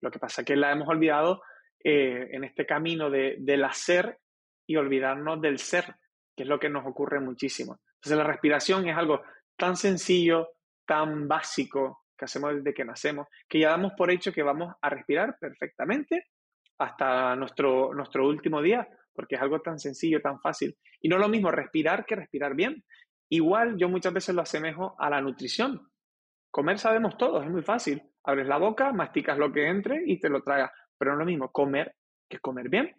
Lo 0.00 0.10
que 0.10 0.18
pasa 0.18 0.42
es 0.42 0.46
que 0.46 0.56
la 0.56 0.72
hemos 0.72 0.88
olvidado 0.88 1.42
eh, 1.82 2.28
en 2.32 2.44
este 2.44 2.66
camino 2.66 3.10
de, 3.10 3.36
del 3.38 3.64
hacer 3.64 4.18
y 4.66 4.76
olvidarnos 4.76 5.40
del 5.40 5.58
ser, 5.58 5.96
que 6.36 6.42
es 6.42 6.48
lo 6.48 6.58
que 6.58 6.68
nos 6.68 6.86
ocurre 6.86 7.20
muchísimo. 7.20 7.80
Entonces 7.94 8.18
la 8.18 8.24
respiración 8.24 8.88
es 8.88 8.96
algo 8.96 9.22
tan 9.56 9.76
sencillo, 9.76 10.50
tan 10.86 11.26
básico 11.28 12.04
que 12.16 12.24
hacemos 12.24 12.56
desde 12.56 12.74
que 12.74 12.84
nacemos, 12.84 13.28
que 13.48 13.60
ya 13.60 13.70
damos 13.70 13.92
por 13.96 14.10
hecho 14.10 14.32
que 14.32 14.42
vamos 14.42 14.74
a 14.80 14.90
respirar 14.90 15.36
perfectamente 15.38 16.26
hasta 16.78 17.34
nuestro, 17.36 17.92
nuestro 17.94 18.26
último 18.26 18.62
día, 18.62 18.88
porque 19.12 19.36
es 19.36 19.40
algo 19.40 19.60
tan 19.60 19.78
sencillo, 19.78 20.20
tan 20.20 20.40
fácil. 20.40 20.76
Y 21.00 21.08
no 21.08 21.16
es 21.16 21.22
lo 21.22 21.28
mismo 21.28 21.50
respirar 21.50 22.04
que 22.04 22.16
respirar 22.16 22.54
bien. 22.54 22.84
Igual 23.30 23.76
yo 23.76 23.88
muchas 23.88 24.12
veces 24.12 24.34
lo 24.34 24.42
asemejo 24.42 24.94
a 24.98 25.10
la 25.10 25.20
nutrición. 25.20 25.90
Comer 26.50 26.78
sabemos 26.78 27.16
todos, 27.16 27.44
es 27.44 27.50
muy 27.50 27.62
fácil. 27.62 28.02
Abres 28.24 28.46
la 28.46 28.58
boca, 28.58 28.92
masticas 28.92 29.38
lo 29.38 29.52
que 29.52 29.68
entre 29.68 30.02
y 30.06 30.18
te 30.20 30.28
lo 30.28 30.42
tragas. 30.42 30.70
Pero 30.98 31.12
no 31.12 31.18
es 31.18 31.20
lo 31.20 31.30
mismo 31.30 31.52
comer 31.52 31.94
que 32.28 32.38
comer 32.38 32.68
bien. 32.68 32.94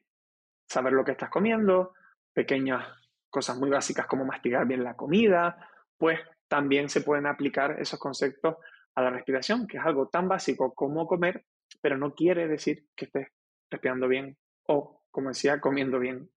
Saber 0.68 0.94
lo 0.94 1.04
que 1.04 1.12
estás 1.12 1.30
comiendo, 1.30 1.94
pequeñas 2.34 2.88
cosas 3.30 3.58
muy 3.58 3.70
básicas 3.70 4.08
como 4.08 4.26
masticar 4.26 4.66
bien 4.66 4.84
la 4.84 4.96
comida, 4.96 5.70
pues 5.98 6.20
también 6.48 6.90
se 6.90 7.02
pueden 7.02 7.28
aplicar 7.28 7.80
esos 7.80 8.00
conceptos 8.00 8.56
a 8.96 9.02
la 9.02 9.12
respiración, 9.12 9.68
que 9.68 9.78
es 9.78 9.84
algo 9.86 10.08
tan 10.08 10.28
básico 10.28 10.74
como 10.74 11.08
comer, 11.08 11.46
pero 11.82 11.98
no 11.98 12.16
quiere 12.16 12.48
decir 12.48 12.88
que 12.96 13.06
estés 13.06 13.28
respirando 13.70 14.08
bien 14.08 14.38
o, 14.68 15.04
como 15.12 15.30
decía, 15.30 15.62
comiendo 15.62 16.00
bien. 16.00 16.30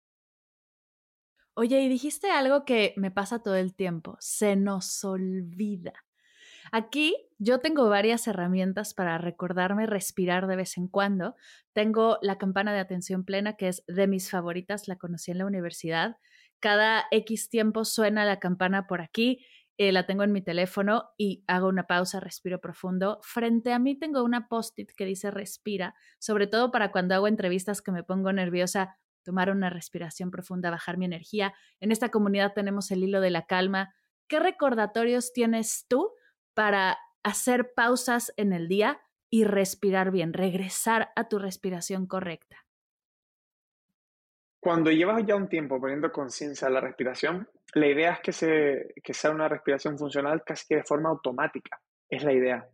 Oye, 1.55 1.81
y 1.83 1.89
dijiste 1.89 2.31
algo 2.31 2.65
que 2.65 2.95
me 2.97 3.11
pasa 3.11 3.43
todo 3.43 3.57
el 3.57 3.75
tiempo, 3.75 4.17
se 4.21 4.57
nos 4.57 5.05
olvida. 5.05 5.93
Aquí 6.75 7.15
yo 7.39 7.61
tengo 7.61 7.87
varias 7.91 8.27
herramientas 8.27 8.95
para 8.95 9.19
recordarme 9.19 9.85
respirar 9.85 10.47
de 10.47 10.57
vez 10.57 10.79
en 10.79 10.89
cuando. 10.89 11.37
Tengo 11.75 12.17
la 12.23 12.39
campana 12.39 12.73
de 12.73 12.81
atención 12.81 13.25
plena, 13.25 13.57
que 13.57 13.69
es 13.69 13.85
de 13.89 14.07
mis 14.07 14.31
favoritas, 14.31 14.89
la 14.89 14.97
conocí 14.97 15.31
en 15.31 15.39
la 15.39 15.45
universidad. 15.45 16.17
Cada 16.61 17.05
X 17.11 17.51
tiempo 17.51 17.85
suena 17.85 18.25
la 18.25 18.41
campana 18.41 18.87
por 18.87 19.03
aquí, 19.03 19.45
eh, 19.77 19.93
la 19.93 20.07
tengo 20.07 20.23
en 20.23 20.33
mi 20.33 20.41
teléfono 20.41 21.11
y 21.19 21.45
hago 21.47 21.69
una 21.69 21.87
pausa, 21.87 22.21
respiro 22.21 22.59
profundo. 22.59 23.21
Frente 23.23 23.75
a 23.75 23.79
mí 23.79 23.99
tengo 23.99 24.25
una 24.25 24.49
post-it 24.49 24.93
que 24.97 25.05
dice 25.05 25.31
respira, 25.31 25.95
sobre 26.19 26.47
todo 26.47 26.71
para 26.71 26.91
cuando 26.91 27.15
hago 27.15 27.29
entrevistas 27.29 27.83
que 27.83 27.93
me 27.93 28.03
pongo 28.03 28.33
nerviosa, 28.33 28.97
tomar 29.25 29.51
una 29.51 29.69
respiración 29.69 30.31
profunda, 30.31 30.71
bajar 30.71 30.97
mi 30.97 31.05
energía. 31.05 31.53
En 31.81 31.93
esta 31.93 32.09
comunidad 32.09 32.55
tenemos 32.55 32.91
el 32.91 33.05
hilo 33.05 33.21
de 33.21 33.31
la 33.31 33.45
calma. 33.45 33.95
¿Qué 34.27 34.41
recordatorios 34.41 35.35
tienes 35.35 35.85
tú 35.87 36.13
para 36.55 36.99
hacer 37.23 37.73
pausas 37.75 38.33
en 38.37 38.53
el 38.53 38.69
día 38.69 39.01
y 39.31 39.45
respirar 39.45 40.11
bien, 40.11 40.33
regresar 40.33 41.11
a 41.17 41.29
tu 41.29 41.39
respiración 41.39 42.07
correcta. 42.07 42.65
Cuando 44.61 44.91
llevas 44.91 45.25
ya 45.27 45.35
un 45.35 45.49
tiempo 45.49 45.81
poniendo 45.81 46.13
conciencia 46.13 46.69
a 46.69 46.71
la 46.71 46.81
respiración, 46.81 47.49
la 47.75 47.87
idea 47.87 48.13
es 48.13 48.21
que, 48.21 48.95
que 49.03 49.15
sea 49.15 49.31
una 49.31 49.49
respiración 49.49 49.99
funcional 49.99 50.45
casi 50.45 50.67
que 50.69 50.77
de 50.77 50.85
forma 50.85 51.09
automática. 51.09 51.81
Es 52.09 52.23
la 52.23 52.33
idea. 52.33 52.69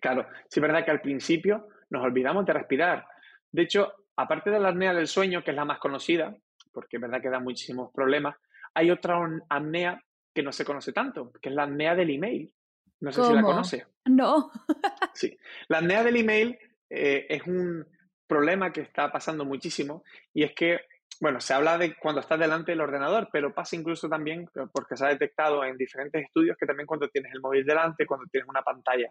Claro, 0.00 0.26
sí 0.48 0.58
es 0.58 0.62
verdad 0.62 0.84
que 0.84 0.90
al 0.90 1.00
principio 1.00 1.68
nos 1.90 2.02
olvidamos 2.02 2.44
de 2.46 2.52
respirar. 2.54 3.06
De 3.52 3.62
hecho, 3.62 3.92
aparte 4.16 4.50
de 4.50 4.58
la 4.58 4.70
apnea 4.70 4.94
del 4.94 5.06
sueño, 5.06 5.44
que 5.44 5.50
es 5.50 5.56
la 5.56 5.64
más 5.64 5.78
conocida, 5.78 6.34
porque 6.72 6.96
es 6.96 7.00
verdad 7.00 7.22
que 7.22 7.30
da 7.30 7.38
muchísimos 7.38 7.92
problemas, 7.92 8.36
hay 8.74 8.90
otra 8.90 9.18
apnea 9.48 10.02
que 10.34 10.42
no 10.42 10.52
se 10.52 10.64
conoce 10.64 10.92
tanto, 10.92 11.32
que 11.40 11.48
es 11.48 11.54
la 11.54 11.64
apnea 11.64 11.94
del 11.94 12.10
email. 12.10 12.52
No 13.00 13.12
sé 13.12 13.24
si 13.24 13.32
la 13.32 13.42
conoce. 13.42 13.86
No. 14.06 14.50
sí. 15.14 15.36
La 15.68 15.78
apnea 15.78 16.02
del 16.02 16.16
email 16.16 16.58
eh, 16.88 17.26
es 17.28 17.42
un 17.46 17.86
problema 18.26 18.72
que 18.72 18.80
está 18.80 19.10
pasando 19.10 19.44
muchísimo 19.44 20.02
y 20.32 20.42
es 20.42 20.52
que, 20.54 20.80
bueno, 21.20 21.40
se 21.40 21.54
habla 21.54 21.78
de 21.78 21.94
cuando 21.96 22.20
estás 22.20 22.38
delante 22.38 22.72
del 22.72 22.80
ordenador, 22.80 23.28
pero 23.32 23.54
pasa 23.54 23.76
incluso 23.76 24.08
también 24.08 24.48
porque 24.72 24.96
se 24.96 25.04
ha 25.04 25.08
detectado 25.08 25.64
en 25.64 25.76
diferentes 25.76 26.24
estudios 26.24 26.56
que 26.58 26.66
también 26.66 26.86
cuando 26.86 27.08
tienes 27.08 27.32
el 27.32 27.40
móvil 27.40 27.64
delante, 27.64 28.06
cuando 28.06 28.26
tienes 28.30 28.48
una 28.48 28.62
pantalla, 28.62 29.10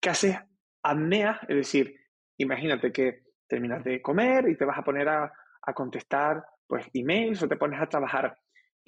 que 0.00 0.10
haces 0.10 0.36
apnea, 0.82 1.40
es 1.48 1.56
decir, 1.56 1.94
imagínate 2.38 2.92
que 2.92 3.22
terminas 3.46 3.82
de 3.84 4.02
comer 4.02 4.48
y 4.48 4.56
te 4.56 4.64
vas 4.64 4.78
a 4.78 4.84
poner 4.84 5.08
a, 5.08 5.32
a 5.62 5.74
contestar 5.74 6.44
pues 6.66 6.86
emails 6.92 7.42
o 7.42 7.48
te 7.48 7.56
pones 7.56 7.80
a 7.80 7.88
trabajar. 7.88 8.36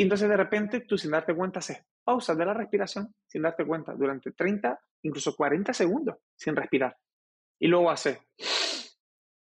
Y 0.01 0.05
entonces 0.05 0.31
de 0.31 0.37
repente 0.39 0.81
tú 0.81 0.97
sin 0.97 1.11
darte 1.11 1.35
cuenta 1.35 1.59
haces 1.59 1.85
pausas 2.03 2.35
de 2.39 2.47
la 2.47 2.55
respiración 2.55 3.15
sin 3.27 3.43
darte 3.43 3.67
cuenta 3.67 3.93
durante 3.93 4.33
30, 4.33 4.81
incluso 5.03 5.37
40 5.37 5.75
segundos 5.75 6.17
sin 6.35 6.57
respirar. 6.57 6.97
Y 7.59 7.69
luego 7.69 7.91
haces 7.91 8.19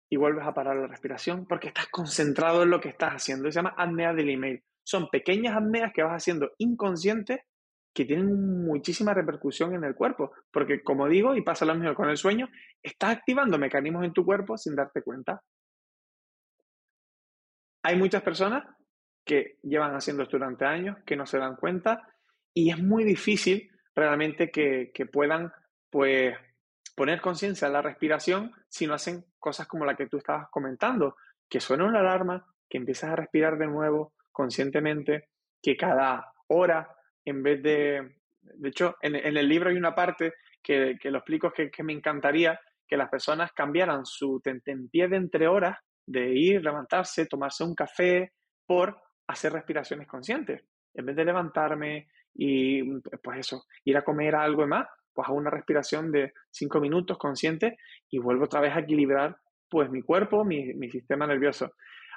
y 0.08 0.16
vuelves 0.16 0.44
a 0.44 0.52
parar 0.52 0.74
la 0.74 0.88
respiración 0.88 1.46
porque 1.46 1.68
estás 1.68 1.86
concentrado 1.86 2.64
en 2.64 2.70
lo 2.70 2.80
que 2.80 2.88
estás 2.88 3.12
haciendo. 3.12 3.48
Se 3.48 3.54
llama 3.54 3.76
apnea 3.78 4.12
del 4.12 4.28
email. 4.28 4.64
Son 4.82 5.08
pequeñas 5.08 5.56
apneas 5.56 5.92
que 5.94 6.02
vas 6.02 6.20
haciendo 6.20 6.50
inconscientes 6.58 7.42
que 7.94 8.04
tienen 8.04 8.64
muchísima 8.64 9.14
repercusión 9.14 9.76
en 9.76 9.84
el 9.84 9.94
cuerpo, 9.94 10.32
porque 10.50 10.82
como 10.82 11.06
digo, 11.06 11.36
y 11.36 11.42
pasa 11.42 11.64
lo 11.64 11.76
mismo 11.76 11.94
con 11.94 12.10
el 12.10 12.16
sueño, 12.16 12.48
estás 12.82 13.18
activando 13.18 13.56
mecanismos 13.56 14.04
en 14.04 14.12
tu 14.12 14.24
cuerpo 14.24 14.58
sin 14.58 14.74
darte 14.74 15.02
cuenta. 15.02 15.44
Hay 17.84 17.96
muchas 17.96 18.24
personas 18.24 18.64
que 19.24 19.58
llevan 19.62 19.94
haciendo 19.94 20.22
esto 20.22 20.38
durante 20.38 20.64
años, 20.64 20.98
que 21.04 21.16
no 21.16 21.26
se 21.26 21.38
dan 21.38 21.56
cuenta, 21.56 22.08
y 22.52 22.70
es 22.70 22.78
muy 22.78 23.04
difícil 23.04 23.70
realmente 23.94 24.50
que, 24.50 24.90
que 24.92 25.06
puedan 25.06 25.52
pues, 25.90 26.34
poner 26.94 27.20
conciencia 27.20 27.66
en 27.66 27.72
la 27.72 27.82
respiración 27.82 28.52
si 28.68 28.86
no 28.86 28.94
hacen 28.94 29.24
cosas 29.38 29.66
como 29.66 29.84
la 29.84 29.96
que 29.96 30.06
tú 30.06 30.18
estabas 30.18 30.48
comentando, 30.50 31.16
que 31.48 31.60
suena 31.60 31.86
una 31.86 32.00
alarma, 32.00 32.46
que 32.68 32.78
empiezas 32.78 33.10
a 33.10 33.16
respirar 33.16 33.58
de 33.58 33.66
nuevo 33.66 34.14
conscientemente, 34.30 35.28
que 35.62 35.76
cada 35.76 36.32
hora, 36.48 36.88
en 37.24 37.42
vez 37.42 37.62
de... 37.62 38.16
De 38.42 38.68
hecho, 38.68 38.96
en, 39.02 39.14
el 39.14 39.48
libro 39.48 39.70
hay 39.70 39.76
una 39.76 39.94
parte 39.94 40.34
que, 40.62 40.98
lo 41.04 41.18
explico 41.18 41.52
que, 41.52 41.70
que, 41.70 41.82
me 41.82 41.92
encantaría 41.92 42.58
que 42.86 42.96
las 42.96 43.08
personas 43.08 43.52
cambiaran 43.52 44.04
su 44.04 44.40
tentempié 44.40 45.08
de 45.08 45.16
entre 45.16 45.46
horas, 45.46 45.78
de 46.06 46.32
ir, 46.34 46.62
levantarse, 46.62 47.26
tomarse 47.26 47.64
un 47.64 47.74
café, 47.74 48.32
por 48.66 49.00
hacer 49.30 49.52
respiraciones 49.52 50.06
conscientes. 50.06 50.64
En 50.94 51.06
vez 51.06 51.16
de 51.16 51.24
levantarme 51.24 52.08
y, 52.34 52.82
pues 53.22 53.38
eso, 53.38 53.64
ir 53.84 53.96
a 53.96 54.02
comer 54.02 54.34
algo 54.34 54.66
más, 54.66 54.86
pues 55.12 55.28
hago 55.28 55.36
una 55.36 55.50
respiración 55.50 56.10
de 56.12 56.32
cinco 56.50 56.80
minutos 56.80 57.18
consciente 57.18 57.76
y 58.10 58.18
vuelvo 58.18 58.44
otra 58.44 58.60
vez 58.60 58.74
a 58.74 58.80
equilibrar 58.80 59.36
pues 59.68 59.90
mi 59.90 60.02
cuerpo, 60.02 60.44
mi, 60.44 60.74
mi 60.74 60.90
sistema 60.90 61.26
nervioso. 61.26 61.72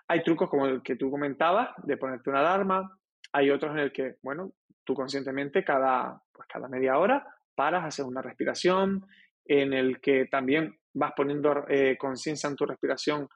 Hay 0.07 0.24
trucos 0.24 0.49
como 0.49 0.66
el 0.66 0.82
que 0.82 0.95
tú 0.95 1.09
comentabas, 1.11 1.70
de 1.84 1.97
ponerte 1.97 2.30
una 2.30 2.39
alarma. 2.39 2.97
Hay 3.32 3.49
otros 3.51 3.72
en 3.74 3.80
el 3.80 3.91
que, 3.91 4.16
bueno, 4.22 4.53
tú 4.84 4.93
conscientemente 4.95 5.64
cada, 5.64 6.22
pues 6.32 6.47
cada 6.47 6.68
media 6.68 6.97
hora 6.97 7.26
paras, 7.55 7.86
haces 7.86 8.05
una 8.05 8.22
respiración, 8.22 9.05
en 9.45 9.74
el 9.74 9.99
que 9.99 10.26
también 10.26 10.78
vas 10.93 11.11
poniendo 11.16 11.66
eh, 11.68 11.97
conciencia 11.97 12.49
en 12.49 12.55
tu 12.55 12.66
respiración 12.66 13.28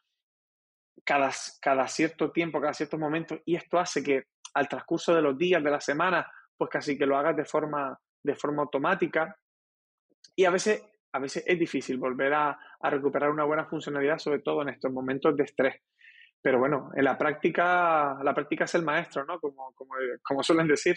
cada, 1.03 1.31
cada 1.61 1.87
cierto 1.87 2.31
tiempo, 2.31 2.59
cada 2.59 2.73
cierto 2.73 2.97
momento, 2.97 3.39
y 3.45 3.55
esto 3.55 3.79
hace 3.79 4.03
que 4.03 4.23
al 4.53 4.67
transcurso 4.67 5.13
de 5.13 5.21
los 5.21 5.37
días, 5.37 5.63
de 5.63 5.71
la 5.71 5.79
semana, 5.79 6.29
pues 6.57 6.69
casi 6.69 6.97
que 6.97 7.05
lo 7.05 7.17
hagas 7.17 7.35
de 7.35 7.45
forma, 7.45 7.99
de 8.23 8.35
forma 8.35 8.63
automática. 8.63 9.37
Y 10.35 10.45
a 10.45 10.51
veces, 10.51 10.83
a 11.11 11.19
veces 11.19 11.43
es 11.45 11.59
difícil 11.59 11.97
volver 11.97 12.33
a, 12.33 12.59
a 12.79 12.89
recuperar 12.89 13.29
una 13.29 13.43
buena 13.43 13.65
funcionalidad, 13.65 14.17
sobre 14.17 14.39
todo 14.39 14.61
en 14.61 14.69
estos 14.69 14.91
momentos 14.91 15.35
de 15.35 15.43
estrés. 15.43 15.81
Pero 16.41 16.59
bueno, 16.59 16.91
en 16.95 17.03
la 17.03 17.17
práctica, 17.17 18.17
la 18.23 18.33
práctica 18.33 18.65
es 18.65 18.75
el 18.75 18.83
maestro, 18.83 19.25
¿no? 19.25 19.39
Como, 19.39 19.73
como, 19.73 19.95
como 20.23 20.43
suelen 20.43 20.67
decir. 20.67 20.95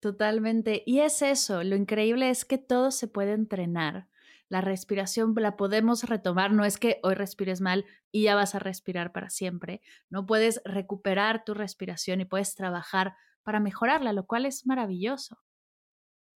Totalmente. 0.00 0.82
Y 0.86 1.00
es 1.00 1.22
eso, 1.22 1.64
lo 1.64 1.74
increíble 1.74 2.30
es 2.30 2.44
que 2.44 2.58
todo 2.58 2.90
se 2.90 3.08
puede 3.08 3.32
entrenar. 3.32 4.08
La 4.48 4.60
respiración 4.60 5.34
la 5.36 5.56
podemos 5.56 6.04
retomar, 6.04 6.52
no 6.52 6.64
es 6.64 6.78
que 6.78 7.00
hoy 7.02 7.14
respires 7.14 7.60
mal 7.60 7.84
y 8.10 8.24
ya 8.24 8.34
vas 8.34 8.54
a 8.54 8.58
respirar 8.58 9.12
para 9.12 9.28
siempre, 9.28 9.82
no 10.08 10.24
puedes 10.24 10.62
recuperar 10.64 11.44
tu 11.44 11.54
respiración 11.54 12.20
y 12.20 12.24
puedes 12.24 12.54
trabajar 12.54 13.14
para 13.42 13.60
mejorarla, 13.60 14.12
lo 14.12 14.26
cual 14.26 14.46
es 14.46 14.66
maravilloso. 14.66 15.38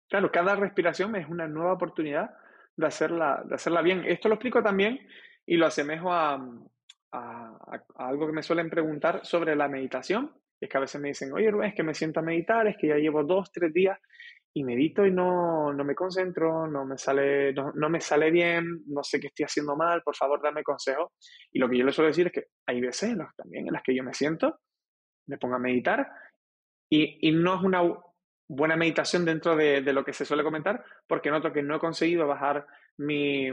Claro, 0.09 0.31
cada 0.31 0.55
respiración 0.55 1.15
es 1.15 1.27
una 1.29 1.47
nueva 1.47 1.73
oportunidad 1.73 2.31
de 2.75 2.85
hacerla, 2.85 3.43
de 3.45 3.55
hacerla 3.55 3.81
bien. 3.81 4.03
Esto 4.05 4.27
lo 4.27 4.35
explico 4.35 4.61
también 4.61 4.99
y 5.45 5.55
lo 5.55 5.67
asemejo 5.67 6.11
a, 6.11 6.35
a, 7.13 7.57
algo 7.95 8.27
que 8.27 8.33
me 8.33 8.43
suelen 8.43 8.69
preguntar 8.69 9.25
sobre 9.25 9.55
la 9.55 9.67
meditación. 9.67 10.33
Es 10.59 10.69
que 10.69 10.77
a 10.77 10.81
veces 10.81 11.01
me 11.01 11.09
dicen, 11.09 11.31
oye 11.33 11.49
Rubén, 11.49 11.69
es 11.69 11.75
que 11.75 11.83
me 11.83 11.93
siento 11.93 12.19
a 12.19 12.23
meditar, 12.23 12.67
es 12.67 12.75
que 12.77 12.87
ya 12.87 12.95
llevo 12.95 13.23
dos, 13.23 13.51
tres 13.51 13.73
días 13.73 13.97
y 14.53 14.63
medito 14.63 15.05
y 15.05 15.11
no, 15.11 15.71
no 15.73 15.83
me 15.83 15.95
concentro, 15.95 16.67
no 16.67 16.85
me, 16.85 16.97
sale, 16.97 17.53
no, 17.53 17.71
no, 17.73 17.89
me 17.89 18.01
sale 18.01 18.31
bien, 18.31 18.83
no 18.87 19.03
sé 19.03 19.19
qué 19.19 19.27
estoy 19.27 19.45
haciendo 19.45 19.75
mal, 19.75 20.01
por 20.03 20.15
favor 20.15 20.41
dame 20.41 20.63
consejo. 20.63 21.13
Y 21.51 21.59
lo 21.59 21.69
que 21.69 21.77
yo 21.77 21.85
le 21.85 21.93
suelo 21.93 22.09
decir 22.09 22.27
es 22.27 22.33
que 22.33 22.45
hay 22.65 22.81
veces 22.81 23.17
también 23.37 23.67
en 23.67 23.73
las 23.73 23.83
que 23.83 23.95
yo 23.95 24.03
me 24.03 24.13
siento, 24.13 24.59
me 25.27 25.37
pongo 25.37 25.55
a 25.55 25.59
meditar 25.59 26.07
y, 26.89 27.29
y 27.29 27.31
no 27.31 27.55
es 27.55 27.61
una 27.61 27.81
buena 28.47 28.75
meditación 28.75 29.23
dentro 29.23 29.55
de, 29.55 29.81
de, 29.81 29.93
lo 29.93 30.03
que 30.03 30.11
se 30.11 30.25
suele 30.25 30.43
comentar 30.43 30.83
porque 31.07 31.31
noto 31.31 31.53
que 31.53 31.63
no 31.63 31.77
he 31.77 31.79
conseguido 31.79 32.27
bajar 32.27 32.67
mi, 32.97 33.49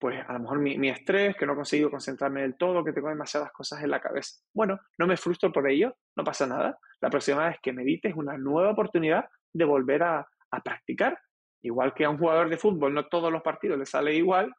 pues 0.00 0.18
a 0.26 0.32
lo 0.32 0.40
mejor 0.40 0.58
mi, 0.58 0.88
estrés, 0.88 1.36
que 1.36 1.44
no 1.44 1.52
he 1.52 1.56
conseguido 1.56 1.90
concentrarme 1.90 2.40
del 2.40 2.56
todo, 2.56 2.82
que 2.82 2.92
tengo 2.92 3.10
demasiadas 3.10 3.52
cosas 3.52 3.82
en 3.82 3.90
la 3.90 4.00
cabeza. 4.00 4.40
Bueno, 4.54 4.80
no 4.98 5.06
me 5.06 5.18
frustro 5.18 5.52
por 5.52 5.68
ello, 5.68 5.94
no 6.16 6.24
pasa 6.24 6.46
nada. 6.46 6.78
La 7.02 7.10
próxima 7.10 7.48
vez 7.48 7.58
que 7.62 7.74
medites 7.74 8.12
es 8.12 8.16
una 8.16 8.38
nueva 8.38 8.70
oportunidad 8.70 9.26
de 9.52 9.64
volver 9.64 10.02
a, 10.02 10.28
practicar. 10.64 11.18
Igual 11.62 11.94
que 11.94 12.04
a 12.04 12.10
un 12.10 12.18
jugador 12.18 12.48
de 12.48 12.56
fútbol, 12.56 12.92
no 12.92 13.06
todos 13.06 13.30
los 13.30 13.42
partidos 13.42 13.78
le 13.78 13.86
sale 13.86 14.14
igual, 14.14 14.52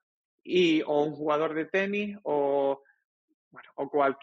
y, 0.44 0.82
o 0.84 1.04
un 1.04 1.14
jugador 1.14 1.54
de 1.54 1.66
tenis, 1.66 2.18
o, 2.24 2.82
bueno, 3.52 3.70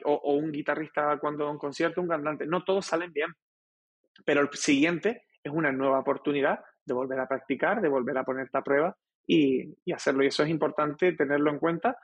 o, 0.04 0.32
un 0.34 0.50
guitarrista 0.50 1.18
cuando 1.18 1.46
a 1.46 1.50
un 1.50 1.58
concierto, 1.58 2.00
un 2.00 2.08
cantante, 2.08 2.46
no 2.46 2.64
todos 2.64 2.86
salen 2.86 3.12
bien. 3.12 3.32
Pero 4.24 4.40
el 4.40 4.48
siguiente 4.52 5.26
es 5.42 5.52
una 5.52 5.70
nueva 5.72 6.00
oportunidad 6.00 6.60
de 6.84 6.94
volver 6.94 7.20
a 7.20 7.28
practicar, 7.28 7.80
de 7.80 7.88
volver 7.88 8.16
a 8.16 8.24
ponerte 8.24 8.56
a 8.56 8.62
prueba 8.62 8.96
y, 9.26 9.74
hacerlo. 9.92 10.24
Y 10.24 10.28
eso 10.28 10.42
es 10.42 10.48
importante 10.48 11.12
tenerlo 11.12 11.50
en 11.50 11.58
cuenta, 11.58 11.98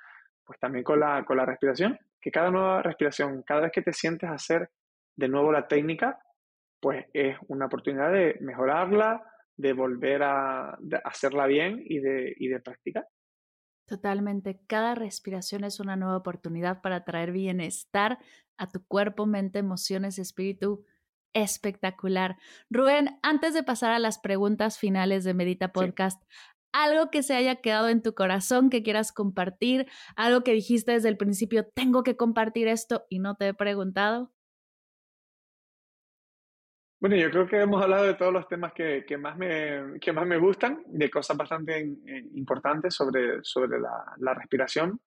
pues 0.45 0.59
también 0.61 0.85
con 0.85 1.01
la, 1.01 1.25
con 1.25 1.37
la 1.37 1.47
respiración, 1.47 1.99
que 2.21 2.31
cada 2.31 2.51
nueva 2.51 2.83
respiración, 2.83 3.43
cada 3.43 3.63
vez 3.63 3.73
que 3.73 3.83
te 3.83 3.93
sientes 3.93 4.31
hacer 4.31 4.71
de 5.17 5.29
nuevo 5.29 5.51
la 5.51 5.67
técnica, 5.67 6.19
pues 6.85 7.07
es 7.15 7.35
una 7.49 7.65
oportunidad 7.65 8.13
de 8.13 8.37
mejorarla, 8.43 9.23
de 9.57 9.73
volver 9.73 10.23
a 10.23 10.77
hacerla 11.03 11.47
bien 11.47 11.83
y 11.83 11.99
de, 11.99 12.35
y 12.37 12.49
de 12.49 12.61
practicar. 12.61 13.09
Totalmente. 13.89 14.61
Cada 14.67 14.95
respiración 14.95 15.65
es 15.65 15.81
una 15.81 15.97
nueva 15.97 16.19
oportunidad 16.19 16.83
para 16.83 17.03
traer 17.03 17.33
bienestar 17.33 18.19
a 18.59 18.69
tu 18.69 18.85
cuerpo, 18.87 19.25
mente, 19.25 19.61
emociones, 19.61 20.19
espíritu. 20.19 20.85
Espectacular. 21.33 22.37
Rubén, 22.69 23.19
antes 23.23 23.55
de 23.55 23.63
pasar 23.63 23.93
a 23.93 23.99
las 23.99 24.19
preguntas 24.19 24.79
finales 24.79 25.25
de 25.25 25.33
Medita 25.33 25.73
Podcast, 25.73 26.23
algo 26.73 27.11
que 27.11 27.23
se 27.23 27.35
haya 27.35 27.63
quedado 27.63 27.89
en 27.89 28.03
tu 28.03 28.15
corazón 28.15 28.69
que 28.69 28.83
quieras 28.83 29.11
compartir, 29.11 29.87
algo 30.17 30.43
que 30.45 30.53
dijiste 30.53 30.93
desde 30.93 31.09
el 31.09 31.17
principio, 31.17 31.67
tengo 31.67 32.03
que 32.03 32.19
compartir 32.19 32.69
esto 32.69 33.07
y 33.09 33.21
no 33.21 33.37
te 33.37 33.49
he 33.49 33.55
preguntado? 33.55 34.35
Bueno, 37.05 37.17
yo 37.17 37.31
creo 37.31 37.47
que 37.47 37.61
hemos 37.61 37.83
hablado 37.83 38.07
de 38.07 38.15
todos 38.15 38.33
los 38.33 38.49
temas 38.49 38.73
que, 38.73 39.05
que 39.07 39.19
más, 39.19 39.37
me, 39.37 40.01
que 40.01 40.11
más 40.11 40.27
me 40.27 40.39
gustan, 40.39 40.83
de 40.87 41.11
cosas 41.11 41.37
bastante 41.37 41.79
eh, 41.79 42.25
importantes 42.33 42.95
sobre, 42.95 43.41
sobre 43.43 43.79
la, 43.79 44.15
la, 44.21 44.33
respiración. 44.33 44.99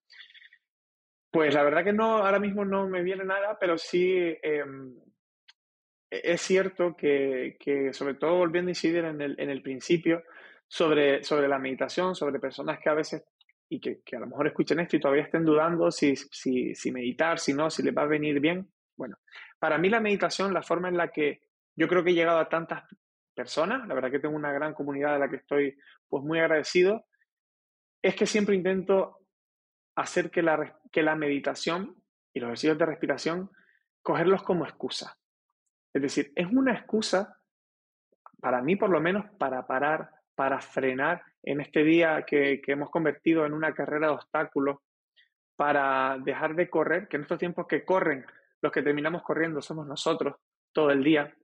Pues 1.31 1.55
la 1.55 1.63
verdad 1.63 1.83
que 1.83 1.93
no, 1.93 2.17
ahora 2.17 2.37
mismo 2.37 2.63
no 2.65 2.87
me 2.87 3.01
viene 3.01 3.23
nada, 3.23 3.57
pero 3.59 3.79
sí 3.79 4.15
em, 4.43 4.93
e-, 6.11 6.21
es 6.23 6.41
cierto 6.41 6.95
que, 6.95 7.57
que, 7.59 7.91
sobre 7.93 8.13
todo 8.13 8.37
volviendo 8.37 8.69
a 8.69 8.73
incidir 8.73 9.03
en 9.03 9.19
el, 9.19 9.35
en 9.39 9.49
el 9.49 9.63
principio, 9.63 10.21
sobre, 10.67 11.23
sobre 11.23 11.47
la 11.47 11.57
meditación, 11.57 12.13
sobre 12.13 12.39
personas 12.39 12.77
que 12.79 12.91
a 12.91 12.93
veces, 12.93 13.23
y 13.69 13.79
que, 13.79 14.01
que 14.05 14.17
a 14.17 14.19
lo 14.19 14.27
mejor 14.27 14.45
escuchen 14.45 14.79
esto 14.81 14.97
y 14.97 14.99
todavía 14.99 15.23
estén 15.23 15.45
dudando 15.45 15.89
si, 15.89 16.15
si, 16.15 16.75
si 16.75 16.91
meditar, 16.91 17.39
si 17.39 17.55
no, 17.55 17.71
si 17.71 17.81
les 17.81 17.97
va 17.97 18.03
a 18.03 18.05
venir 18.05 18.39
bien. 18.39 18.69
Bueno, 18.95 19.17
para 19.57 19.79
mí 19.79 19.89
la 19.89 19.99
meditación, 19.99 20.53
la 20.53 20.61
forma 20.61 20.89
en 20.89 20.97
la 20.97 21.07
que 21.07 21.46
yo 21.78 21.88
creo 21.88 22.03
que 22.03 22.09
he 22.09 22.15
llegado 22.15 22.39
a 22.39 22.49
tantas 22.49 22.84
personas, 23.34 23.88
la 23.88 23.93
verdad 23.93 24.11
que 24.11 24.19
tengo 24.19 24.36
una 24.36 24.51
gran 24.51 24.73
comunidad 24.73 25.13
de 25.13 25.19
la 25.19 25.30
que 25.30 25.38
estoy 25.38 25.78
pues 26.09 26.23
muy 26.23 26.39
agradecido, 26.39 27.05
es 28.01 28.15
que 28.15 28.25
siempre 28.25 28.55
intento 28.55 29.19
hacer 29.95 30.30
que 30.30 30.41
la, 30.41 30.80
que 30.91 31.03
la 31.03 31.15
meditación 31.15 31.95
y 32.34 32.39
los 32.39 32.49
ejercicios 32.49 32.78
de 32.78 32.86
respiración, 32.86 33.51
cogerlos 34.01 34.43
como 34.43 34.65
excusa. 34.65 35.17
Es 35.93 36.01
decir, 36.01 36.32
es 36.36 36.47
una 36.47 36.73
excusa, 36.73 37.39
para 38.39 38.61
mí 38.61 38.75
por 38.75 38.89
lo 38.89 39.01
menos, 39.01 39.25
para 39.38 39.65
parar, 39.65 40.11
para 40.36 40.59
frenar 40.59 41.23
en 41.43 41.61
este 41.61 41.84
día 41.84 42.23
que, 42.23 42.61
hemos 42.67 42.89
convertido 42.91 43.45
en 43.45 43.53
una 43.53 43.73
carrera 43.73 44.07
de 44.07 44.13
obstáculos, 44.13 44.78
para 45.55 46.17
dejar 46.23 46.55
de 46.55 46.69
correr, 46.69 47.07
que 47.07 47.17
en 47.17 47.23
estos 47.23 47.39
tiempos 47.39 47.65
que 47.67 47.84
corren, 47.84 48.25
los 48.61 48.71
que 48.71 48.84
terminamos 48.84 49.23
corriendo 49.23 49.61
somos 49.61 49.88
nosotros 49.88 50.36
todo 50.71 50.91
el 50.91 51.03
día. 51.03 51.36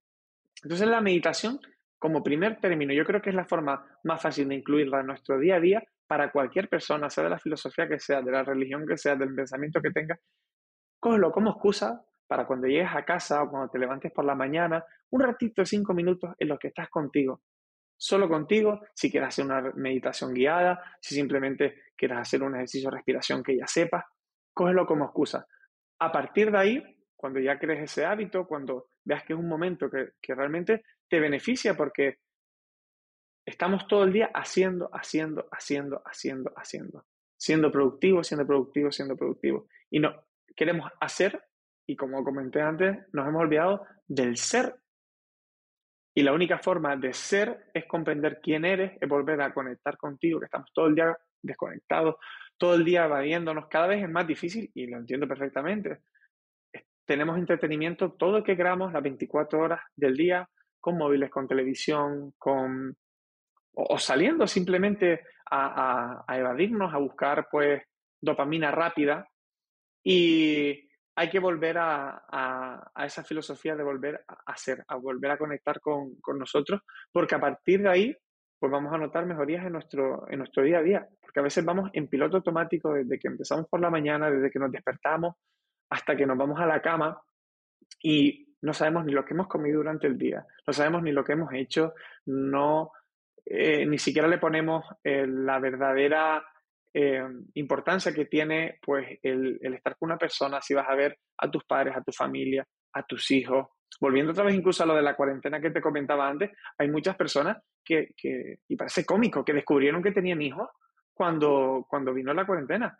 Entonces 0.61 0.87
la 0.87 1.01
meditación, 1.01 1.59
como 1.97 2.23
primer 2.23 2.59
término, 2.59 2.93
yo 2.93 3.05
creo 3.05 3.21
que 3.21 3.29
es 3.29 3.35
la 3.35 3.45
forma 3.45 3.85
más 4.03 4.21
fácil 4.21 4.47
de 4.49 4.55
incluirla 4.55 4.99
en 4.99 5.07
nuestro 5.07 5.39
día 5.39 5.55
a 5.55 5.59
día 5.59 5.83
para 6.07 6.31
cualquier 6.31 6.69
persona, 6.69 7.09
sea 7.09 7.23
de 7.23 7.29
la 7.31 7.39
filosofía 7.39 7.87
que 7.87 7.99
sea, 7.99 8.21
de 8.21 8.31
la 8.31 8.43
religión 8.43 8.85
que 8.85 8.97
sea, 8.97 9.15
del 9.15 9.33
pensamiento 9.33 9.81
que 9.81 9.91
tenga, 9.91 10.19
cógelo 10.99 11.31
como 11.31 11.51
excusa 11.51 12.05
para 12.27 12.45
cuando 12.45 12.67
llegues 12.67 12.89
a 12.93 13.03
casa 13.03 13.43
o 13.43 13.49
cuando 13.49 13.69
te 13.69 13.79
levantes 13.79 14.11
por 14.11 14.25
la 14.25 14.35
mañana, 14.35 14.83
un 15.11 15.21
ratito, 15.21 15.65
cinco 15.65 15.93
minutos 15.93 16.31
en 16.37 16.47
los 16.47 16.59
que 16.59 16.69
estás 16.69 16.89
contigo, 16.89 17.41
solo 17.97 18.27
contigo, 18.27 18.81
si 18.93 19.09
quieres 19.09 19.29
hacer 19.29 19.45
una 19.45 19.61
meditación 19.75 20.33
guiada, 20.33 20.81
si 20.99 21.15
simplemente 21.15 21.83
quieres 21.95 22.17
hacer 22.17 22.43
un 22.43 22.55
ejercicio 22.55 22.89
de 22.89 22.97
respiración 22.97 23.43
que 23.43 23.57
ya 23.57 23.67
sepas, 23.67 24.03
cógelo 24.53 24.85
como 24.85 25.05
excusa. 25.05 25.47
A 25.99 26.11
partir 26.11 26.51
de 26.51 26.57
ahí, 26.57 26.92
cuando 27.23 27.39
ya 27.39 27.57
crees 27.57 27.81
ese 27.81 28.03
hábito, 28.03 28.45
cuando 28.45 28.89
veas 29.05 29.23
que 29.23 29.31
es 29.31 29.39
un 29.39 29.47
momento 29.47 29.89
que, 29.89 30.09
que 30.21 30.35
realmente 30.35 30.83
te 31.07 31.21
beneficia 31.21 31.73
porque 31.73 32.17
estamos 33.45 33.87
todo 33.87 34.03
el 34.03 34.11
día 34.11 34.29
haciendo, 34.33 34.89
haciendo, 34.91 35.47
haciendo, 35.49 36.01
haciendo, 36.03 36.51
haciendo, 36.57 37.05
siendo 37.37 37.71
productivo, 37.71 38.25
siendo 38.25 38.45
productivo, 38.45 38.91
siendo 38.91 39.15
productivo. 39.15 39.69
Y 39.89 40.01
no, 40.01 40.13
queremos 40.53 40.91
hacer 40.99 41.41
y 41.87 41.95
como 41.95 42.25
comenté 42.25 42.59
antes, 42.59 42.97
nos 43.13 43.25
hemos 43.25 43.43
olvidado 43.43 43.85
del 44.05 44.35
ser. 44.35 44.75
Y 46.13 46.23
la 46.23 46.33
única 46.33 46.59
forma 46.59 46.97
de 46.97 47.13
ser 47.13 47.71
es 47.73 47.85
comprender 47.85 48.41
quién 48.43 48.65
eres, 48.65 48.97
es 48.99 49.07
volver 49.07 49.39
a 49.39 49.53
conectar 49.53 49.95
contigo, 49.95 50.41
que 50.41 50.47
estamos 50.47 50.69
todo 50.73 50.87
el 50.87 50.95
día 50.95 51.17
desconectados, 51.41 52.15
todo 52.57 52.75
el 52.75 52.83
día 52.83 53.05
evadiéndonos, 53.05 53.67
cada 53.69 53.87
vez 53.87 54.03
es 54.03 54.09
más 54.09 54.27
difícil 54.27 54.69
y 54.73 54.87
lo 54.87 54.97
entiendo 54.97 55.25
perfectamente. 55.25 55.99
Tenemos 57.05 57.37
entretenimiento 57.37 58.13
todo 58.13 58.39
lo 58.39 58.43
que 58.43 58.55
queramos 58.55 58.93
las 58.93 59.03
24 59.03 59.59
horas 59.59 59.81
del 59.95 60.15
día, 60.15 60.47
con 60.79 60.97
móviles, 60.97 61.29
con 61.29 61.47
televisión, 61.47 62.33
con 62.37 62.95
o, 63.75 63.97
saliendo 63.97 64.47
simplemente 64.47 65.21
a, 65.49 66.23
a, 66.27 66.37
evadirnos, 66.37 66.93
a 66.93 66.97
buscar 66.97 67.47
pues 67.51 67.81
dopamina 68.21 68.71
rápida. 68.71 69.27
Y 70.03 70.89
hay 71.15 71.29
que 71.29 71.39
volver 71.39 71.77
a, 71.77 72.23
a, 72.29 73.05
esa 73.05 73.23
filosofía 73.23 73.75
de 73.75 73.83
volver 73.83 74.23
a 74.27 74.51
hacer, 74.51 74.83
a 74.87 74.95
volver 74.95 75.31
a 75.31 75.37
conectar 75.37 75.79
con, 75.79 76.15
con, 76.21 76.39
nosotros, 76.39 76.81
porque 77.11 77.35
a 77.35 77.39
partir 77.39 77.81
de 77.81 77.89
ahí 77.89 78.17
pues 78.59 78.71
vamos 78.71 78.93
a 78.93 78.97
notar 78.97 79.25
mejorías 79.25 79.65
en 79.65 79.73
nuestro, 79.73 80.25
en 80.29 80.39
nuestro 80.39 80.63
día 80.63 80.77
a 80.77 80.83
día, 80.83 81.07
porque 81.21 81.41
a 81.41 81.43
veces 81.43 81.65
vamos 81.65 81.89
en 81.91 82.07
piloto 82.07 82.37
automático 82.37 82.93
desde 82.93 83.19
que 83.19 83.27
empezamos 83.27 83.67
por 83.67 83.81
la 83.81 83.89
mañana, 83.89 84.31
desde 84.31 84.49
que 84.49 84.59
nos 84.59 84.71
despertamos 84.71 85.35
hasta 85.93 86.15
que 86.15 86.25
nos 86.25 86.37
vamos 86.37 86.59
a 86.59 86.65
la 86.65 86.81
cama 86.81 87.21
y 88.01 88.47
no 88.61 88.73
sabemos 88.73 89.05
ni 89.05 89.13
lo 89.13 89.23
que 89.23 89.35
hemos 89.35 89.47
comido 89.47 89.77
durante 89.77 90.07
el 90.07 90.17
día, 90.17 90.43
no 90.65 90.73
sabemos 90.73 91.03
ni 91.03 91.11
lo 91.11 91.23
que 91.23 91.33
hemos 91.33 91.53
hecho, 91.53 91.93
no, 92.25 92.91
eh, 93.45 93.85
ni 93.85 93.99
siquiera 93.99 94.27
le 94.27 94.39
ponemos 94.39 94.83
eh, 95.03 95.27
la 95.27 95.59
verdadera 95.59 96.43
eh, 96.91 97.23
importancia 97.53 98.11
que 98.11 98.25
tiene 98.25 98.79
pues 98.81 99.19
el, 99.21 99.59
el, 99.61 99.75
estar 99.75 99.95
con 99.97 100.09
una 100.09 100.17
persona, 100.17 100.61
si 100.61 100.73
vas 100.73 100.89
a 100.89 100.95
ver 100.95 101.19
a 101.37 101.51
tus 101.51 101.63
padres, 101.63 101.95
a 101.95 102.01
tu 102.01 102.11
familia, 102.11 102.65
a 102.93 103.03
tus 103.03 103.29
hijos. 103.29 103.67
Volviendo 104.01 104.31
otra 104.31 104.45
vez 104.45 104.55
incluso 104.55 104.81
a 104.81 104.87
lo 104.87 104.95
de 104.95 105.03
la 105.03 105.15
cuarentena 105.15 105.61
que 105.61 105.69
te 105.69 105.81
comentaba 105.81 106.27
antes, 106.27 106.49
hay 106.79 106.89
muchas 106.89 107.15
personas 107.15 107.57
que, 107.85 108.15
que, 108.17 108.57
y 108.67 108.75
parece 108.75 109.05
cómico, 109.05 109.45
que 109.45 109.53
descubrieron 109.53 110.01
que 110.01 110.11
tenían 110.11 110.41
hijos 110.41 110.69
cuando, 111.13 111.85
cuando 111.87 112.15
vino 112.15 112.33
la 112.33 112.47
cuarentena 112.47 112.97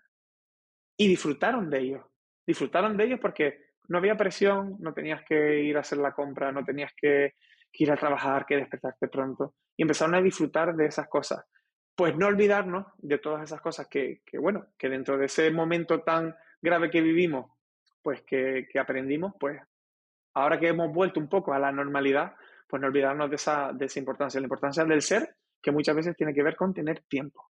y 0.95 1.07
disfrutaron 1.07 1.71
de 1.71 1.79
ellos. 1.79 2.05
Disfrutaron 2.45 2.97
de 2.97 3.05
ellos 3.05 3.19
porque 3.21 3.73
no 3.87 3.97
había 3.97 4.17
presión, 4.17 4.77
no 4.79 4.93
tenías 4.93 5.23
que 5.23 5.61
ir 5.61 5.77
a 5.77 5.81
hacer 5.81 5.97
la 5.97 6.13
compra, 6.13 6.51
no 6.51 6.63
tenías 6.63 6.91
que, 6.95 7.35
ir 7.73 7.91
a 7.91 7.97
trabajar, 7.97 8.45
que 8.45 8.57
despertarte 8.57 9.07
pronto. 9.07 9.55
Y 9.75 9.81
empezaron 9.81 10.15
a 10.15 10.21
disfrutar 10.21 10.75
de 10.75 10.85
esas 10.85 11.07
cosas. 11.07 11.43
Pues 11.95 12.15
no 12.15 12.27
olvidarnos 12.27 12.85
de 12.97 13.17
todas 13.17 13.43
esas 13.43 13.61
cosas 13.61 13.87
que, 13.87 14.21
que 14.25 14.37
bueno, 14.37 14.67
que 14.77 14.89
dentro 14.89 15.17
de 15.17 15.25
ese 15.25 15.51
momento 15.51 16.01
tan 16.01 16.35
grave 16.61 16.89
que 16.89 17.01
vivimos, 17.01 17.51
pues 18.01 18.21
que, 18.23 18.67
que 18.71 18.79
aprendimos, 18.79 19.33
pues 19.39 19.61
ahora 20.33 20.59
que 20.59 20.67
hemos 20.67 20.91
vuelto 20.93 21.19
un 21.19 21.29
poco 21.29 21.53
a 21.53 21.59
la 21.59 21.71
normalidad, 21.71 22.33
pues 22.67 22.81
no 22.81 22.87
olvidarnos 22.87 23.29
de 23.29 23.35
esa, 23.35 23.71
de 23.73 23.85
esa 23.85 23.99
importancia, 23.99 24.39
la 24.39 24.45
importancia 24.45 24.83
del 24.85 25.01
ser, 25.01 25.35
que 25.61 25.71
muchas 25.71 25.95
veces 25.95 26.15
tiene 26.15 26.33
que 26.33 26.43
ver 26.43 26.55
con 26.55 26.73
tener 26.73 27.03
tiempo. 27.03 27.49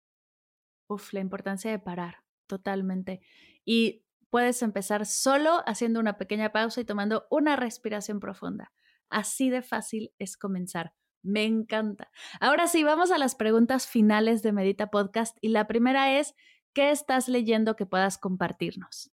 Uf, 0.88 1.12
la 1.12 1.20
importancia 1.20 1.70
de 1.70 1.78
parar, 1.78 2.16
totalmente. 2.46 3.20
Y 3.64 4.04
puedes 4.30 4.62
empezar 4.62 5.06
solo 5.06 5.62
haciendo 5.66 6.00
una 6.00 6.16
pequeña 6.16 6.52
pausa 6.52 6.80
y 6.80 6.84
tomando 6.84 7.26
una 7.30 7.56
respiración 7.56 8.20
profunda. 8.20 8.72
Así 9.10 9.50
de 9.50 9.62
fácil 9.62 10.12
es 10.18 10.36
comenzar. 10.36 10.92
Me 11.22 11.44
encanta. 11.44 12.10
Ahora 12.40 12.66
sí, 12.66 12.82
vamos 12.84 13.10
a 13.10 13.18
las 13.18 13.34
preguntas 13.34 13.86
finales 13.86 14.42
de 14.42 14.52
Medita 14.52 14.86
Podcast 14.86 15.36
y 15.40 15.48
la 15.48 15.66
primera 15.66 16.18
es, 16.18 16.34
¿qué 16.72 16.90
estás 16.90 17.28
leyendo 17.28 17.76
que 17.76 17.86
puedas 17.86 18.16
compartirnos? 18.16 19.12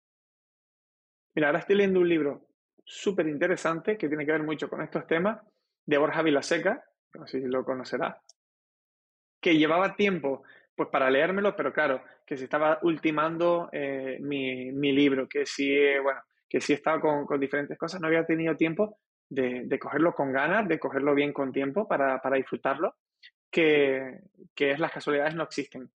Mira, 1.35 1.49
ahora 1.49 1.61
estoy 1.61 1.77
leyendo 1.77 2.01
un 2.01 2.09
libro 2.09 2.49
súper 2.85 3.29
interesante 3.29 3.97
que 3.97 4.09
tiene 4.09 4.27
que 4.27 4.33
ver 4.33 4.43
mucho 4.43 4.69
con 4.69 4.83
estos 4.83 5.07
temas 5.07 5.41
de 5.87 5.99
Borja 5.99 6.23
Vilaseca, 6.23 6.85
no 7.15 7.27
sé 7.27 7.41
si 7.41 7.47
lo 7.47 7.65
conocerá, 7.65 8.23
que 9.41 9.57
llevaba 9.57 9.97
tiempo 9.97 10.43
pues 10.75 10.89
para 10.89 11.11
leérmelo, 11.11 11.55
pero 11.55 11.73
claro, 11.73 12.03
que 12.27 12.37
se 12.37 12.45
estaba 12.45 12.79
ultimando 12.83 13.68
eh, 13.73 14.18
mi, 14.20 14.73
mi, 14.73 14.93
libro, 14.93 15.29
que 15.29 15.47
sí, 15.47 15.77
bueno, 16.03 16.20
que 16.49 16.61
sí 16.61 16.73
estaba 16.73 17.01
con, 17.01 17.27
con, 17.27 17.39
diferentes 17.39 17.79
cosas, 17.79 18.01
no 18.01 18.07
había 18.07 18.25
tenido 18.25 18.57
tiempo 18.57 18.99
de, 19.29 19.64
de, 19.64 19.79
cogerlo 19.79 20.14
con 20.14 20.33
ganas, 20.33 20.66
de 20.68 20.79
cogerlo 20.79 21.14
bien 21.14 21.33
con 21.33 21.53
tiempo 21.53 21.87
para, 21.87 22.20
para 22.20 22.37
disfrutarlo, 22.37 22.97
que, 23.51 24.20
que, 24.55 24.70
es 24.70 24.79
Las 24.79 24.93
casualidades 24.93 25.35
no 25.35 25.45
existen, 25.45 25.91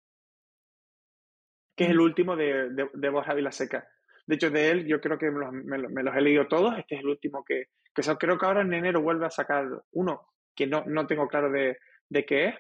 que 1.77 1.85
es 1.85 1.91
el 1.91 2.01
último 2.01 2.37
de, 2.37 2.71
de, 2.71 2.91
de 2.93 3.09
Borja 3.09 3.35
Vilaseca. 3.35 3.89
De 4.27 4.37
hecho, 4.37 4.51
de 4.51 4.71
él 4.71 4.87
yo 4.87 5.01
creo 5.01 5.19
que 5.19 5.31
me 5.31 5.39
los, 5.39 5.53
me, 5.53 5.79
me 5.79 6.03
los, 6.03 6.17
he 6.17 6.21
leído 6.21 6.49
todos, 6.49 6.77
este 6.79 6.97
es 6.97 7.03
el 7.03 7.09
último 7.09 7.45
que, 7.45 7.69
que 7.95 8.03
creo 8.17 8.39
que 8.39 8.47
ahora 8.47 8.63
en 8.63 8.73
enero 8.73 9.03
vuelve 9.03 9.27
a 9.27 9.31
sacar 9.31 9.69
uno 9.93 10.29
que 10.55 10.67
no, 10.67 10.85
no 10.87 11.07
tengo 11.07 11.29
claro 11.29 11.51
de, 11.51 11.79
de 12.09 12.25
qué 12.25 12.47
es, 12.47 12.55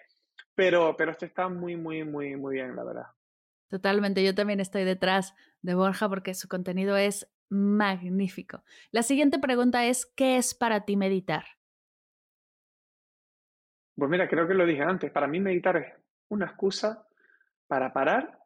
pero, 0.55 0.97
pero 0.97 1.11
este 1.11 1.27
está 1.27 1.49
muy, 1.49 1.77
muy, 1.77 2.05
muy, 2.05 2.37
muy 2.37 2.55
bien, 2.55 2.77
la 2.77 2.85
verdad. 2.85 3.07
Totalmente, 3.69 4.25
yo 4.25 4.35
también 4.35 4.61
estoy 4.61 4.85
detrás 4.85 5.35
de 5.63 5.75
Borja 5.75 6.09
porque 6.09 6.35
su 6.35 6.49
contenido 6.49 6.97
es 6.97 7.29
magnífico. 7.49 8.63
La 8.93 9.03
siguiente 9.03 9.39
pregunta 9.39 9.87
es, 9.87 10.07
¿qué 10.17 10.37
es 10.37 10.55
para 10.55 10.85
ti 10.85 10.97
meditar? 10.97 11.45
Pues 13.97 14.11
mira, 14.11 14.29
creo 14.29 14.47
que 14.47 14.55
lo 14.55 14.67
dije 14.67 14.83
antes, 14.83 15.11
para 15.11 15.27
mí 15.27 15.41
meditar 15.41 15.77
es 15.77 15.93
una 16.29 16.47
excusa 16.47 17.07
para 17.67 17.93
parar, 17.93 18.39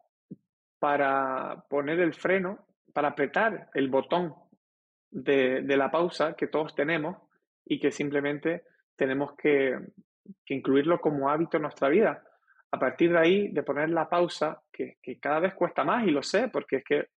para 0.78 1.64
poner 1.68 2.00
el 2.00 2.14
freno, 2.14 2.66
para 2.92 3.08
apretar 3.08 3.70
el 3.74 3.88
botón 3.88 4.34
de, 5.10 5.62
de 5.62 5.76
la 5.76 5.90
pausa 5.90 6.34
que 6.34 6.46
todos 6.46 6.74
tenemos 6.74 7.16
y 7.64 7.80
que 7.80 7.90
simplemente 7.90 8.64
tenemos 8.96 9.34
que, 9.36 9.78
que 10.44 10.54
incluirlo 10.54 11.00
como 11.00 11.30
hábito 11.30 11.56
en 11.56 11.62
nuestra 11.62 11.88
vida. 11.88 12.24
A 12.70 12.78
partir 12.78 13.12
de 13.12 13.18
ahí, 13.18 13.48
de 13.48 13.62
poner 13.62 13.90
la 13.90 14.08
pausa, 14.08 14.62
que, 14.70 14.98
que, 15.02 15.18
cada 15.18 15.40
vez 15.40 15.54
cuesta 15.54 15.84
más, 15.84 16.06
y 16.06 16.10
lo 16.10 16.22
sé, 16.22 16.48
porque 16.48 16.76
es 16.76 16.84
que 16.84 17.08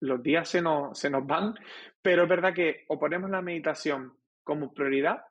los 0.00 0.22
días 0.22 0.48
se 0.48 0.62
nos, 0.62 0.98
se 0.98 1.10
nos 1.10 1.26
van, 1.26 1.54
pero 2.02 2.24
es 2.24 2.28
verdad 2.28 2.54
que 2.54 2.84
o 2.88 2.98
ponemos 2.98 3.30
la 3.30 3.42
meditación 3.42 4.14
como 4.44 4.72
prioridad, 4.72 5.24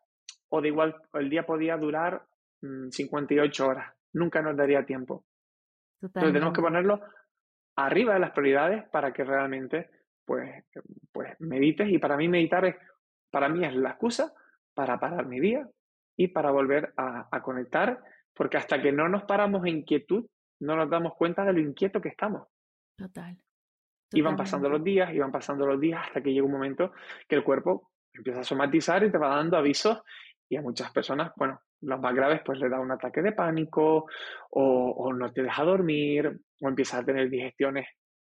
o 0.50 0.62
de 0.62 0.70
igual 0.70 0.96
el 1.14 1.30
día 1.30 1.46
podía 1.46 1.78
durar 1.78 2.24
58 2.62 3.64
mm, 3.64 3.70
horas, 3.70 3.94
nunca 4.14 4.42
nos 4.42 4.56
daría 4.56 4.86
tiempo. 4.86 5.26
Totalmente. 6.00 6.20
Entonces 6.20 6.34
tenemos 6.34 6.54
que 6.54 6.62
ponerlo 6.62 7.02
arriba 7.76 8.14
de 8.14 8.20
las 8.20 8.32
prioridades 8.32 8.88
para 8.90 9.12
que 9.14 9.24
realmente 9.24 9.90
pues, 10.26 10.66
pues 11.12 11.40
medites 11.40 11.90
y 11.90 11.98
para 12.00 12.18
mí 12.18 12.28
meditar 12.28 12.66
es, 12.66 12.76
para 13.32 13.50
mí 13.50 13.66
es 13.66 13.74
la 13.76 13.92
excusa 13.92 14.34
para 14.74 15.00
parar 15.00 15.26
mi 15.26 15.40
día 15.40 15.68
y 16.18 16.28
para 16.28 16.52
volver 16.52 16.94
a, 16.98 17.30
a 17.32 17.42
conectar, 17.42 18.04
porque 18.34 18.58
hasta 18.58 18.82
que 18.82 18.92
no 18.92 19.08
nos 19.08 19.24
paramos 19.24 19.66
en 19.66 19.84
quietud, 19.84 20.26
no 20.60 20.76
nos 20.76 20.90
damos 20.90 21.14
cuenta 21.16 21.46
de 21.46 21.54
lo 21.54 21.60
inquieto 21.60 22.02
que 22.02 22.10
estamos. 22.10 22.48
Total. 22.98 23.38
Iban 24.12 24.36
pasando 24.36 24.70
los 24.70 24.84
días, 24.84 25.14
iban 25.14 25.32
pasando 25.32 25.66
los 25.68 25.80
días 25.80 26.02
hasta 26.06 26.22
que 26.22 26.34
llega 26.34 26.46
un 26.46 26.52
momento 26.52 26.94
que 27.28 27.36
el 27.36 27.44
cuerpo 27.44 27.92
empieza 28.14 28.40
a 28.40 28.44
somatizar 28.44 29.04
y 29.04 29.12
te 29.12 29.18
va 29.18 29.36
dando 29.36 29.58
avisos 29.58 30.02
y 30.50 30.56
a 30.56 30.62
muchas 30.62 30.92
personas, 30.92 31.32
bueno, 31.36 31.62
los 31.82 32.00
más 32.00 32.16
graves 32.16 32.42
pues 32.44 32.60
le 32.60 32.70
da 32.70 32.80
un 32.80 32.92
ataque 32.92 33.22
de 33.22 33.34
pánico 33.34 34.06
o, 34.50 34.90
o 34.92 35.14
no 35.14 35.32
te 35.32 35.44
deja 35.44 35.64
dormir 35.64 36.40
o 36.62 36.68
empiezas 36.68 37.02
a 37.02 37.06
tener 37.06 37.30
digestiones 37.30 37.88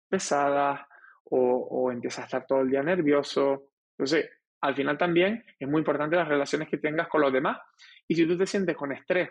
pesadas 0.09 0.81
o, 1.25 1.39
o 1.39 1.91
empiezas 1.91 2.23
a 2.23 2.25
estar 2.25 2.45
todo 2.47 2.61
el 2.61 2.71
día 2.71 2.83
nervioso. 2.83 3.69
Entonces, 3.91 4.29
al 4.61 4.75
final 4.75 4.97
también 4.97 5.43
es 5.57 5.67
muy 5.67 5.79
importante 5.79 6.15
las 6.15 6.27
relaciones 6.27 6.67
que 6.67 6.77
tengas 6.77 7.07
con 7.07 7.21
los 7.21 7.31
demás. 7.31 7.59
Y 8.07 8.15
si 8.15 8.27
tú 8.27 8.37
te 8.37 8.45
sientes 8.45 8.75
con 8.75 8.91
estrés 8.91 9.29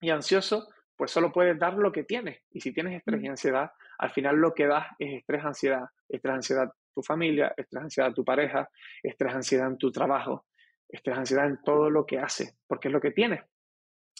y 0.00 0.10
ansioso, 0.10 0.68
pues 0.96 1.10
solo 1.10 1.32
puedes 1.32 1.58
dar 1.58 1.74
lo 1.74 1.90
que 1.90 2.04
tienes. 2.04 2.42
Y 2.50 2.60
si 2.60 2.72
tienes 2.72 2.94
estrés 2.94 3.22
y 3.22 3.28
mm. 3.28 3.30
ansiedad, 3.30 3.70
al 3.98 4.10
final 4.10 4.36
lo 4.36 4.54
que 4.54 4.66
das 4.66 4.86
es 4.98 5.14
estrés, 5.20 5.44
ansiedad, 5.44 5.84
estrés, 6.08 6.34
ansiedad 6.34 6.72
tu 6.94 7.02
familia, 7.02 7.54
estrés, 7.56 7.84
ansiedad 7.84 8.12
tu 8.12 8.24
pareja, 8.24 8.68
estrés, 9.02 9.34
ansiedad 9.34 9.66
en 9.68 9.78
tu 9.78 9.90
trabajo, 9.90 10.46
estrés, 10.88 11.16
ansiedad 11.16 11.46
en 11.46 11.62
todo 11.62 11.90
lo 11.90 12.06
que 12.06 12.18
haces, 12.18 12.56
porque 12.66 12.88
es 12.88 12.92
lo 12.92 13.00
que 13.00 13.12
tienes. 13.12 13.42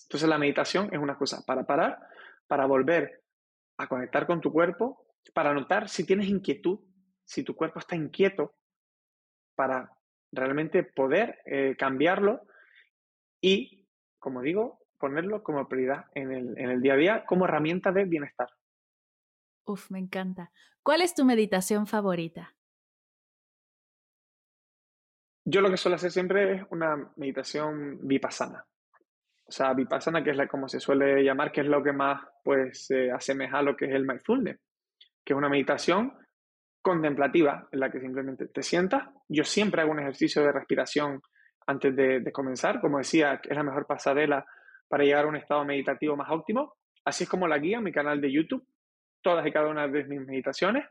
Entonces 0.05 0.29
la 0.29 0.39
meditación 0.39 0.89
es 0.93 0.99
una 0.99 1.17
cosa 1.17 1.45
para 1.47 1.65
parar, 1.65 1.99
para 2.47 2.67
volver 2.67 3.23
a 3.79 3.87
conectar 3.87 4.27
con 4.27 4.41
tu 4.41 4.53
cuerpo, 4.53 5.07
para 5.35 5.55
notar 5.55 5.89
si 5.89 6.05
tienes 6.05 6.29
inquietud, 6.29 6.81
si 7.25 7.45
tu 7.45 7.55
cuerpo 7.55 7.79
está 7.79 7.95
inquieto, 7.95 8.55
para 9.55 9.91
realmente 10.33 10.83
poder 10.83 11.41
eh, 11.45 11.77
cambiarlo 11.79 12.43
y, 13.41 13.87
como 14.19 14.43
digo, 14.43 14.81
ponerlo 14.99 15.43
como 15.43 15.69
prioridad 15.69 16.07
en 16.15 16.33
el, 16.33 16.59
en 16.59 16.71
el 16.71 16.83
día 16.83 16.95
a 16.95 16.97
día 16.97 17.25
como 17.27 17.47
herramienta 17.47 17.93
de 17.93 18.05
bienestar. 18.05 18.49
Uf, 19.65 19.91
me 19.91 19.99
encanta. 19.99 20.53
¿Cuál 20.83 21.03
es 21.03 21.15
tu 21.15 21.25
meditación 21.25 21.87
favorita? 21.87 22.55
yo 25.51 25.61
lo 25.61 25.71
que 25.71 25.77
suelo 25.77 25.97
hacer 25.97 26.11
siempre 26.11 26.55
es 26.55 26.63
una 26.71 27.13
meditación 27.17 27.99
vipassana. 28.03 28.65
O 29.45 29.53
sea, 29.53 29.75
vipassana, 29.75 30.23
que 30.23 30.31
es 30.31 30.37
la, 30.37 30.47
como 30.47 30.69
se 30.69 30.79
suele 30.79 31.25
llamar, 31.25 31.51
que 31.51 31.63
es 31.63 31.67
lo 31.67 31.83
que 31.83 31.93
más 31.93 32.23
pues 32.45 32.87
se 32.87 33.11
asemeja 33.11 33.59
a 33.59 33.63
lo 33.63 33.77
que 33.77 33.87
es 33.87 33.93
el 33.93 34.07
mindfulness, 34.07 34.59
que 35.25 35.33
es 35.33 35.37
una 35.37 35.49
meditación 35.49 36.17
contemplativa 36.83 37.69
en 37.71 37.81
la 37.81 37.91
que 37.91 38.01
simplemente 38.01 38.49
te 38.49 38.63
sientas. 38.63 39.09
Yo 39.29 39.45
siempre 39.45 39.83
hago 39.83 39.93
un 39.93 40.01
ejercicio 40.01 40.43
de 40.43 40.53
respiración 40.53 41.21
antes 41.67 41.95
de, 41.95 42.33
comenzar. 42.33 42.81
Como 42.81 42.99
decía, 42.99 43.41
es 43.43 43.57
la 43.57 43.63
mejor 43.63 43.87
pasarela 43.87 44.47
para 44.89 45.05
llegar 45.05 45.25
a 45.25 45.29
un 45.29 45.37
estado 45.37 45.65
meditativo 45.65 46.17
más 46.17 46.31
óptimo. 46.31 46.75
Así 47.05 47.25
es 47.25 47.31
como 47.31 47.47
la 47.47 47.59
guía 47.59 47.81
mi 47.81 47.93
canal 47.93 48.21
de 48.21 48.33
YouTube. 48.33 48.67
Todas 49.23 49.47
y 49.47 49.53
cada 49.53 49.69
una 49.69 49.87
de 49.87 50.05
mis 50.05 50.21
meditaciones 50.21 50.87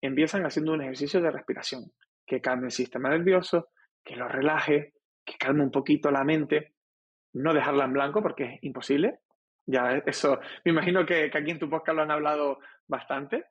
empiezan 0.00 0.44
haciendo 0.46 0.72
un 0.72 0.82
ejercicio 0.82 1.20
de 1.20 1.30
respiración 1.30 1.92
que 2.26 2.40
calme 2.40 2.66
el 2.66 2.72
sistema 2.72 3.10
nervioso, 3.10 3.68
que 4.04 4.16
lo 4.16 4.28
relaje, 4.28 4.94
que 5.24 5.36
calme 5.38 5.62
un 5.62 5.70
poquito 5.70 6.10
la 6.10 6.24
mente 6.24 6.76
no 7.36 7.52
dejarla 7.52 7.84
en 7.84 7.92
blanco 7.92 8.22
porque 8.22 8.44
es 8.44 8.58
imposible. 8.62 9.20
Ya 9.66 10.02
eso, 10.06 10.40
me 10.64 10.72
imagino 10.72 11.04
que, 11.04 11.30
aquí 11.32 11.50
en 11.50 11.58
tu 11.58 11.68
podcast 11.68 11.96
lo 11.96 12.02
han 12.02 12.10
hablado 12.10 12.60
bastante. 12.86 13.44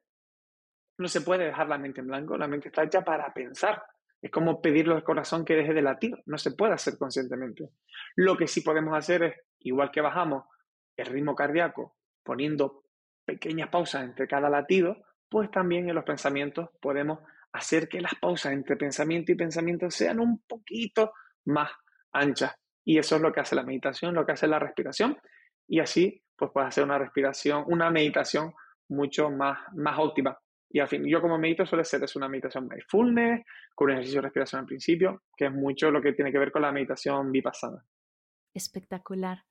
No 0.98 1.08
se 1.08 1.22
puede 1.22 1.46
dejar 1.46 1.68
la 1.68 1.78
mente 1.78 2.02
en 2.02 2.08
blanco, 2.08 2.38
la 2.38 2.48
mente 2.48 2.70
está 2.70 2.84
hecha 2.84 3.04
para 3.04 3.34
pensar. 3.34 3.84
Es 4.22 4.32
como 4.32 4.62
pedirle 4.62 4.96
al 4.96 5.04
corazón 5.04 5.46
que 5.46 5.56
deje 5.56 5.74
de 5.74 5.82
latir, 5.82 6.16
no 6.26 6.38
se 6.38 6.52
puede 6.52 6.74
hacer 6.74 6.98
conscientemente. 6.98 7.70
Lo 8.16 8.38
que 8.38 8.48
sí 8.48 8.62
podemos 8.62 8.98
hacer 8.98 9.24
es, 9.24 9.36
igual 9.60 9.92
que 9.92 10.02
bajamos 10.02 10.46
el 10.96 11.06
ritmo 11.08 11.36
cardíaco 11.36 11.96
poniendo 12.24 12.84
pequeñas 13.26 13.70
pausas 13.70 14.04
entre 14.04 14.28
cada 14.28 14.50
latido, 14.50 14.98
pues 15.30 15.52
también 15.52 15.90
en 15.90 15.96
los 15.96 16.04
pensamientos 16.04 16.70
podemos 16.82 17.20
hacer 17.52 17.88
que 17.88 18.02
las 18.02 18.16
pausas 18.16 18.54
entre 18.54 18.76
pensamiento 18.76 19.32
y 19.32 19.36
pensamiento 19.36 19.90
sean 19.90 20.20
un 20.20 20.40
poquito 20.48 21.14
más 21.46 21.72
anchas. 22.12 22.54
Y 22.84 22.98
eso 22.98 23.16
es 23.16 23.22
lo 23.22 23.32
que 23.32 23.40
hace 23.40 23.56
la 23.56 23.64
meditación, 23.64 24.14
lo 24.14 24.26
que 24.26 24.34
hace 24.34 24.48
la 24.48 24.60
respiración. 24.60 25.18
Y 25.68 25.80
así, 25.80 26.24
pues 26.36 26.52
puedes 26.54 26.70
hacer 26.70 26.84
una 26.84 27.00
respiración, 27.00 27.64
una 27.68 27.90
meditación 27.90 28.54
mucho 28.90 29.30
más, 29.30 29.60
más 29.74 29.98
óptima. 29.98 30.38
Y 30.70 30.80
al 30.80 30.88
fin, 30.88 31.06
yo 31.06 31.22
como 31.22 31.38
medito 31.38 31.66
suele 31.66 31.86
ser 31.86 32.04
es 32.04 32.16
una 32.16 32.28
meditación 32.28 32.68
mindfulness, 32.68 33.46
con 33.74 33.88
un 33.88 33.94
ejercicio 33.94 34.20
de 34.20 34.24
respiración 34.24 34.62
al 34.62 34.66
principio, 34.66 35.24
que 35.38 35.46
es 35.46 35.52
mucho 35.52 35.92
lo 35.92 36.02
que 36.02 36.14
tiene 36.14 36.32
que 36.32 36.40
ver 36.40 36.52
con 36.52 36.62
la 36.62 36.72
meditación 36.72 37.32
vipassana. 37.32 37.86
Espectacular. 38.54 39.46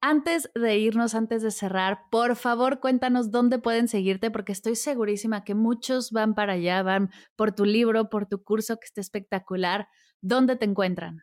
Antes 0.00 0.50
de 0.54 0.76
irnos, 0.78 1.14
antes 1.14 1.42
de 1.42 1.50
cerrar, 1.50 1.98
por 2.10 2.36
favor 2.36 2.80
cuéntanos 2.80 3.30
dónde 3.30 3.58
pueden 3.58 3.88
seguirte, 3.88 4.30
porque 4.30 4.52
estoy 4.52 4.76
segurísima 4.76 5.42
que 5.42 5.54
muchos 5.54 6.12
van 6.12 6.34
para 6.34 6.52
allá, 6.52 6.82
van 6.82 7.10
por 7.34 7.52
tu 7.52 7.64
libro, 7.64 8.10
por 8.10 8.26
tu 8.26 8.44
curso 8.44 8.76
que 8.76 8.84
está 8.84 9.00
espectacular. 9.00 9.88
¿Dónde 10.20 10.56
te 10.56 10.66
encuentran? 10.66 11.22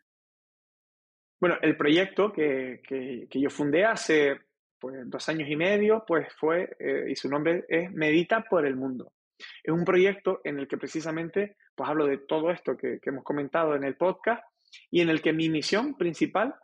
Bueno, 1.40 1.56
el 1.62 1.76
proyecto 1.76 2.32
que, 2.32 3.28
yo 3.30 3.50
fundé 3.50 3.84
hace 3.84 4.40
pues, 4.78 4.96
dos 5.06 5.28
años 5.28 5.48
y 5.48 5.56
medio, 5.56 6.04
pues 6.06 6.32
fue, 6.34 6.76
eh, 6.78 7.06
y 7.10 7.16
su 7.16 7.28
nombre 7.28 7.64
es 7.68 7.92
Medita 7.92 8.44
por 8.48 8.66
el 8.66 8.76
Mundo. 8.76 9.12
Es 9.62 9.72
un 9.72 9.84
proyecto 9.84 10.40
en 10.44 10.58
el 10.58 10.68
que 10.68 10.78
precisamente 10.78 11.56
pues 11.74 11.88
hablo 11.88 12.06
de 12.06 12.18
todo 12.18 12.50
esto 12.50 12.76
que, 12.76 12.98
hemos 13.02 13.24
comentado 13.24 13.74
en 13.74 13.84
el 13.84 13.96
podcast 13.96 14.42
y 14.90 15.00
en 15.00 15.08
el 15.08 15.22
que 15.22 15.32
mi 15.32 15.48
misión 15.48 15.96
principal 15.96 16.54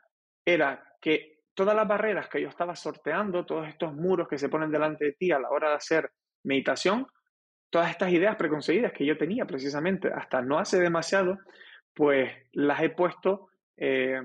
era 0.44 0.84
que 1.00 1.40
todas 1.54 1.74
las 1.74 1.86
barreras 1.86 2.28
que 2.28 2.40
yo 2.40 2.48
estaba 2.48 2.74
sorteando, 2.76 3.44
todos 3.44 3.68
estos 3.68 3.94
muros 3.94 4.28
que 4.28 4.38
se 4.38 4.48
ponen 4.48 4.70
delante 4.70 5.04
de 5.04 5.12
ti 5.12 5.32
a 5.32 5.38
la 5.38 5.50
hora 5.50 5.70
de 5.70 5.74
hacer 5.76 6.10
meditación, 6.44 7.06
todas 7.70 7.90
estas 7.90 8.12
ideas 8.12 8.36
preconcebidas 8.36 8.92
que 8.92 9.06
yo 9.06 9.16
tenía 9.16 9.44
precisamente 9.44 10.08
hasta 10.12 10.42
no 10.42 10.58
hace 10.58 10.80
demasiado, 10.80 11.38
pues 11.94 12.32
las 12.52 12.80
he 12.82 12.90
puesto 12.90 13.48
eh, 13.76 14.20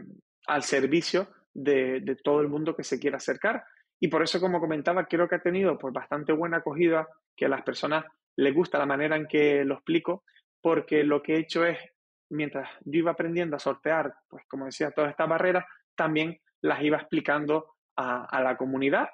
al 0.48 0.64
servicio 0.64 1.30
de, 1.54 2.18
todo 2.24 2.42
el 2.42 2.48
mundo 2.48 2.76
que 2.76 2.84
se 2.84 3.00
quiera 3.00 3.18
acercar. 3.18 3.64
Y 4.00 4.10
por 4.10 4.22
eso, 4.22 4.40
como 4.40 4.60
comentaba, 4.60 5.06
creo 5.06 5.28
que 5.28 5.36
ha 5.36 5.42
tenido 5.42 5.78
pues, 5.78 5.94
bastante 5.94 6.34
buena 6.34 6.58
acogida, 6.58 7.08
que 7.36 7.48
las 7.48 7.64
personas 7.64 8.06
les 8.38 8.54
gusta 8.54 8.78
la 8.78 8.86
manera 8.86 9.16
en 9.16 9.28
que 9.28 9.64
lo 9.66 9.76
explico, 9.76 10.24
porque 10.62 11.04
lo 11.04 11.22
que 11.22 11.36
he 11.36 11.40
hecho 11.40 11.66
es, 11.66 11.78
mientras 12.30 12.70
yo 12.82 13.00
iba 13.00 13.12
aprendiendo 13.12 13.56
a 13.56 13.60
sortear, 13.60 14.14
pues 14.28 14.44
como 14.48 14.66
decía, 14.66 14.92
todas 14.92 15.12
estas 15.12 15.30
barreras, 15.30 15.66
también 15.96 16.40
las 16.62 16.82
iba 16.82 16.98
explicando 16.98 17.76
a, 17.96 18.42
la 18.42 18.58
comunidad 18.58 19.08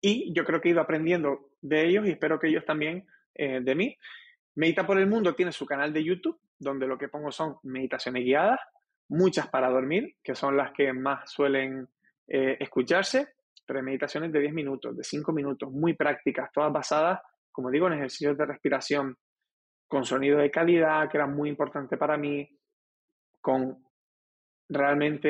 y 0.00 0.34
yo 0.34 0.44
creo 0.44 0.60
que 0.60 0.68
he 0.68 0.72
ido 0.72 0.82
aprendiendo 0.82 1.48
de 1.62 1.86
ellos 1.86 2.06
y 2.06 2.10
espero 2.10 2.38
que 2.38 2.48
ellos 2.48 2.64
también 2.66 3.06
eh, 3.34 3.60
de 3.62 3.74
mí. 3.74 3.96
Medita 4.56 4.86
por 4.86 4.98
el 4.98 5.06
Mundo 5.06 5.34
tiene 5.34 5.52
su 5.52 5.64
canal 5.64 5.92
de 5.92 6.04
YouTube, 6.04 6.38
donde 6.58 6.86
lo 6.86 6.98
que 6.98 7.08
pongo 7.08 7.32
son 7.32 7.56
meditaciones 7.62 8.24
guiadas, 8.24 8.60
muchas 9.08 9.48
para 9.48 9.70
dormir, 9.70 10.16
que 10.22 10.34
son 10.34 10.56
las 10.56 10.72
que 10.72 10.92
más 10.92 11.30
suelen 11.30 11.88
eh, 12.28 12.56
escucharse, 12.60 13.34
pero 13.66 13.82
meditaciones 13.82 14.32
de 14.32 14.40
10 14.40 14.52
minutos, 14.52 14.96
de 14.96 15.04
5 15.04 15.32
minutos, 15.32 15.72
muy 15.72 15.94
prácticas, 15.94 16.50
todas 16.52 16.72
basadas, 16.72 17.20
como 17.54 17.70
digo, 17.70 17.86
en 17.86 17.92
ejercicios 17.92 18.36
de 18.36 18.46
respiración 18.46 19.16
con 19.86 20.04
sonido 20.04 20.38
de 20.38 20.50
calidad, 20.50 21.08
que 21.08 21.18
era 21.18 21.28
muy 21.28 21.48
importante 21.48 21.96
para 21.96 22.16
mí, 22.16 22.48
con 23.40 23.78
realmente 24.68 25.28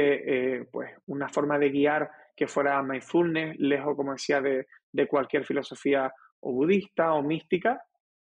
eh, 0.56 0.64
pues 0.72 0.92
una 1.06 1.28
forma 1.28 1.58
de 1.58 1.68
guiar 1.68 2.10
que 2.34 2.46
fuera 2.46 2.82
mindfulness, 2.82 3.58
lejos, 3.58 3.94
como 3.94 4.12
decía, 4.12 4.40
de, 4.40 4.66
cualquier 5.06 5.44
filosofía 5.44 6.10
o 6.40 6.52
budista 6.52 7.12
o 7.12 7.22
mística, 7.22 7.84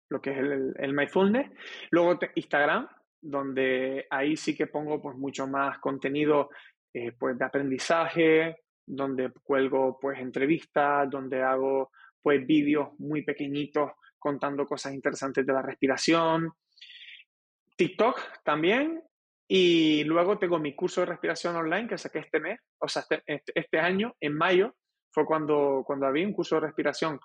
lo 0.09 0.19
que 0.19 0.31
es 0.31 0.37
el, 0.39 0.93
mindfulness. 0.93 1.51
Luego 1.91 2.17
Instagram, 2.33 2.87
donde 3.21 4.07
ahí 4.09 4.35
sí 4.35 4.55
que 4.55 4.65
pongo 4.65 4.99
pues 4.99 5.15
mucho 5.15 5.45
más 5.45 5.77
contenido 5.77 6.49
eh, 6.91 7.11
pues 7.11 7.37
de 7.37 7.45
aprendizaje, 7.45 8.57
donde 8.83 9.31
cuelgo 9.43 9.99
pues 9.99 10.17
entrevistas, 10.19 11.07
donde 11.07 11.43
hago 11.43 11.91
pues 12.25 12.43
vídeos 12.47 12.89
muy 12.97 13.21
pequeñitos 13.21 13.91
contando 14.17 14.65
cosas 14.65 14.95
interesantes 14.95 15.45
de 15.45 15.53
la 15.53 15.61
respiración. 15.61 16.51
TikTok 17.77 18.19
también. 18.43 19.03
Y 19.47 20.03
luego 20.05 20.39
tengo 20.39 20.57
mi 20.57 20.73
curso 20.73 21.01
de 21.01 21.05
respiración 21.05 21.55
online 21.55 21.87
que 21.87 21.99
saqué 21.99 22.17
este 22.17 22.39
mes, 22.39 22.59
o 22.79 22.87
sea, 22.87 23.03
este, 23.03 23.21
este, 23.27 23.51
este 23.53 23.79
año, 23.79 24.15
en 24.19 24.35
mayo, 24.35 24.73
fue 25.11 25.23
cuando, 25.23 25.83
cuando 25.85 26.07
había 26.07 26.25
un 26.25 26.33
curso 26.33 26.55
de 26.55 26.61
respiración 26.61 27.19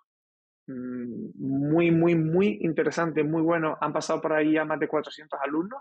Mm, 0.71 1.31
muy, 1.37 1.91
muy, 1.91 2.15
muy 2.15 2.59
interesante, 2.63 3.25
muy 3.25 3.43
bueno. 3.43 3.77
Han 3.81 3.93
pasado 3.93 4.21
por 4.21 4.33
ahí 4.33 4.53
ya 4.53 4.65
más 4.65 4.79
de 4.79 4.89
400 4.89 5.39
alumnos. 5.43 5.81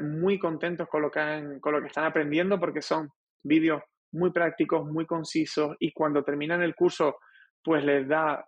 Muy 0.00 0.38
contentos 0.38 0.88
con 0.88 1.02
lo, 1.02 1.10
que 1.10 1.58
con 1.60 1.72
lo 1.72 1.80
que 1.80 1.86
están 1.86 2.04
aprendiendo 2.04 2.58
porque 2.58 2.82
son 2.82 3.08
vídeos 3.42 3.82
muy 4.12 4.32
prácticos, 4.32 4.84
muy 4.84 5.06
concisos 5.06 5.76
y 5.78 5.92
cuando 5.92 6.24
terminan 6.24 6.60
el 6.62 6.74
curso, 6.74 7.18
pues 7.62 7.84
les 7.84 8.06
da 8.08 8.46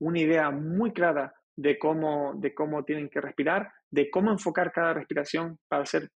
una 0.00 0.18
idea 0.18 0.50
muy 0.50 0.92
clara 0.92 1.34
de 1.56 1.78
cómo, 1.78 2.34
de 2.36 2.54
cómo 2.54 2.84
tienen 2.84 3.08
que 3.08 3.20
respirar, 3.20 3.72
de 3.90 4.10
cómo 4.10 4.30
enfocar 4.30 4.72
cada 4.72 4.94
respiración 4.94 5.58
para 5.68 5.82
hacer 5.82 6.08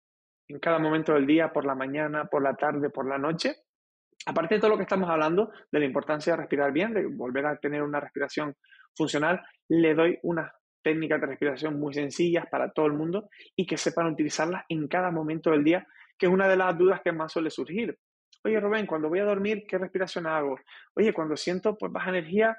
en 0.48 0.58
cada 0.58 0.78
momento 0.78 1.14
del 1.14 1.26
día, 1.26 1.52
por 1.52 1.64
la 1.64 1.74
mañana, 1.74 2.26
por 2.26 2.42
la 2.42 2.54
tarde, 2.54 2.90
por 2.90 3.06
la 3.08 3.18
noche. 3.18 3.56
Aparte 4.26 4.54
de 4.54 4.60
todo 4.60 4.70
lo 4.70 4.76
que 4.76 4.82
estamos 4.84 5.10
hablando, 5.10 5.50
de 5.70 5.78
la 5.80 5.84
importancia 5.84 6.32
de 6.32 6.38
respirar 6.38 6.72
bien, 6.72 6.94
de 6.94 7.06
volver 7.06 7.46
a 7.46 7.56
tener 7.56 7.82
una 7.82 8.00
respiración 8.00 8.54
funcional, 8.96 9.42
le 9.68 9.94
doy 9.94 10.18
unas 10.22 10.50
técnicas 10.82 11.20
de 11.20 11.26
respiración 11.26 11.80
muy 11.80 11.94
sencillas 11.94 12.46
para 12.50 12.70
todo 12.70 12.86
el 12.86 12.92
mundo 12.92 13.28
y 13.56 13.66
que 13.66 13.76
sepan 13.76 14.06
utilizarlas 14.06 14.64
en 14.68 14.86
cada 14.86 15.10
momento 15.10 15.50
del 15.50 15.64
día, 15.64 15.86
que 16.18 16.26
es 16.26 16.32
una 16.32 16.46
de 16.46 16.56
las 16.56 16.76
dudas 16.76 17.00
que 17.02 17.12
más 17.12 17.32
suele 17.32 17.50
surgir. 17.50 17.98
Oye, 18.44 18.60
Rubén, 18.60 18.86
cuando 18.86 19.08
voy 19.08 19.20
a 19.20 19.24
dormir, 19.24 19.64
¿qué 19.66 19.78
respiración 19.78 20.26
hago? 20.26 20.60
Oye, 20.94 21.14
cuando 21.14 21.34
siento 21.34 21.78
pues, 21.78 21.90
baja 21.90 22.10
energía, 22.10 22.58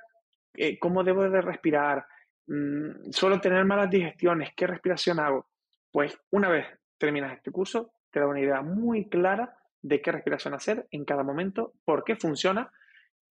eh, 0.56 0.80
¿cómo 0.80 1.04
debo 1.04 1.30
de 1.30 1.42
respirar? 1.42 2.08
Mm, 2.48 3.12
suelo 3.12 3.40
tener 3.40 3.64
malas 3.66 3.92
digestiones, 3.92 4.50
¿qué 4.56 4.66
respiración 4.66 5.20
hago? 5.20 5.48
Pues 5.92 6.18
una 6.32 6.50
vez 6.50 6.66
terminas 6.98 7.34
este 7.34 7.52
curso, 7.52 7.94
te 8.10 8.20
da 8.20 8.28
una 8.28 8.40
idea 8.40 8.62
muy 8.64 9.10
clara 9.10 9.58
de 9.80 10.02
qué 10.02 10.12
respiración 10.12 10.56
hacer 10.56 10.88
en 10.90 11.06
cada 11.06 11.22
momento, 11.22 11.74
por 11.86 12.04
qué 12.04 12.16
funciona, 12.16 12.72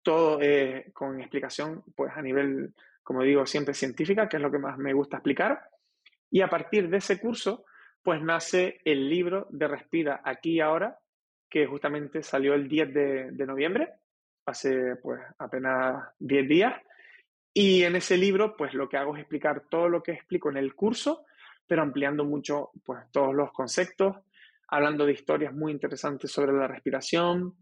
todo 0.02 0.38
eh, 0.40 0.92
con 0.92 1.20
explicación 1.20 1.82
pues 1.96 2.12
a 2.14 2.22
nivel, 2.22 2.74
como 3.02 3.22
digo, 3.22 3.44
siempre 3.44 3.74
científica, 3.74 4.28
que 4.28 4.36
es 4.36 4.42
lo 4.42 4.52
que 4.52 4.58
más 4.60 4.78
me 4.78 4.92
gusta 4.92 5.16
explicar. 5.16 5.68
Y 6.30 6.42
a 6.42 6.48
partir 6.48 6.88
de 6.88 6.98
ese 6.98 7.18
curso, 7.18 7.64
pues 8.04 8.22
nace 8.22 8.80
el 8.84 9.08
libro 9.08 9.48
de 9.50 9.66
Respira 9.66 10.20
aquí 10.24 10.52
y 10.52 10.60
ahora, 10.60 10.96
que 11.56 11.64
justamente 11.64 12.22
salió 12.22 12.52
el 12.52 12.68
10 12.68 12.92
de, 12.92 13.46
noviembre, 13.46 13.88
hace 14.44 14.96
pues 14.96 15.22
apenas 15.38 16.06
10 16.18 16.46
días. 16.46 16.74
Y 17.54 17.82
en 17.82 17.96
ese 17.96 18.18
libro, 18.18 18.54
pues 18.58 18.74
lo 18.74 18.90
que 18.90 18.98
hago 18.98 19.16
es 19.16 19.20
explicar 19.20 19.62
todo 19.70 19.88
lo 19.88 20.02
que 20.02 20.12
explico 20.12 20.50
en 20.50 20.58
el 20.58 20.74
curso, 20.74 21.24
pero 21.66 21.80
ampliando 21.80 22.26
mucho 22.26 22.72
pues 22.84 23.10
todos 23.10 23.34
los 23.34 23.52
conceptos, 23.52 24.16
hablando 24.68 25.06
de 25.06 25.14
historias 25.14 25.54
muy 25.54 25.72
interesantes 25.72 26.30
sobre 26.30 26.52
la 26.52 26.68
respiración, 26.68 27.54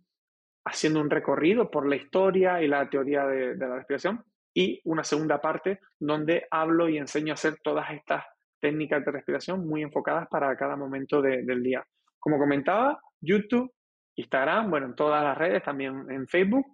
haciendo 0.65 1.01
un 1.01 1.09
recorrido 1.09 1.71
por 1.71 1.89
la 1.89 1.95
historia 1.95 2.61
y 2.61 2.67
la 2.67 2.91
teoría 2.91 3.27
de, 3.27 3.55
la 3.55 3.77
respiración, 3.77 4.25
y 4.53 4.81
una 4.87 5.05
segunda 5.05 5.41
parte 5.41 5.79
donde 6.01 6.49
hablo 6.51 6.89
y 6.89 6.99
enseño 6.99 7.33
a 7.33 7.35
hacer 7.35 7.59
todas 7.63 7.93
estas 7.93 8.25
técnicas 8.61 9.05
de 9.05 9.13
respiración 9.13 9.65
muy 9.65 9.83
enfocadas 9.83 10.27
para 10.27 10.57
cada 10.57 10.75
momento 10.75 11.23
del 11.23 11.63
día. 11.63 11.87
Como 12.19 12.39
comentaba, 12.39 12.99
YouTube, 13.21 13.71
Instagram, 14.17 14.71
bueno, 14.71 14.87
en 14.87 14.95
todas 14.95 15.23
las 15.23 15.37
redes, 15.37 15.63
también 15.63 16.11
en 16.11 16.27
Facebook, 16.27 16.67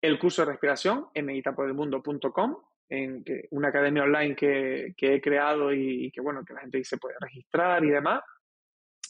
el 0.00 0.18
curso 0.18 0.42
de 0.42 0.52
respiración 0.52 1.06
en 1.14 1.26
meditaporelmundo.com, 1.26 2.56
en 2.88 3.24
una 3.50 3.68
academia 3.68 4.04
online 4.04 4.36
que, 4.36 4.94
he 4.98 5.20
creado 5.20 5.72
y, 5.72 6.10
que, 6.12 6.20
bueno, 6.20 6.44
que 6.44 6.54
la 6.54 6.60
gente 6.60 6.84
se 6.84 6.98
puede 6.98 7.16
registrar 7.20 7.84
y 7.84 7.90
demás. 7.90 8.20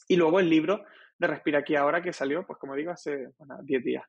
Y 0.08 0.16
luego 0.16 0.40
el 0.40 0.48
libro 0.48 0.84
de 1.18 1.26
Respira 1.26 1.58
aquí 1.58 1.74
ahora 1.74 2.02
que 2.02 2.12
salió, 2.12 2.46
pues 2.46 2.58
como 2.58 2.74
digo, 2.74 2.92
hace 2.92 3.30
10 3.62 3.84
días 3.84 4.04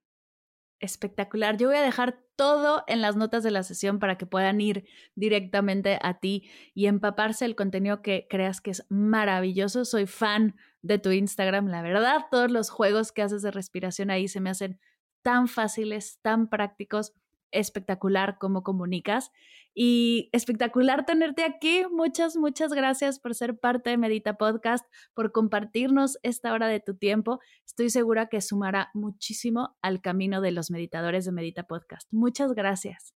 espectacular. 0.79 1.57
Yo 1.57 1.67
voy 1.67 1.77
a 1.77 1.81
dejar 1.81 2.19
todo 2.35 2.83
en 2.87 3.01
las 3.01 3.15
notas 3.15 3.43
de 3.43 3.51
la 3.51 3.63
sesión 3.63 3.99
para 3.99 4.17
que 4.17 4.25
puedan 4.25 4.61
ir 4.61 4.87
directamente 5.15 5.97
a 6.01 6.19
ti 6.19 6.49
y 6.73 6.85
empaparse 6.85 7.45
el 7.45 7.55
contenido 7.55 8.01
que 8.01 8.27
creas 8.29 8.61
que 8.61 8.71
es 8.71 8.85
maravilloso. 8.89 9.85
Soy 9.85 10.05
fan 10.05 10.55
de 10.88 10.99
tu 10.99 11.11
Instagram, 11.11 11.67
la 11.67 11.81
verdad. 11.81 12.25
Todos 12.31 12.49
los 12.51 12.69
juegos 12.69 13.11
que 13.11 13.21
haces 13.21 13.41
de 13.41 13.51
respiración 13.51 14.09
ahí 14.09 14.27
se 14.27 14.39
me 14.39 14.49
hacen 14.49 14.79
tan 15.21 15.47
fáciles, 15.47 16.19
tan 16.21 16.49
prácticos 16.49 17.13
espectacular 17.51 18.38
cómo 18.39 18.63
comunicas 18.63 19.31
y 19.73 20.29
espectacular 20.31 21.05
tenerte 21.05 21.43
aquí. 21.43 21.83
Muchas, 21.91 22.35
muchas 22.35 22.73
gracias 22.73 23.19
por 23.19 23.35
ser 23.35 23.59
parte 23.59 23.89
de 23.89 23.97
Medita 23.97 24.38
Podcast, 24.38 24.85
por 25.13 25.31
compartirnos 25.31 26.17
esta 26.23 26.53
hora 26.53 26.67
de 26.67 26.79
tu 26.79 26.97
tiempo. 26.97 27.39
Estoy 27.65 27.89
segura 27.89 28.27
que 28.27 28.41
sumará 28.41 28.89
muchísimo 28.93 29.77
al 29.81 30.01
camino 30.01 30.41
de 30.41 30.51
los 30.51 30.71
meditadores 30.71 31.25
de 31.25 31.31
Medita 31.31 31.63
Podcast. 31.63 32.07
Muchas 32.11 32.53
gracias. 32.53 33.13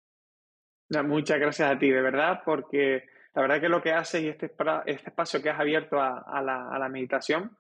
muchas 1.06 1.40
gracias 1.40 1.72
a 1.72 1.80
ti, 1.80 1.90
de 1.90 2.02
verdad, 2.02 2.42
porque 2.46 3.04
la 3.40 3.48
verdad 3.48 3.62
que 3.62 3.70
lo 3.70 3.82
que 3.82 3.94
haces 3.94 4.22
y 4.22 4.28
este, 4.28 4.52
este 4.86 5.10
espacio 5.10 5.42
que 5.42 5.50
has 5.50 5.58
abierto 5.58 5.98
a, 5.98 6.42
la, 6.42 6.90
meditación, 6.90 7.56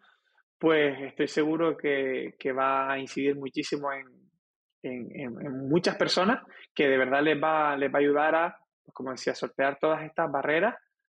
pues 0.57 0.99
estoy 1.03 1.29
seguro 1.29 1.77
que 1.77 2.51
va 2.51 2.91
a 2.91 2.99
incidir 2.99 3.37
muchísimo 3.37 3.87
en, 3.93 4.09
muchas 5.69 5.95
personas 5.95 6.43
que 6.75 6.89
de 6.89 6.97
verdad 6.97 7.21
les 7.21 7.41
va, 7.41 7.77
les 7.77 7.89
va 7.89 7.97
a 7.97 8.01
ayudar 8.01 8.35
a, 8.35 8.57
pues, 8.83 8.93
como 8.93 9.11
decía, 9.11 9.33
sortear 9.33 9.79
todas 9.79 10.03
estas 10.03 10.29
barreras 10.29 10.75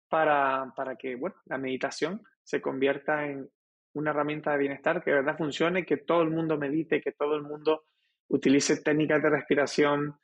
para, 0.10 0.74
para 0.76 0.97
que 0.97 1.16
bueno, 1.16 1.38
la 1.45 1.57
meditación 1.57 2.22
se 2.43 2.60
convierta 2.60 3.28
en 3.28 3.49
una 3.93 4.12
herramienta 4.12 4.51
de 4.51 4.57
bienestar 4.57 5.01
que 5.01 5.12
de 5.12 5.22
verdad 5.22 5.38
funcione, 5.38 5.86
que 5.86 5.95
todo 5.95 6.22
el 6.22 6.32
mundo 6.32 6.57
medite, 6.57 6.99
que 6.99 7.14
todo 7.14 7.38
el 7.38 7.43
mundo 7.43 7.86
utilice 8.28 8.82
técnicas 8.82 9.24
de 9.24 9.30
respiración, 9.30 10.20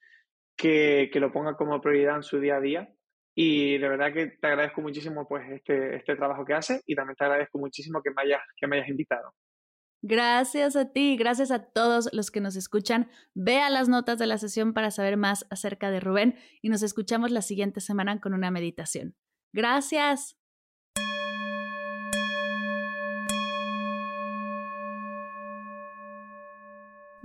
que, 0.58 1.10
que, 1.12 1.22
lo 1.22 1.32
ponga 1.32 1.56
como 1.56 1.80
prioridad 1.80 2.18
en 2.18 2.24
su 2.24 2.38
día 2.42 2.58
a 2.58 2.62
día. 2.62 2.90
Y 3.36 3.78
de 3.78 3.90
verdad 3.90 4.14
que 4.14 4.28
te 4.28 4.48
agradezco 4.48 4.82
muchísimo 4.82 5.28
pues, 5.28 5.44
este, 5.52 5.98
este 5.98 6.16
trabajo 6.16 6.46
que 6.46 6.54
haces 6.54 6.82
y 6.86 6.96
también 6.96 7.16
te 7.18 7.26
agradezco 7.26 7.60
muchísimo 7.60 8.02
que 8.02 8.12
me 8.12 8.22
hayas, 8.24 8.42
que 8.56 8.66
me 8.66 8.78
hayas 8.78 8.90
invitado. 8.90 9.34
Gracias 10.02 10.76
a 10.76 10.94
ti, 10.94 11.18
gracias 11.18 11.52
a 11.52 11.72
todos 11.72 12.10
los 12.14 12.32
que 12.32 12.40
nos 12.40 12.56
escuchan. 12.56 13.10
Vea 13.34 13.70
las 13.70 13.90
notas 13.90 14.20
de 14.20 14.28
la 14.28 14.38
sesión 14.38 14.74
para 14.74 14.92
saber 14.92 15.18
más 15.18 15.48
acerca 15.50 15.90
de 15.90 16.00
Rubén 16.00 16.36
y 16.62 16.70
nos 16.70 16.84
escuchamos 16.84 17.32
la 17.32 17.42
siguiente 17.42 17.82
semana 17.82 18.22
con 18.22 18.34
una 18.34 18.52
meditación. 18.52 19.16
Gracias. 19.52 20.38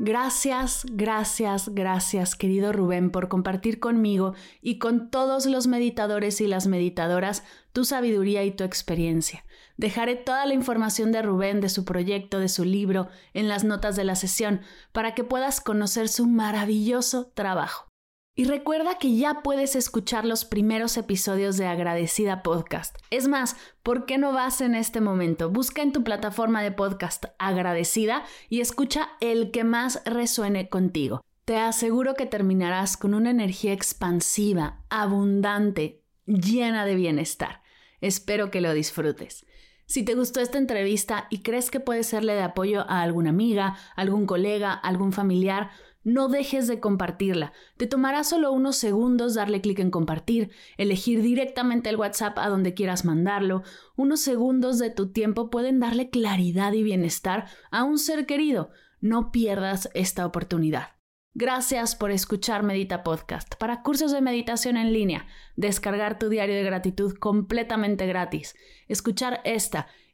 Gracias, 0.02 0.86
gracias, 0.88 1.68
gracias, 1.68 2.34
querido 2.34 2.72
Rubén, 2.72 3.10
por 3.10 3.28
compartir 3.28 3.80
conmigo 3.80 4.32
y 4.62 4.78
con 4.78 5.10
todos 5.10 5.44
los 5.44 5.66
meditadores 5.66 6.40
y 6.40 6.46
las 6.46 6.66
meditadoras 6.66 7.44
tu 7.74 7.84
sabiduría 7.84 8.42
y 8.44 8.50
tu 8.50 8.64
experiencia. 8.64 9.44
Dejaré 9.76 10.16
toda 10.16 10.46
la 10.46 10.54
información 10.54 11.12
de 11.12 11.20
Rubén, 11.20 11.60
de 11.60 11.68
su 11.68 11.84
proyecto, 11.84 12.38
de 12.38 12.48
su 12.48 12.64
libro, 12.64 13.08
en 13.34 13.46
las 13.46 13.62
notas 13.62 13.94
de 13.94 14.04
la 14.04 14.14
sesión, 14.14 14.62
para 14.92 15.14
que 15.14 15.22
puedas 15.22 15.60
conocer 15.60 16.08
su 16.08 16.26
maravilloso 16.26 17.30
trabajo. 17.34 17.89
Y 18.40 18.44
recuerda 18.44 18.96
que 18.96 19.16
ya 19.16 19.42
puedes 19.42 19.76
escuchar 19.76 20.24
los 20.24 20.46
primeros 20.46 20.96
episodios 20.96 21.58
de 21.58 21.66
Agradecida 21.66 22.42
Podcast. 22.42 22.96
Es 23.10 23.28
más, 23.28 23.54
¿por 23.82 24.06
qué 24.06 24.16
no 24.16 24.32
vas 24.32 24.62
en 24.62 24.74
este 24.74 25.02
momento? 25.02 25.50
Busca 25.50 25.82
en 25.82 25.92
tu 25.92 26.02
plataforma 26.04 26.62
de 26.62 26.72
podcast 26.72 27.26
Agradecida 27.38 28.24
y 28.48 28.62
escucha 28.62 29.10
el 29.20 29.50
que 29.50 29.62
más 29.62 30.00
resuene 30.06 30.70
contigo. 30.70 31.22
Te 31.44 31.58
aseguro 31.58 32.14
que 32.14 32.24
terminarás 32.24 32.96
con 32.96 33.12
una 33.12 33.28
energía 33.28 33.74
expansiva, 33.74 34.86
abundante, 34.88 36.00
llena 36.24 36.86
de 36.86 36.94
bienestar. 36.94 37.60
Espero 38.00 38.50
que 38.50 38.62
lo 38.62 38.72
disfrutes. 38.72 39.44
Si 39.84 40.04
te 40.04 40.14
gustó 40.14 40.40
esta 40.40 40.56
entrevista 40.56 41.26
y 41.30 41.42
crees 41.42 41.70
que 41.70 41.80
puede 41.80 42.04
serle 42.04 42.32
de 42.34 42.42
apoyo 42.42 42.88
a 42.88 43.02
alguna 43.02 43.30
amiga, 43.30 43.76
algún 43.96 44.24
colega, 44.24 44.72
algún 44.72 45.12
familiar, 45.12 45.72
no 46.02 46.28
dejes 46.28 46.66
de 46.66 46.80
compartirla. 46.80 47.52
Te 47.76 47.86
tomará 47.86 48.24
solo 48.24 48.52
unos 48.52 48.76
segundos 48.76 49.34
darle 49.34 49.60
clic 49.60 49.78
en 49.80 49.90
compartir, 49.90 50.50
elegir 50.78 51.22
directamente 51.22 51.90
el 51.90 51.96
WhatsApp 51.96 52.38
a 52.38 52.48
donde 52.48 52.74
quieras 52.74 53.04
mandarlo. 53.04 53.62
Unos 53.96 54.20
segundos 54.20 54.78
de 54.78 54.90
tu 54.90 55.12
tiempo 55.12 55.50
pueden 55.50 55.78
darle 55.78 56.10
claridad 56.10 56.72
y 56.72 56.82
bienestar 56.82 57.48
a 57.70 57.84
un 57.84 57.98
ser 57.98 58.26
querido. 58.26 58.70
No 59.00 59.30
pierdas 59.30 59.90
esta 59.94 60.26
oportunidad. 60.26 61.00
Gracias 61.32 61.94
por 61.94 62.10
escuchar 62.10 62.64
Medita 62.64 63.04
Podcast. 63.04 63.54
Para 63.54 63.82
cursos 63.82 64.10
de 64.10 64.20
meditación 64.20 64.76
en 64.76 64.92
línea, 64.92 65.28
descargar 65.54 66.18
tu 66.18 66.28
diario 66.28 66.56
de 66.56 66.64
gratitud 66.64 67.14
completamente 67.14 68.04
gratis, 68.06 68.56
escuchar 68.88 69.40
esta 69.44 69.86